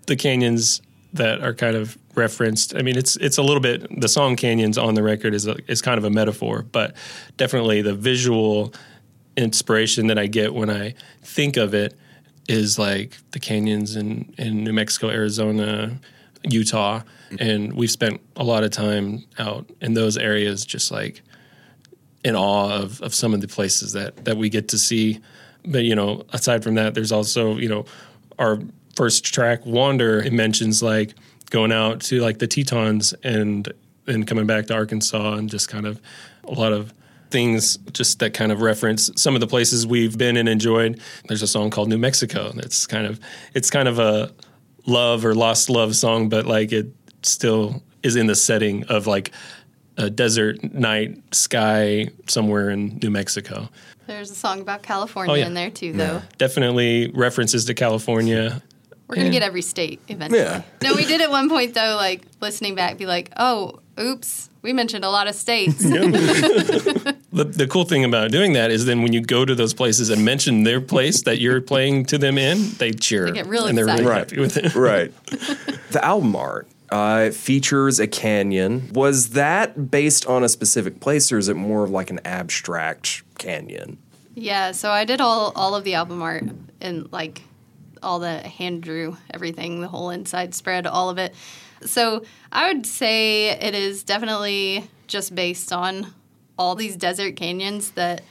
the 0.07 0.17
canyons 0.17 0.81
that 1.13 1.43
are 1.43 1.55
kind 1.55 1.77
of 1.77 1.97
referenced. 2.15 2.75
I 2.75 2.83
mean, 2.83 2.97
it's 2.97 3.17
it's 3.17 3.39
a 3.39 3.43
little 3.43 3.61
bit 3.61 4.01
the 4.01 4.09
song 4.09 4.37
Canyons 4.37 4.79
on 4.79 4.95
the 4.95 5.03
record 5.03 5.35
is 5.35 5.47
a, 5.47 5.57
is 5.71 5.81
kind 5.81 5.99
of 5.99 6.05
a 6.05 6.11
metaphor, 6.11 6.63
but 6.63 6.95
definitely 7.37 7.83
the 7.83 7.95
visual 7.95 8.75
inspiration 9.37 10.09
that 10.09 10.19
I 10.19 10.27
get 10.27 10.55
when 10.55 10.71
I 10.71 10.95
think 11.23 11.57
of 11.57 11.75
it 11.75 11.97
is 12.49 12.79
like 12.79 13.17
the 13.31 13.41
canyons 13.41 13.97
in, 13.97 14.35
in 14.39 14.65
New 14.65 14.73
Mexico, 14.73 15.09
Arizona, 15.09 15.99
Utah. 16.43 17.03
And 17.39 17.73
we've 17.73 17.91
spent 17.91 18.21
a 18.37 18.45
lot 18.45 18.65
of 18.65 18.71
time 18.71 19.25
out 19.39 19.69
in 19.81 19.95
those 19.95 20.17
areas 20.17 20.65
just 20.65 20.91
like 20.91 21.23
in 22.25 22.37
awe 22.37 22.71
of, 22.77 23.01
of 23.01 23.15
some 23.15 23.35
of 23.35 23.41
the 23.41 23.49
places 23.49 23.93
that, 23.95 24.25
that 24.25 24.37
we 24.37 24.49
get 24.49 24.69
to 24.69 24.79
see. 24.79 25.21
But, 25.65 25.85
you 25.85 25.95
know, 25.95 26.25
aside 26.33 26.63
from 26.63 26.75
that, 26.75 26.95
there's 26.95 27.13
also, 27.13 27.57
you 27.57 27.69
know, 27.69 27.87
our 28.39 28.61
first 28.97 29.25
track, 29.33 29.65
Wander, 29.65 30.21
it 30.21 30.33
mentions 30.33 30.83
like 30.83 31.15
going 31.51 31.73
out 31.73 32.01
to 32.01 32.21
like 32.21 32.39
the 32.39 32.47
Tetons 32.47 33.15
and 33.23 33.73
and 34.07 34.27
coming 34.27 34.47
back 34.47 34.67
to 34.67 34.75
Arkansas 34.75 35.35
and 35.35 35.49
just 35.49 35.69
kind 35.69 35.87
of 35.87 36.01
a 36.45 36.53
lot 36.53 36.73
of 36.73 36.93
things 37.31 37.79
just 37.93 38.19
that 38.19 38.35
kind 38.35 38.53
of 38.53 38.61
reference 38.61 39.11
some 39.17 39.35
of 39.35 39.41
the 39.41 39.47
places 39.47 39.87
we've 39.87 40.17
been 40.19 40.37
and 40.37 40.49
enjoyed. 40.49 41.01
There's 41.27 41.43
a 41.43 41.47
song 41.47 41.71
called 41.71 41.89
New 41.89 41.99
Mexico 41.99 42.53
that's 42.55 42.87
kind 42.87 43.07
of 43.07 43.19
it's 43.55 43.71
kind 43.71 43.89
of 43.89 43.99
a 43.99 44.31
love 44.87 45.25
or 45.25 45.35
lost 45.35 45.71
love 45.71 45.97
song, 45.97 46.29
but 46.29 46.47
like 46.47 46.73
it 46.73 46.93
still 47.23 47.83
is 48.03 48.17
in 48.17 48.27
the 48.27 48.35
setting 48.35 48.85
of 48.85 49.07
like 49.07 49.33
a 49.97 50.11
desert 50.11 50.63
night 50.75 51.23
sky 51.35 52.09
somewhere 52.27 52.71
in 52.71 52.99
New 53.03 53.11
Mexico. 53.11 53.69
There's 54.07 54.31
a 54.31 54.35
song 54.35 54.61
about 54.61 54.83
California 54.83 55.33
Oh, 55.33 55.37
yeah. 55.37 55.47
in 55.47 55.55
there 55.55 55.71
too, 55.71 55.93
though. 55.93 56.23
Definitely 56.39 57.11
references 57.15 57.65
to 57.67 57.75
California. 57.75 58.63
We're 59.09 59.17
gonna 59.17 59.27
Yeah. 59.27 59.33
get 59.33 59.43
every 59.43 59.63
state 59.63 60.01
eventually. 60.09 60.41
Yeah. 60.43 60.63
No, 60.83 60.95
we 60.95 61.05
did 61.05 61.21
at 61.21 61.31
one 61.31 61.49
point 61.49 61.75
though, 61.75 61.97
like 61.97 62.23
listening 62.41 62.75
back, 62.75 62.97
be 62.99 63.05
like, 63.07 63.31
"Oh, 63.37 63.81
oops, 64.01 64.49
we 64.63 64.73
mentioned 64.73 65.05
a 65.05 65.11
lot 65.11 65.27
of 65.29 65.35
states." 65.35 65.85
The, 67.35 67.43
the 67.43 67.67
cool 67.67 67.85
thing 67.85 68.05
about 68.05 68.31
doing 68.31 68.53
that 68.53 68.71
is 68.71 68.87
then 68.87 69.03
when 69.03 69.13
you 69.13 69.21
go 69.21 69.45
to 69.45 69.57
those 69.57 69.75
places 69.75 70.09
and 70.09 70.25
mention 70.25 70.63
their 70.63 70.81
place 70.81 71.23
that 71.23 71.41
you're 71.41 71.61
playing 71.61 72.05
to 72.07 72.17
them 72.17 72.39
in, 72.39 72.71
they 72.79 72.93
cheer. 72.93 73.27
They 73.27 73.33
get 73.33 73.47
real 73.47 73.67
and 73.67 73.77
they're 73.77 73.87
really 73.87 74.03
excited. 74.03 74.31
happy 74.31 74.41
with 74.41 74.57
it. 74.57 74.75
right. 74.77 75.13
The 75.91 75.99
album 76.05 76.37
art 76.37 76.69
uh, 76.95 77.31
features 77.33 77.99
a 77.99 78.07
canyon. 78.07 78.89
Was 78.95 79.31
that 79.31 79.91
based 79.91 80.27
on 80.27 80.45
a 80.45 80.49
specific 80.49 81.01
place, 81.01 81.33
or 81.33 81.39
is 81.39 81.49
it 81.49 81.57
more 81.57 81.83
of 81.83 81.91
like 81.91 82.11
an 82.11 82.21
abstract 82.25 83.23
canyon? 83.39 83.99
yeah, 84.35 84.73
so 84.73 84.91
I 84.91 85.05
did 85.05 85.21
all 85.21 85.53
all 85.55 85.75
of 85.75 85.85
the 85.85 85.95
album 85.95 86.23
art 86.23 86.45
and 86.81 87.11
like 87.13 87.43
all 88.03 88.19
the 88.19 88.39
hand 88.39 88.83
drew 88.83 89.17
everything, 89.33 89.81
the 89.81 89.89
whole 89.89 90.11
inside 90.11 90.55
spread, 90.55 90.87
all 90.87 91.11
of 91.11 91.19
it. 91.19 91.35
So 91.83 92.25
I 92.53 92.73
would 92.73 92.87
say 92.87 93.51
it 93.51 93.75
is 93.75 94.05
definitely 94.05 94.89
just 95.07 95.35
based 95.35 95.73
on 95.73 96.13
all 96.59 96.75
these 96.75 96.97
desert 96.97 97.37
canyons 97.37 97.91
that 97.93 98.23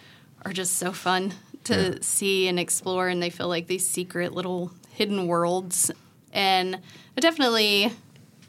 are 0.46 0.54
just 0.54 0.78
so 0.78 0.92
fun 0.92 1.34
to 1.66 2.02
see 2.02 2.48
and 2.48 2.60
explore, 2.60 3.08
and 3.08 3.22
they 3.22 3.30
feel 3.30 3.48
like 3.48 3.68
these 3.68 3.88
secret 3.88 4.34
little 4.34 4.72
hidden 4.92 5.28
worlds. 5.28 5.92
And 6.32 6.80
definitely 7.16 7.92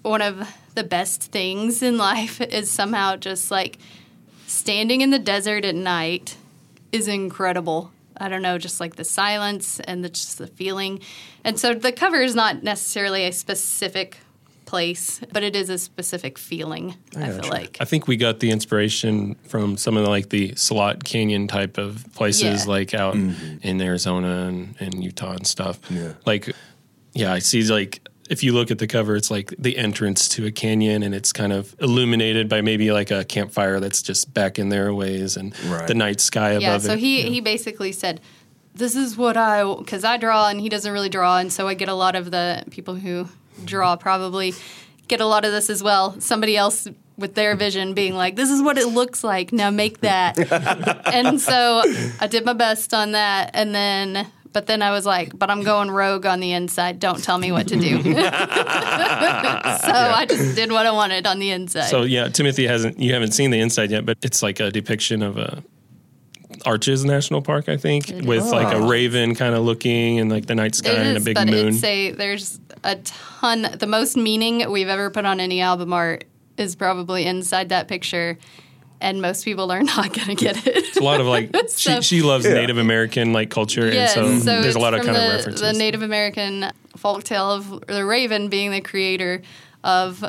one 0.04 0.22
of 0.22 0.46
the 0.74 0.84
best 0.84 1.22
things 1.32 1.82
in 1.82 1.96
life 1.98 2.40
is 2.40 2.70
somehow 2.70 3.16
just 3.16 3.50
like 3.50 3.78
standing 4.46 5.00
in 5.00 5.10
the 5.10 5.18
desert 5.18 5.64
at 5.64 5.74
night 5.74 6.36
is 6.92 7.08
incredible. 7.08 7.90
I 8.16 8.28
don't 8.28 8.42
know, 8.42 8.58
just 8.58 8.78
like 8.78 8.94
the 8.96 9.04
silence 9.04 9.80
and 9.80 10.04
the, 10.04 10.08
just 10.08 10.38
the 10.38 10.46
feeling. 10.46 11.00
And 11.42 11.58
so 11.58 11.74
the 11.74 11.90
cover 11.90 12.20
is 12.22 12.34
not 12.36 12.62
necessarily 12.62 13.24
a 13.24 13.32
specific 13.32 14.18
place, 14.66 15.20
but 15.32 15.42
it 15.42 15.56
is 15.56 15.68
a 15.68 15.78
specific 15.78 16.38
feeling, 16.38 16.94
I, 17.16 17.30
feel 17.30 17.50
like. 17.50 17.76
I 17.80 17.84
think 17.84 18.06
we 18.06 18.16
got 18.16 18.38
the 18.40 18.50
inspiration 18.50 19.34
from 19.48 19.76
some 19.76 19.96
of 19.96 20.04
the, 20.04 20.10
like 20.10 20.28
the 20.30 20.54
Slot 20.54 21.02
Canyon 21.04 21.48
type 21.48 21.76
of 21.76 22.04
places, 22.14 22.64
Yeah. 22.64 22.70
like 22.70 22.94
out 22.94 23.14
Mm-hmm. 23.14 23.56
in 23.66 23.80
Arizona 23.80 24.46
and, 24.46 24.74
and 24.78 25.02
Utah 25.02 25.32
and 25.32 25.46
stuff. 25.46 25.80
Yeah. 25.90 26.12
Like, 26.24 26.54
yeah, 27.14 27.32
I 27.32 27.40
see 27.40 27.62
like 27.64 28.06
if 28.30 28.42
you 28.42 28.52
look 28.52 28.70
at 28.70 28.78
the 28.78 28.86
cover, 28.86 29.16
it's 29.16 29.30
like 29.30 29.54
the 29.58 29.76
entrance 29.76 30.28
to 30.30 30.46
a 30.46 30.50
canyon, 30.50 31.02
and 31.02 31.14
it's 31.14 31.32
kind 31.32 31.52
of 31.52 31.74
illuminated 31.80 32.48
by 32.48 32.60
maybe 32.60 32.92
like 32.92 33.10
a 33.10 33.24
campfire 33.24 33.80
that's 33.80 34.02
just 34.02 34.32
back 34.32 34.58
in 34.58 34.68
there 34.68 34.94
ways, 34.94 35.36
and 35.36 35.52
the 35.86 35.94
night 35.94 36.20
sky 36.20 36.50
above 36.50 36.62
yeah, 36.62 36.76
it. 36.76 36.80
so 36.80 36.96
he, 36.96 37.22
he 37.22 37.40
basically 37.40 37.92
said, 37.92 38.20
this 38.74 38.96
is 38.96 39.16
what 39.16 39.36
I, 39.36 39.62
because 39.74 40.04
I 40.04 40.16
draw 40.16 40.48
and 40.48 40.60
he 40.60 40.68
doesn't 40.68 40.92
really 40.92 41.08
draw. 41.08 41.38
And 41.38 41.52
so 41.52 41.68
I 41.68 41.74
get 41.74 41.88
a 41.88 41.94
lot 41.94 42.16
of 42.16 42.30
the 42.30 42.64
people 42.70 42.96
who 42.96 43.28
draw 43.64 43.96
probably 43.96 44.54
get 45.06 45.20
a 45.20 45.26
lot 45.26 45.44
of 45.44 45.52
this 45.52 45.70
as 45.70 45.82
well. 45.82 46.20
Somebody 46.20 46.56
else 46.56 46.88
with 47.16 47.34
their 47.34 47.54
vision 47.54 47.94
being 47.94 48.14
like, 48.14 48.34
this 48.34 48.50
is 48.50 48.60
what 48.62 48.76
it 48.76 48.88
looks 48.88 49.22
like. 49.22 49.52
Now 49.52 49.70
make 49.70 50.00
that. 50.00 50.36
and 51.14 51.40
so 51.40 51.82
I 52.20 52.26
did 52.26 52.44
my 52.44 52.52
best 52.52 52.92
on 52.92 53.12
that. 53.12 53.50
And 53.54 53.74
then, 53.74 54.26
but 54.54 54.66
then 54.66 54.80
I 54.80 54.92
was 54.92 55.04
like, 55.04 55.38
but 55.38 55.50
I'm 55.50 55.62
going 55.62 55.90
rogue 55.90 56.24
on 56.24 56.40
the 56.40 56.52
inside. 56.52 57.00
Don't 57.00 57.22
tell 57.22 57.36
me 57.36 57.52
what 57.52 57.68
to 57.68 57.76
do. 57.76 58.02
so 58.12 58.12
I 58.12 60.24
just 60.26 60.56
did 60.56 60.72
what 60.72 60.86
I 60.86 60.92
wanted 60.92 61.26
on 61.26 61.40
the 61.40 61.50
inside. 61.50 61.90
So 61.90 62.04
yeah, 62.04 62.28
Timothy 62.28 62.66
hasn't 62.66 62.98
you 62.98 63.12
haven't 63.12 63.32
seen 63.32 63.50
the 63.50 63.60
inside 63.60 63.90
yet, 63.90 64.06
but 64.06 64.16
it's 64.22 64.42
like 64.42 64.60
a 64.60 64.70
depiction 64.70 65.22
of 65.22 65.36
a 65.36 65.62
Arches 66.64 67.04
National 67.04 67.42
Park, 67.42 67.68
I 67.68 67.76
think, 67.76 68.10
It 68.10 68.24
with 68.24 68.46
is. 68.46 68.52
like 68.52 68.74
a 68.74 68.80
raven 68.80 69.34
kind 69.34 69.54
of 69.54 69.64
looking 69.64 70.18
and 70.20 70.30
like 70.30 70.46
the 70.46 70.54
night 70.54 70.74
sky 70.74 70.92
It 70.92 70.98
and 70.98 71.08
a 71.08 71.16
is, 71.16 71.24
big 71.24 71.34
but 71.34 71.48
moon. 71.48 71.68
it's 71.74 71.84
a 71.84 72.12
there's 72.12 72.58
a 72.84 72.96
ton. 72.96 73.68
The 73.78 73.86
most 73.86 74.16
meaning 74.16 74.70
we've 74.70 74.88
ever 74.88 75.10
put 75.10 75.26
on 75.26 75.40
any 75.40 75.60
album 75.60 75.92
art 75.92 76.24
is 76.56 76.76
probably 76.76 77.26
inside 77.26 77.68
that 77.70 77.88
picture, 77.88 78.38
and 79.04 79.20
most 79.20 79.44
people 79.44 79.70
are 79.70 79.82
not 79.82 80.12
going 80.14 80.28
to 80.28 80.34
get 80.34 80.66
it. 80.66 80.76
It's 80.76 80.96
a 80.96 81.02
lot 81.02 81.20
of 81.20 81.26
like 81.26 81.54
So- 81.68 82.00
she, 82.00 82.02
she 82.02 82.22
loves 82.22 82.44
Native 82.46 82.78
American 82.78 83.32
like 83.32 83.50
culture, 83.50 83.86
Yes, 83.92 84.16
and 84.16 84.42
so, 84.42 84.62
there's 84.62 84.74
a 84.74 84.80
lot 84.80 84.94
of 84.94 85.02
kind 85.02 85.14
the, 85.14 85.26
of 85.26 85.36
references. 85.36 85.60
The 85.60 85.78
Native 85.78 86.02
American 86.02 86.72
folktale 86.96 87.56
of 87.56 87.86
the 87.86 88.04
raven 88.04 88.48
being 88.48 88.70
the 88.70 88.80
creator 88.80 89.42
of 89.84 90.24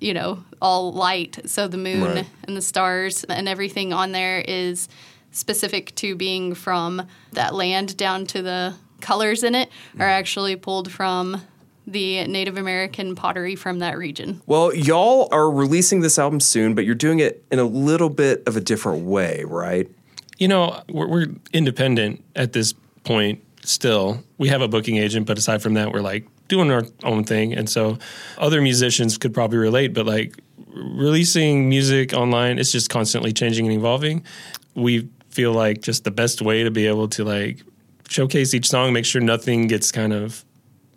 you 0.00 0.12
know 0.12 0.42
all 0.60 0.92
light, 0.92 1.48
so 1.48 1.68
the 1.68 1.78
moon 1.78 2.02
Right. 2.02 2.26
and 2.44 2.56
the 2.56 2.62
stars 2.62 3.24
and 3.24 3.48
everything 3.48 3.92
on 3.92 4.12
there 4.12 4.42
is 4.46 4.88
specific 5.30 5.94
to 5.96 6.16
being 6.16 6.54
from 6.54 7.06
that 7.32 7.54
land 7.54 7.96
down 7.96 8.26
to 8.26 8.42
the 8.42 8.74
colors 9.00 9.44
in 9.44 9.54
it 9.54 9.68
are 9.98 10.06
mm. 10.06 10.18
actually 10.18 10.56
pulled 10.56 10.90
from 10.90 11.42
the 11.86 12.26
Native 12.26 12.58
American 12.58 13.14
pottery 13.14 13.54
from 13.54 13.78
that 13.78 13.96
region. 13.96 14.42
Well, 14.46 14.74
y'all 14.74 15.28
are 15.30 15.50
releasing 15.50 16.00
this 16.00 16.18
album 16.18 16.40
soon, 16.40 16.74
but 16.74 16.84
you're 16.84 16.94
doing 16.94 17.20
it 17.20 17.44
in 17.50 17.58
a 17.58 17.64
little 17.64 18.10
bit 18.10 18.42
of 18.46 18.56
a 18.56 18.60
different 18.60 19.04
way, 19.04 19.44
right? 19.46 19.88
You 20.38 20.48
know, 20.48 20.82
we're, 20.88 21.06
we're 21.06 21.26
independent 21.52 22.24
at 22.34 22.52
this 22.52 22.74
point 23.04 23.42
still. 23.62 24.22
We 24.38 24.48
have 24.48 24.62
a 24.62 24.68
booking 24.68 24.96
agent, 24.96 25.26
but 25.26 25.38
aside 25.38 25.62
from 25.62 25.74
that, 25.74 25.92
we're 25.92 26.00
like 26.00 26.26
doing 26.48 26.70
our 26.70 26.84
own 27.04 27.24
thing. 27.24 27.54
And 27.54 27.68
so 27.68 27.98
other 28.38 28.60
musicians 28.60 29.18
could 29.18 29.32
probably 29.32 29.58
relate, 29.58 29.94
but 29.94 30.06
like 30.06 30.34
releasing 30.74 31.68
music 31.68 32.12
online, 32.12 32.58
it's 32.58 32.72
just 32.72 32.90
constantly 32.90 33.32
changing 33.32 33.66
and 33.66 33.74
evolving. 33.74 34.24
We 34.74 35.08
feel 35.30 35.52
like 35.52 35.82
just 35.82 36.04
the 36.04 36.10
best 36.10 36.42
way 36.42 36.64
to 36.64 36.70
be 36.70 36.86
able 36.86 37.08
to 37.08 37.24
like 37.24 37.62
showcase 38.08 38.54
each 38.54 38.68
song, 38.68 38.92
make 38.92 39.04
sure 39.04 39.20
nothing 39.20 39.66
gets 39.66 39.92
kind 39.92 40.12
of 40.12 40.44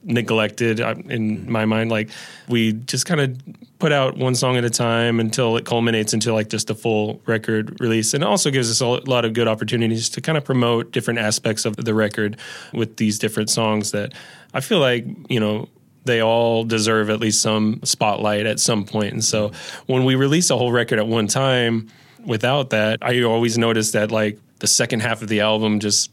neglected 0.03 0.79
uh, 0.79 0.95
in 1.09 1.51
my 1.51 1.65
mind 1.65 1.91
like 1.91 2.09
we 2.47 2.73
just 2.73 3.05
kind 3.05 3.19
of 3.19 3.37
put 3.79 3.91
out 3.91 4.17
one 4.17 4.35
song 4.35 4.57
at 4.57 4.63
a 4.63 4.69
time 4.69 5.19
until 5.19 5.57
it 5.57 5.65
culminates 5.65 6.13
into 6.13 6.33
like 6.33 6.49
just 6.49 6.69
a 6.69 6.75
full 6.75 7.21
record 7.25 7.79
release. 7.79 8.13
And 8.13 8.23
it 8.23 8.27
also 8.27 8.51
gives 8.51 8.69
us 8.69 8.81
a 8.81 8.87
lot 9.09 9.25
of 9.25 9.33
good 9.33 9.47
opportunities 9.47 10.09
to 10.09 10.21
kind 10.21 10.37
of 10.37 10.43
promote 10.43 10.91
different 10.91 11.19
aspects 11.19 11.65
of 11.65 11.75
the 11.77 11.93
record 11.93 12.37
with 12.73 12.97
these 12.97 13.19
different 13.19 13.49
songs 13.49 13.91
that 13.91 14.13
i 14.53 14.59
feel 14.59 14.79
like 14.79 15.05
you 15.29 15.39
know 15.39 15.67
they 16.05 16.21
all 16.21 16.63
deserve 16.63 17.09
at 17.09 17.19
least 17.19 17.41
some 17.41 17.79
spotlight 17.83 18.45
at 18.45 18.59
some 18.59 18.85
point. 18.85 19.13
And 19.13 19.23
so 19.23 19.51
when 19.85 20.05
we 20.05 20.15
release 20.15 20.49
a 20.49 20.57
whole 20.57 20.71
record 20.71 20.97
at 20.97 21.07
one 21.07 21.27
time 21.27 21.89
without 22.25 22.71
that 22.71 22.99
i 23.01 23.21
always 23.23 23.57
notice 23.57 23.91
that 23.91 24.11
like 24.11 24.37
the 24.59 24.67
second 24.67 25.01
half 25.01 25.21
of 25.21 25.29
the 25.29 25.39
album 25.39 25.79
just 25.79 26.11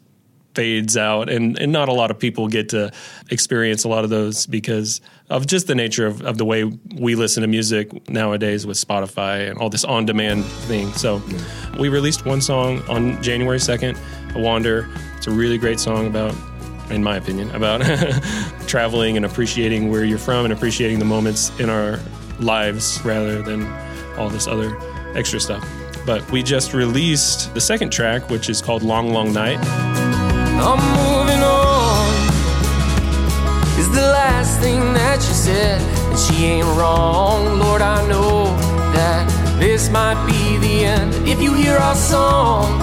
fades 0.57 0.97
out 0.97 1.29
and, 1.29 1.59
and 1.59 1.71
not 1.71 1.89
a 1.89 1.93
lot 1.93 2.11
of 2.11 2.19
people 2.19 2.49
get 2.49 2.71
to 2.71 2.91
experience 3.31 3.85
a 3.85 3.89
lot 3.89 4.05
of 4.05 4.11
those 4.11 4.47
because 4.47 5.03
of 5.29 5.47
just 5.47 5.67
the 5.67 5.75
nature 5.75 6.07
of, 6.07 6.23
of 6.23 6.39
the 6.39 6.45
way 6.45 6.65
we 6.95 7.15
listen 7.15 7.43
to 7.43 7.47
music 7.47 8.09
nowadays 8.09 8.67
with 8.67 8.79
Spotify 8.79 9.49
and 9.51 9.59
all 9.59 9.69
this 9.69 9.85
on 9.85 10.07
demand 10.07 10.45
thing. 10.45 10.91
So 10.95 11.23
we 11.79 11.91
released 11.91 12.25
one 12.25 12.41
song 12.41 12.83
on 12.89 13.23
January 13.23 13.59
2nd, 13.59 13.99
A 14.35 14.41
Wander. 14.41 14.89
It's 15.19 15.27
a 15.27 15.31
really 15.31 15.59
great 15.59 15.79
song 15.79 16.07
about 16.07 16.35
in 16.91 17.03
my 17.03 17.17
opinion, 17.17 17.51
about 17.51 17.81
traveling 18.69 19.17
and 19.17 19.27
appreciating 19.27 19.91
where 19.91 20.05
you're 20.05 20.19
from 20.19 20.45
and 20.45 20.53
appreciating 20.53 21.01
the 21.01 21.05
moments 21.05 21.51
in 21.59 21.69
our 21.69 21.99
lives 22.39 23.01
rather 23.05 23.43
than 23.43 23.67
all 24.17 24.31
this 24.31 24.47
other 24.47 24.77
extra 25.17 25.41
stuff. 25.41 25.69
But 26.07 26.31
we 26.31 26.45
just 26.45 26.73
released 26.73 27.53
the 27.55 27.61
second 27.61 27.91
track, 27.91 28.31
which 28.31 28.49
is 28.49 28.63
called 28.63 28.83
Long 28.83 29.13
Long 29.13 29.33
Night. 29.33 29.59
I'm 30.59 30.81
moving 31.01 31.43
on. 31.43 32.07
Is 33.79 33.91
the 33.91 34.07
last 34.21 34.59
thing 34.61 34.81
that 34.95 35.23
she 35.23 35.33
said, 35.33 35.81
and 36.11 36.19
she 36.19 36.47
ain't 36.47 36.67
wrong. 36.79 37.59
Lord, 37.59 37.83
I 37.83 38.07
know 38.09 38.45
that 38.93 39.29
this 39.59 39.91
might 39.91 40.19
be 40.27 40.59
the 40.59 40.85
end. 40.85 41.15
If 41.29 41.41
you 41.43 41.53
hear 41.53 41.77
our 41.77 41.95
song, 41.95 42.81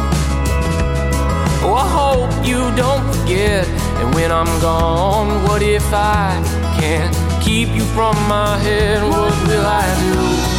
oh, 1.63 1.73
I 1.73 1.87
hope 1.99 2.31
you 2.45 2.59
don't 2.75 3.03
forget. 3.13 3.67
And 3.99 4.13
when 4.13 4.31
I'm 4.31 4.53
gone, 4.61 5.43
what 5.47 5.61
if 5.61 5.85
I 5.93 6.41
can't 6.79 7.13
keep 7.43 7.69
you 7.69 7.85
from 7.95 8.15
my 8.27 8.57
head? 8.57 9.01
What 9.03 9.33
will 9.47 9.65
I 9.65 9.85
do? 10.03 10.53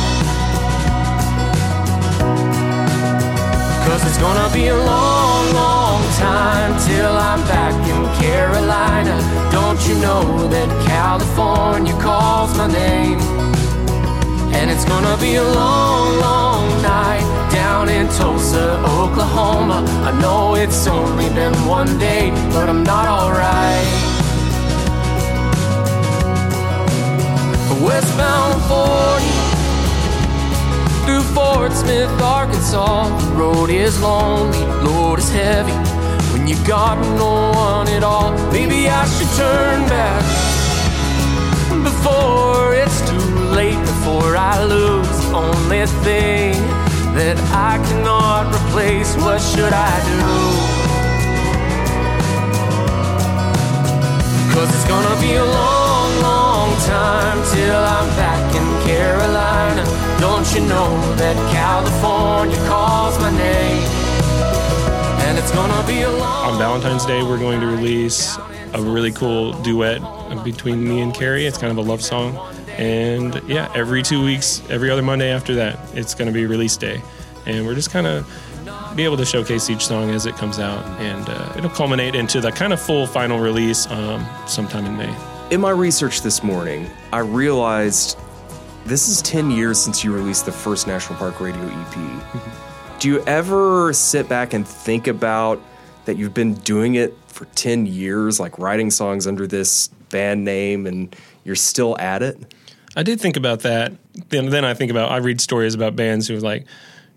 Cause 3.87 4.03
it's 4.09 4.19
gonna 4.19 4.53
be 4.53 4.69
a 4.69 4.77
long, 4.77 5.55
long 5.55 5.84
time 6.18 6.72
till 6.86 7.14
I'm 7.30 7.40
back 7.49 7.74
in 7.92 8.03
Carolina. 8.22 9.16
Don't 9.51 9.80
you 9.88 9.95
know 10.01 10.49
that 10.49 10.68
California 10.86 11.95
calls 12.01 12.57
my 12.57 12.66
name? 12.66 13.18
And 14.57 14.70
it's 14.70 14.84
gonna 14.84 15.16
be 15.18 15.34
a 15.36 15.45
long, 15.45 16.18
long 16.20 16.82
night 16.82 17.26
down 17.53 17.88
in 17.88 18.07
Tulsa, 18.09 18.78
Oklahoma. 19.01 19.84
I 20.09 20.12
know 20.20 20.55
it's 20.55 20.86
only 20.86 21.28
been 21.30 21.55
one 21.66 21.99
day, 21.99 22.30
but 22.53 22.68
I'm 22.68 22.82
not 22.84 23.07
alright. 23.07 23.86
Westbound 27.86 28.62
40 28.62 29.34
through 31.05 31.23
Fort 31.35 31.73
Smith, 31.73 32.11
Arkansas. 32.21 33.09
The 33.19 33.33
road 33.37 33.71
is 33.71 34.01
lonely, 34.01 34.59
load 34.83 35.19
is 35.19 35.31
heavy. 35.31 35.73
When 36.33 36.47
you 36.47 36.57
got 36.67 36.97
no 37.17 37.53
one 37.53 37.89
at 37.89 38.03
all, 38.03 38.33
maybe 38.51 38.89
I 38.89 39.05
should 39.07 39.33
turn 39.37 39.89
back 39.89 40.23
before 41.85 42.75
it's 42.75 43.01
too 43.09 43.29
late. 43.59 43.79
Before 43.79 44.37
I 44.37 44.65
lose 44.65 45.09
the 45.25 45.37
only 45.37 45.87
thing 46.05 46.55
that 47.19 47.37
I 47.53 47.79
cannot 47.87 48.53
replace. 48.55 49.17
What 49.17 49.41
should 49.41 49.73
I 49.73 49.95
do? 50.11 50.21
Cause 54.55 54.69
it's 54.75 54.89
gonna 54.89 55.21
be 55.21 55.35
a 55.35 55.45
long, 55.45 56.11
long 56.23 56.71
time 56.87 57.39
till 57.53 57.83
I'm 57.97 58.09
back 58.17 58.54
Carolina. 58.95 59.84
Don't 60.20 60.47
you 60.55 60.61
know 60.61 60.88
that 61.16 61.36
California 61.53 62.57
calls 62.68 63.18
my 63.18 63.30
name? 63.36 63.82
And 65.26 65.36
it's 65.36 65.51
gonna 65.51 65.84
be 65.86 66.03
a 66.03 66.11
long 66.11 66.53
On 66.53 66.59
Valentine's 66.59 67.05
Day, 67.05 67.22
we're 67.24 67.38
going 67.38 67.61
to 67.61 67.66
release 67.66 68.38
a 68.72 68.80
really 68.80 69.11
cool 69.11 69.53
duet 69.62 70.01
between 70.45 70.86
me 70.88 71.01
and 71.01 71.12
Carrie. 71.12 71.45
It's 71.47 71.59
kind 71.59 71.72
of 71.72 71.78
a 71.78 71.88
love 71.88 72.03
song. 72.03 72.36
And 72.78 73.40
yeah, 73.49 73.70
every 73.74 74.03
two 74.03 74.24
weeks, 74.24 74.62
every 74.70 74.90
other 74.90 75.03
Monday 75.03 75.32
after 75.32 75.55
that, 75.57 75.78
it's 75.95 76.14
going 76.14 76.26
to 76.26 76.32
be 76.32 76.47
release 76.47 76.76
day. 76.76 77.03
And 77.47 77.66
we're 77.66 77.74
just 77.74 77.90
kind 77.90 78.07
of 78.07 78.26
be 78.97 79.05
able 79.05 79.16
to 79.16 79.24
showcase 79.24 79.70
each 79.70 79.86
song 79.86 80.11
as 80.11 80.26
it 80.26 80.36
comes 80.36 80.61
out. 80.61 80.84
And 81.01 81.28
uh, 81.28 81.55
it'll 81.57 81.70
culminate 81.70 82.14
into 82.14 82.40
the 82.40 82.53
kind 82.53 82.72
of 82.72 82.80
full 82.80 83.07
final 83.09 83.40
release 83.40 83.88
um, 83.90 84.24
sometime 84.47 84.86
in 84.86 84.97
May. 84.97 85.14
In 85.51 85.61
my 85.61 85.70
research 85.70 86.22
this 86.22 86.42
morning, 86.42 86.88
I 87.12 87.18
realized 87.18 88.18
this 88.87 89.09
is 89.09 89.22
10 89.22 89.51
years 89.51 89.80
since 89.80 90.05
you 90.05 90.14
released 90.14 90.45
the 90.47 90.53
first 90.53 90.87
National 90.87 91.18
Park 91.18 91.41
Radio 91.41 91.62
EP. 91.62 91.70
Mm-hmm. 91.70 92.99
Do 92.99 93.09
you 93.09 93.22
ever 93.24 93.93
sit 93.93 94.28
back 94.28 94.53
and 94.53 94.66
think 94.66 95.07
about 95.07 95.61
that 96.05 96.16
you've 96.16 96.35
been 96.35 96.55
doing 96.55 96.95
it 96.95 97.16
for 97.26 97.47
10 97.47 97.87
years, 97.87 98.39
like 98.39 98.59
writing 98.59 98.91
songs 98.91 99.26
under 99.26 99.47
this 99.47 99.89
band 100.11 100.45
name, 100.45 100.87
and 100.87 101.14
you're 101.45 101.57
still 101.57 101.99
at 101.99 102.22
it? 102.22 102.55
I 102.97 103.03
did 103.03 103.20
think 103.20 103.37
about 103.37 103.61
that. 103.61 103.93
Then, 104.28 104.51
then 104.51 104.64
I 104.64 104.74
think 104.74 104.91
about 104.91 105.11
I 105.11 105.16
read 105.16 105.41
stories 105.41 105.74
about 105.74 105.97
bands 105.97 106.28
who 106.28 106.37
are 106.37 106.41
like, 106.41 106.66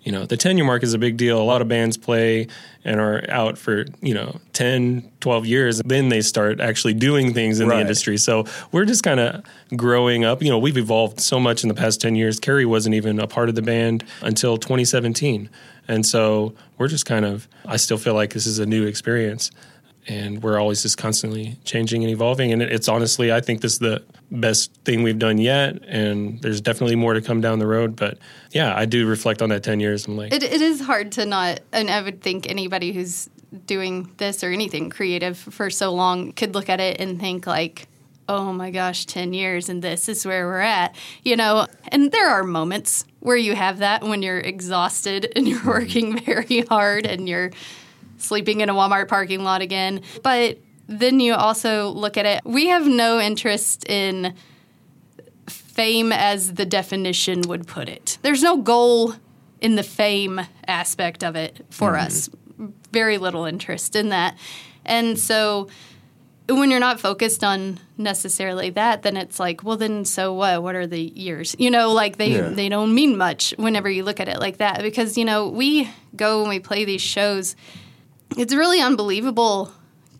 you 0.07 0.13
know, 0.13 0.25
the 0.25 0.37
10 0.37 0.55
year 0.57 0.65
mark 0.65 0.83
is 0.83 0.93
a 0.93 0.97
big 0.97 1.17
deal. 1.17 1.37
A 1.37 1.43
lot 1.43 1.61
of 1.61 1.67
bands 1.67 1.97
play 1.97 2.47
and 2.85 2.97
are 2.97 3.25
out 3.29 3.57
for, 3.57 3.83
you 4.01 4.13
know, 4.13 4.39
10, 4.53 5.11
12 5.19 5.45
years. 5.45 5.81
Then 5.83 6.07
they 6.07 6.21
start 6.21 6.61
actually 6.61 6.93
doing 6.93 7.33
things 7.33 7.59
in 7.59 7.67
Right. 7.67 7.75
the 7.75 7.81
industry. 7.81 8.15
So 8.15 8.45
we're 8.71 8.85
just 8.85 9.03
kind 9.03 9.19
of 9.19 9.43
growing 9.75 10.23
up. 10.23 10.41
You 10.41 10.49
know, 10.49 10.59
we've 10.59 10.77
evolved 10.77 11.19
so 11.19 11.41
much 11.41 11.61
in 11.61 11.67
the 11.67 11.75
past 11.75 11.99
10 11.99 12.15
years. 12.15 12.39
Carrie 12.39 12.63
wasn't 12.65 12.95
even 12.95 13.19
a 13.19 13.27
part 13.27 13.49
of 13.49 13.55
the 13.55 13.61
band 13.61 14.05
until 14.21 14.55
2017. 14.55 15.49
And 15.89 16.05
so 16.05 16.53
we're 16.77 16.87
just 16.87 17.05
kind 17.05 17.25
of, 17.25 17.49
I 17.65 17.75
still 17.75 17.97
feel 17.97 18.13
like 18.13 18.31
this 18.31 18.47
is 18.47 18.59
a 18.59 18.65
new 18.65 18.85
experience. 18.85 19.51
And 20.07 20.41
we're 20.41 20.59
always 20.59 20.81
just 20.81 20.97
constantly 20.97 21.57
changing 21.65 22.03
and 22.03 22.11
evolving. 22.11 22.51
And 22.53 22.61
it's 22.61 22.87
honestly, 22.87 23.31
I 23.31 23.41
think 23.41 23.61
this 23.61 23.73
is 23.73 23.79
the 23.79 24.03
best 24.31 24.73
thing 24.85 25.03
we've 25.03 25.19
done 25.19 25.37
yet, 25.37 25.83
and 25.87 26.41
there's 26.41 26.61
definitely 26.61 26.95
more 26.95 27.13
to 27.13 27.21
come 27.21 27.41
down 27.41 27.59
the 27.59 27.67
road. 27.67 27.95
But 27.95 28.17
yeah, 28.51 28.75
I 28.75 28.85
do 28.85 29.07
reflect 29.07 29.41
on 29.41 29.49
that 29.49 29.63
ten 29.63 29.79
years. 29.79 30.07
I'm 30.07 30.17
like, 30.17 30.33
It, 30.33 30.43
it 30.43 30.61
is 30.61 30.81
hard 30.81 31.11
to 31.13 31.25
not, 31.25 31.59
and 31.71 31.89
I 31.89 32.01
would 32.01 32.21
think 32.21 32.49
anybody 32.49 32.93
who's 32.93 33.29
doing 33.65 34.11
this 34.17 34.43
or 34.43 34.51
anything 34.51 34.89
creative 34.89 35.37
for 35.37 35.69
so 35.69 35.93
long 35.93 36.33
could 36.33 36.53
look 36.53 36.69
at 36.69 36.79
it 36.79 36.99
and 36.99 37.19
think 37.19 37.47
like, 37.47 37.87
oh 38.29 38.51
my 38.51 38.71
gosh, 38.71 39.05
10 39.05 39.33
years 39.33 39.69
and 39.69 39.81
this 39.81 40.09
is 40.09 40.25
where 40.25 40.47
we're 40.47 40.59
at, 40.59 40.95
you 41.23 41.35
know? 41.35 41.65
And 41.87 42.11
there 42.11 42.27
are 42.27 42.43
moments 42.43 43.05
where 43.19 43.37
you 43.37 43.55
have 43.55 43.79
that 43.79 44.03
when 44.03 44.21
you're 44.21 44.39
exhausted 44.39 45.31
and 45.35 45.47
you're 45.47 45.59
mm-hmm. 45.59 45.69
working 45.69 46.19
very 46.25 46.61
hard 46.61 47.05
and 47.05 47.27
you're 47.27 47.51
sleeping 48.17 48.61
in 48.61 48.69
a 48.69 48.73
Walmart 48.73 49.07
parking 49.07 49.43
lot 49.43 49.61
again. 49.61 50.01
But 50.23 50.59
then 50.87 51.19
you 51.19 51.33
also 51.33 51.89
look 51.89 52.17
at 52.17 52.25
it, 52.25 52.41
we 52.45 52.67
have 52.67 52.87
no 52.87 53.19
interest 53.19 53.87
in 53.89 54.33
fame 55.47 56.11
as 56.11 56.53
the 56.55 56.65
definition 56.65 57.41
would 57.47 57.67
put 57.67 57.87
it. 57.89 58.17
There's 58.21 58.41
no 58.43 58.57
goal 58.57 59.13
in 59.61 59.75
the 59.75 59.83
fame 59.83 60.41
aspect 60.67 61.23
of 61.23 61.35
it 61.35 61.65
for 61.69 61.93
Mhm. 61.93 62.05
us. 62.05 62.29
Very 62.91 63.17
little 63.17 63.45
interest 63.45 63.95
in 63.95 64.09
that. 64.09 64.35
And 64.85 65.17
so 65.19 65.67
when 66.49 66.71
you're 66.71 66.79
not 66.79 66.99
focused 66.99 67.43
on 67.43 67.79
necessarily 67.97 68.69
that, 68.71 69.01
then 69.03 69.17
it's 69.17 69.39
like, 69.39 69.63
well, 69.63 69.75
then 69.77 70.05
so 70.05 70.33
what? 70.33 70.63
What 70.63 70.75
are 70.75 70.87
the 70.87 71.01
years? 71.01 71.55
You 71.59 71.69
know, 71.69 71.91
like 71.91 72.17
they 72.17 72.31
Yeah. 72.31 72.49
they 72.49 72.69
don't 72.69 72.93
mean 72.95 73.17
much 73.17 73.53
whenever 73.57 73.89
you 73.89 74.03
look 74.03 74.19
at 74.19 74.27
it 74.29 74.39
like 74.39 74.57
that 74.57 74.81
because 74.81 75.17
you 75.17 75.25
know 75.25 75.47
we 75.49 75.89
go 76.15 76.39
and 76.41 76.49
we 76.49 76.59
play 76.59 76.85
these 76.85 77.01
shows. 77.01 77.55
It's 78.35 78.53
really 78.53 78.81
unbelievable 78.81 79.71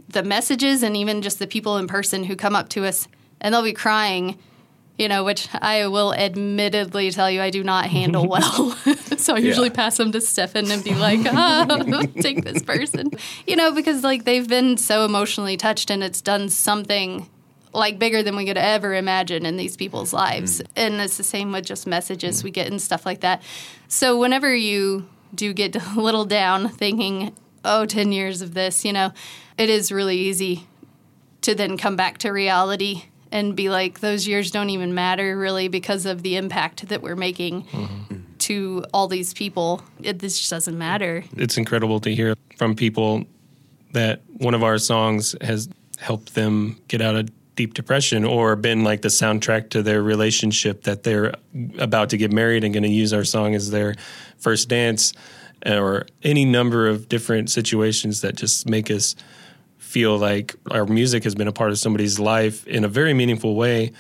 the 0.09 0.23
messages 0.23 0.83
and 0.83 0.95
even 0.95 1.21
just 1.21 1.37
the 1.39 1.47
people 1.47 1.77
in 1.77 1.87
person 1.87 2.23
who 2.23 2.35
come 2.35 2.55
up 2.55 2.69
to 2.69 2.85
us 2.85 3.07
and 3.41 3.53
they'll 3.53 3.63
be 3.63 3.73
crying. 3.73 4.37
You 4.97 5.07
know, 5.07 5.23
which 5.23 5.47
I 5.53 5.85
will 5.87 6.11
admittedly 6.15 7.11
tell 7.11 7.29
you 7.29 7.39
I 7.39 7.51
do 7.51 7.63
not 7.63 7.85
handle 7.85 8.27
well. 8.35 8.71
so 9.17 9.35
I 9.35 9.39
usually 9.39 9.67
Yeah. 9.67 9.73
pass 9.75 9.97
them 9.97 10.11
to 10.13 10.21
Stefan 10.21 10.71
and 10.71 10.83
be 10.83 10.95
like, 10.95 11.19
ah, 11.25 12.01
take 12.19 12.43
this 12.43 12.63
person. 12.63 13.11
You 13.45 13.57
know, 13.57 13.71
because 13.73 14.03
like 14.03 14.23
they've 14.23 14.47
been 14.47 14.75
so 14.77 15.05
emotionally 15.05 15.55
touched 15.55 15.91
and 15.91 16.03
it's 16.03 16.19
done 16.21 16.49
something 16.49 17.29
like 17.73 17.99
bigger 17.99 18.23
than 18.23 18.35
we 18.35 18.45
could 18.45 18.57
ever 18.57 18.95
imagine 18.95 19.45
in 19.45 19.55
these 19.57 19.77
people's 19.77 20.13
lives. 20.13 20.63
And 20.75 20.95
it's 20.95 21.17
the 21.17 21.23
same 21.23 21.51
with 21.51 21.65
just 21.65 21.85
messages 21.85 22.43
we 22.43 22.49
get 22.49 22.65
and 22.65 22.81
stuff 22.81 23.05
like 23.05 23.19
that. 23.19 23.43
So 23.87 24.17
whenever 24.17 24.55
you 24.55 25.07
do 25.35 25.53
get 25.53 25.75
a 25.75 26.01
little 26.01 26.25
down 26.25 26.69
thinking, 26.69 27.35
oh, 27.67 27.85
10 27.85 28.11
years 28.11 28.41
of 28.41 28.53
this, 28.53 28.83
you 28.85 28.93
know, 28.93 29.11
it 29.57 29.69
is 29.69 29.91
really 29.91 30.17
easy 30.17 30.67
to 31.41 31.53
then 31.53 31.77
come 31.77 31.95
back 31.95 32.17
to 32.19 32.29
reality 32.29 33.03
and 33.31 33.55
be 33.55 33.69
like, 33.69 33.99
those 33.99 34.27
years 34.27 34.51
don't 34.51 34.69
even 34.69 34.93
matter 34.93 35.37
really 35.37 35.67
because 35.67 36.05
of 36.05 36.23
the 36.23 36.37
impact 36.37 36.87
that 36.87 37.01
we're 37.01 37.15
making 37.15 37.63
mm-hmm. 37.63 38.15
to 38.39 38.85
all 38.93 39.07
these 39.07 39.33
people. 39.33 39.81
It, 40.01 40.19
this 40.19 40.37
just 40.37 40.49
doesn't 40.49 40.77
matter. 40.77 41.23
it's 41.35 41.57
incredible 41.57 41.99
to 42.01 42.13
hear 42.13 42.35
from 42.55 42.75
people 42.75 43.25
that 43.93 44.21
one 44.27 44.53
of 44.53 44.63
our 44.63 44.77
songs 44.77 45.35
has 45.41 45.69
helped 45.97 46.35
them 46.35 46.79
get 46.87 47.01
out 47.01 47.15
of 47.15 47.29
deep 47.55 47.73
depression 47.73 48.23
or 48.23 48.55
been 48.55 48.83
like 48.83 49.01
the 49.01 49.07
soundtrack 49.07 49.69
to 49.71 49.81
their 49.81 50.03
relationship 50.03 50.83
that 50.83 51.03
they're 51.03 51.33
about 51.79 52.09
to 52.09 52.17
get 52.17 52.31
married 52.31 52.63
and 52.63 52.73
going 52.73 52.83
to 52.83 52.89
use 52.89 53.13
our 53.13 53.23
song 53.23 53.55
as 53.55 53.71
their 53.71 53.95
first 54.37 54.69
dance 54.69 55.11
or 55.67 56.05
any 56.23 56.45
number 56.45 56.87
of 56.87 57.09
different 57.09 57.49
situations 57.49 58.21
that 58.21 58.35
just 58.35 58.67
make 58.69 58.89
us 58.89 59.15
feel 59.77 60.17
like 60.17 60.55
our 60.71 60.85
music 60.85 61.23
has 61.23 61.35
been 61.35 61.47
a 61.47 61.51
part 61.51 61.71
of 61.71 61.77
somebody's 61.79 62.19
life 62.19 62.65
in 62.67 62.83
a 62.83 62.87
very 62.87 63.13
meaningful 63.13 63.55
way 63.55 63.91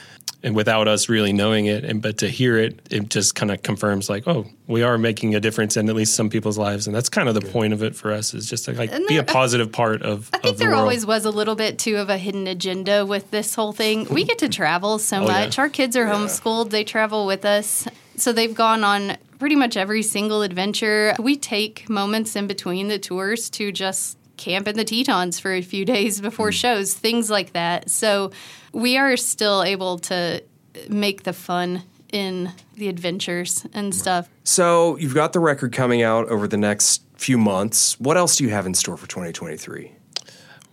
and 0.43 0.55
without 0.55 0.87
us 0.87 1.07
really 1.09 1.31
knowing 1.33 1.65
it 1.65 1.83
and 1.85 2.01
but 2.01 2.17
to 2.17 2.27
hear 2.29 2.57
it 2.57 2.79
it 2.91 3.09
just 3.09 3.35
kind 3.35 3.51
of 3.51 3.63
confirms 3.63 4.09
like 4.09 4.27
oh 4.27 4.45
we 4.67 4.83
are 4.83 4.97
making 4.97 5.33
a 5.33 5.39
difference 5.39 5.77
in 5.77 5.87
at 5.89 5.95
least 5.95 6.13
some 6.13 6.29
people's 6.29 6.57
lives 6.57 6.87
and 6.87 6.95
that's 6.95 7.07
kind 7.09 7.29
of 7.29 7.35
the 7.35 7.41
point 7.41 7.71
of 7.73 7.81
it 7.81 7.95
for 7.95 8.11
us 8.11 8.33
is 8.33 8.49
just 8.49 8.65
to 8.65 8.73
like 8.73 8.91
And 8.91 9.07
be 9.07 9.15
a 9.17 9.23
there- 9.23 9.33
positive 9.33 9.71
part 9.71 10.01
of, 10.03 10.29
I 10.33 10.37
think 10.39 10.45
of 10.53 10.57
the 10.57 10.63
there 10.65 10.69
world 10.71 10.81
always 10.81 11.05
was 11.05 11.23
a 11.25 11.31
little 11.31 11.55
bit 11.55 11.79
too 11.79 11.95
of 11.97 12.09
a 12.09 12.17
hidden 12.17 12.47
agenda 12.47 13.05
with 13.05 13.31
this 13.31 13.55
whole 13.55 13.71
thing. 13.73 14.05
We 14.09 14.25
get 14.25 14.39
to 14.39 14.49
travel 14.49 14.99
so 14.99 15.17
Oh, 15.21 15.21
yeah. 15.27 15.45
much. 15.45 15.57
Our 15.57 15.69
kids 15.69 15.95
are 15.95 16.05
homeschooled, 16.05 16.69
they 16.69 16.83
travel 16.83 17.25
with 17.25 17.45
us. 17.45 17.87
So 18.17 18.31
they've 18.33 18.53
gone 18.53 18.83
on 18.83 19.17
pretty 19.39 19.55
much 19.55 19.77
every 19.77 20.03
single 20.03 20.41
adventure. 20.41 21.15
We 21.19 21.37
take 21.37 21.89
moments 21.89 22.35
in 22.35 22.47
between 22.47 22.87
the 22.87 22.99
tours 22.99 23.49
to 23.51 23.71
just 23.71 24.17
camp 24.37 24.67
in 24.67 24.75
the 24.75 24.83
Tetons 24.83 25.39
for 25.39 25.53
a 25.53 25.61
few 25.61 25.85
days 25.95 26.21
before 26.21 26.51
shows, 26.51 26.93
things 26.93 27.29
like 27.29 27.53
that. 27.53 27.89
So 27.89 28.31
we 28.73 28.97
are 28.97 29.17
still 29.17 29.63
able 29.63 29.99
to 29.99 30.43
make 30.89 31.23
the 31.23 31.33
fun 31.33 31.83
in 32.11 32.51
the 32.75 32.87
adventures 32.87 33.65
and 33.73 33.93
stuff. 33.93 34.29
So 34.43 34.97
you've 34.97 35.15
got 35.15 35.33
the 35.33 35.39
record 35.39 35.73
coming 35.73 36.01
out 36.03 36.29
over 36.29 36.47
the 36.47 36.57
next 36.57 37.03
few 37.15 37.37
months. 37.37 37.99
What 37.99 38.15
else 38.15 38.37
do 38.37 38.43
you 38.43 38.51
have 38.51 38.65
in 38.65 38.73
store 38.73 38.95
for 38.95 39.07
2023? 39.07 39.91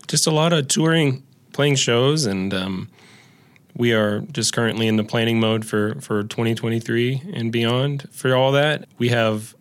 just 0.06 0.26
a 0.26 0.30
lot 0.30 0.52
of 0.52 0.68
touring, 0.68 1.22
playing 1.52 1.76
shows, 1.76 2.26
and 2.26 2.52
um, 2.52 2.88
we 3.76 3.92
are 3.92 4.20
just 4.20 4.52
currently 4.52 4.86
in 4.86 4.96
the 4.96 5.04
planning 5.04 5.40
mode 5.40 5.64
for 5.64 6.00
for 6.00 6.22
2023 6.22 7.22
and 7.34 7.50
beyond. 7.52 8.08
For 8.12 8.34
all 8.34 8.52
that, 8.52 8.88
we 8.98 9.08
have 9.08 9.54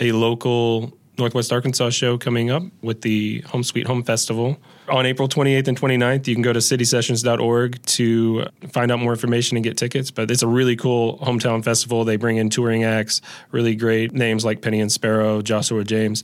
a 0.00 0.12
local 0.12 0.96
Northwest 1.18 1.52
Arkansas 1.52 1.90
show 1.90 2.18
coming 2.18 2.50
up 2.50 2.62
with 2.82 3.00
the 3.00 3.40
Home 3.46 3.62
Sweet 3.62 3.86
Home 3.86 4.02
Festival 4.02 4.58
on 4.88 5.06
April 5.06 5.28
28th 5.28 5.68
and 5.68 5.80
29th. 5.80 6.26
You 6.26 6.34
can 6.34 6.42
go 6.42 6.52
to 6.52 6.58
citysessions.org 6.58 7.82
to 7.82 8.46
find 8.70 8.92
out 8.92 8.98
more 8.98 9.12
information 9.12 9.56
and 9.56 9.64
get 9.64 9.76
tickets. 9.76 10.10
But 10.10 10.30
it's 10.30 10.42
a 10.42 10.46
really 10.46 10.76
cool 10.76 11.18
hometown 11.18 11.64
festival. 11.64 12.04
They 12.04 12.16
bring 12.16 12.36
in 12.36 12.50
touring 12.50 12.84
acts, 12.84 13.22
really 13.50 13.74
great 13.74 14.12
names 14.12 14.44
like 14.44 14.60
Penny 14.60 14.80
and 14.80 14.92
Sparrow, 14.92 15.40
Joshua 15.40 15.84
James. 15.84 16.22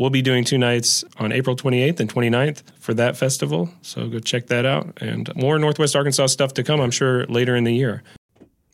We'll 0.00 0.08
be 0.08 0.22
doing 0.22 0.44
two 0.44 0.56
nights 0.56 1.04
on 1.18 1.30
April 1.30 1.54
28th 1.54 2.00
and 2.00 2.10
29th 2.10 2.62
for 2.78 2.94
that 2.94 3.18
festival. 3.18 3.68
So 3.82 4.08
go 4.08 4.18
check 4.18 4.46
that 4.46 4.64
out. 4.64 4.96
And 5.02 5.30
more 5.36 5.58
Northwest 5.58 5.94
Arkansas 5.94 6.28
stuff 6.28 6.54
to 6.54 6.62
come, 6.62 6.80
I'm 6.80 6.90
sure, 6.90 7.26
later 7.26 7.54
in 7.54 7.64
the 7.64 7.74
year. 7.74 8.02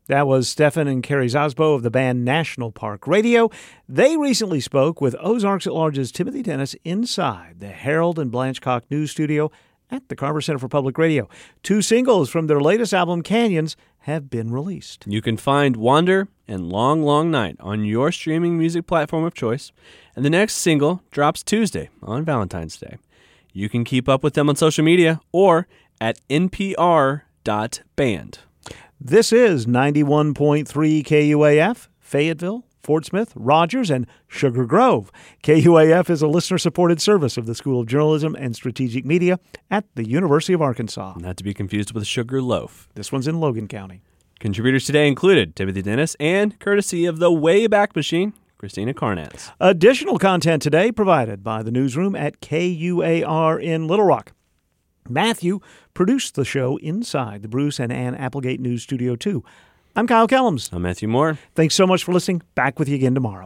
That 0.06 0.28
was 0.28 0.48
Stefan 0.48 0.86
and 0.86 1.02
Carrie 1.02 1.26
Szabo 1.26 1.74
of 1.74 1.82
the 1.82 1.90
band 1.90 2.24
National 2.24 2.70
Park 2.70 3.08
Radio. 3.08 3.50
They 3.88 4.16
recently 4.16 4.60
spoke 4.60 5.00
with 5.00 5.16
Ozarks 5.18 5.66
at 5.66 5.74
Large's 5.74 6.12
Timothy 6.12 6.42
Dennis 6.42 6.76
inside 6.84 7.56
the 7.58 7.70
Harold 7.70 8.20
and 8.20 8.30
Blanchcock 8.30 8.82
News 8.88 9.10
Studio 9.10 9.50
at 9.90 10.08
the 10.08 10.16
Carver 10.16 10.40
Center 10.40 10.58
for 10.58 10.68
Public 10.68 10.98
Radio. 10.98 11.28
Two 11.62 11.82
singles 11.82 12.28
from 12.30 12.46
their 12.46 12.60
latest 12.60 12.92
album, 12.94 13.22
Canyons, 13.22 13.76
have 14.00 14.30
been 14.30 14.52
released. 14.52 15.04
You 15.06 15.20
can 15.20 15.36
find 15.36 15.76
Wander 15.76 16.28
and 16.46 16.68
Long 16.68 17.02
Long 17.02 17.30
Night 17.30 17.56
on 17.60 17.84
your 17.84 18.12
streaming 18.12 18.56
music 18.56 18.86
platform 18.86 19.24
of 19.24 19.34
choice, 19.34 19.72
and 20.14 20.24
the 20.24 20.30
next 20.30 20.54
single 20.54 21.02
drops 21.10 21.42
Tuesday 21.42 21.90
on 22.02 22.24
Valentine's 22.24 22.76
Day. 22.76 22.98
You 23.52 23.68
can 23.68 23.84
keep 23.84 24.08
up 24.08 24.22
with 24.22 24.34
them 24.34 24.48
on 24.48 24.56
social 24.56 24.84
media 24.84 25.20
or 25.32 25.66
at 26.00 26.20
npr.band. 26.28 26.78
This 29.00 29.32
is 29.32 29.66
91.3 29.66 30.66
KUAF, 31.04 31.88
Fayetteville, 32.00 32.64
Fort 32.86 33.04
Smith, 33.04 33.32
Rogers, 33.34 33.90
and 33.90 34.06
Sugar 34.28 34.64
Grove. 34.64 35.10
KUAF 35.42 36.08
is 36.08 36.22
a 36.22 36.28
listener 36.28 36.56
supported 36.56 37.02
service 37.02 37.36
of 37.36 37.44
the 37.44 37.54
School 37.56 37.80
of 37.80 37.88
Journalism 37.88 38.36
and 38.38 38.54
Strategic 38.54 39.04
Media 39.04 39.40
at 39.68 39.86
the 39.96 40.08
University 40.08 40.52
of 40.52 40.62
Arkansas. 40.62 41.14
Not 41.18 41.36
to 41.38 41.42
be 41.42 41.52
confused 41.52 41.92
with 41.92 42.06
Sugar 42.06 42.40
Loaf. 42.40 42.88
This 42.94 43.10
one's 43.10 43.26
in 43.26 43.40
Logan 43.40 43.66
County. 43.66 44.02
Contributors 44.38 44.84
today 44.84 45.08
included 45.08 45.56
Timothy 45.56 45.82
Dennis 45.82 46.14
and, 46.20 46.56
courtesy 46.60 47.06
of 47.06 47.18
the 47.18 47.28
Wayback 47.28 47.96
Machine, 47.96 48.34
Christina 48.56 48.94
Carnatz. 48.94 49.50
Additional 49.58 50.16
content 50.16 50.62
today 50.62 50.92
provided 50.92 51.42
by 51.42 51.64
the 51.64 51.72
newsroom 51.72 52.14
at 52.14 52.40
KUAR 52.40 53.60
in 53.60 53.88
Little 53.88 54.04
Rock. 54.04 54.30
Matthew 55.08 55.58
produced 55.92 56.36
the 56.36 56.44
show 56.44 56.76
inside 56.76 57.42
the 57.42 57.48
Bruce 57.48 57.80
and 57.80 57.92
Ann 57.92 58.14
Applegate 58.14 58.60
News 58.60 58.82
Studio 58.84 59.16
2. 59.16 59.42
I'm 59.96 60.06
Kyle 60.06 60.28
Kellams. 60.28 60.70
I'm 60.74 60.82
Matthew 60.82 61.08
Moore. 61.08 61.38
Thanks 61.54 61.74
so 61.74 61.86
much 61.86 62.04
for 62.04 62.12
listening. 62.12 62.42
Back 62.54 62.78
with 62.78 62.86
you 62.86 62.96
again 62.96 63.14
tomorrow. 63.14 63.44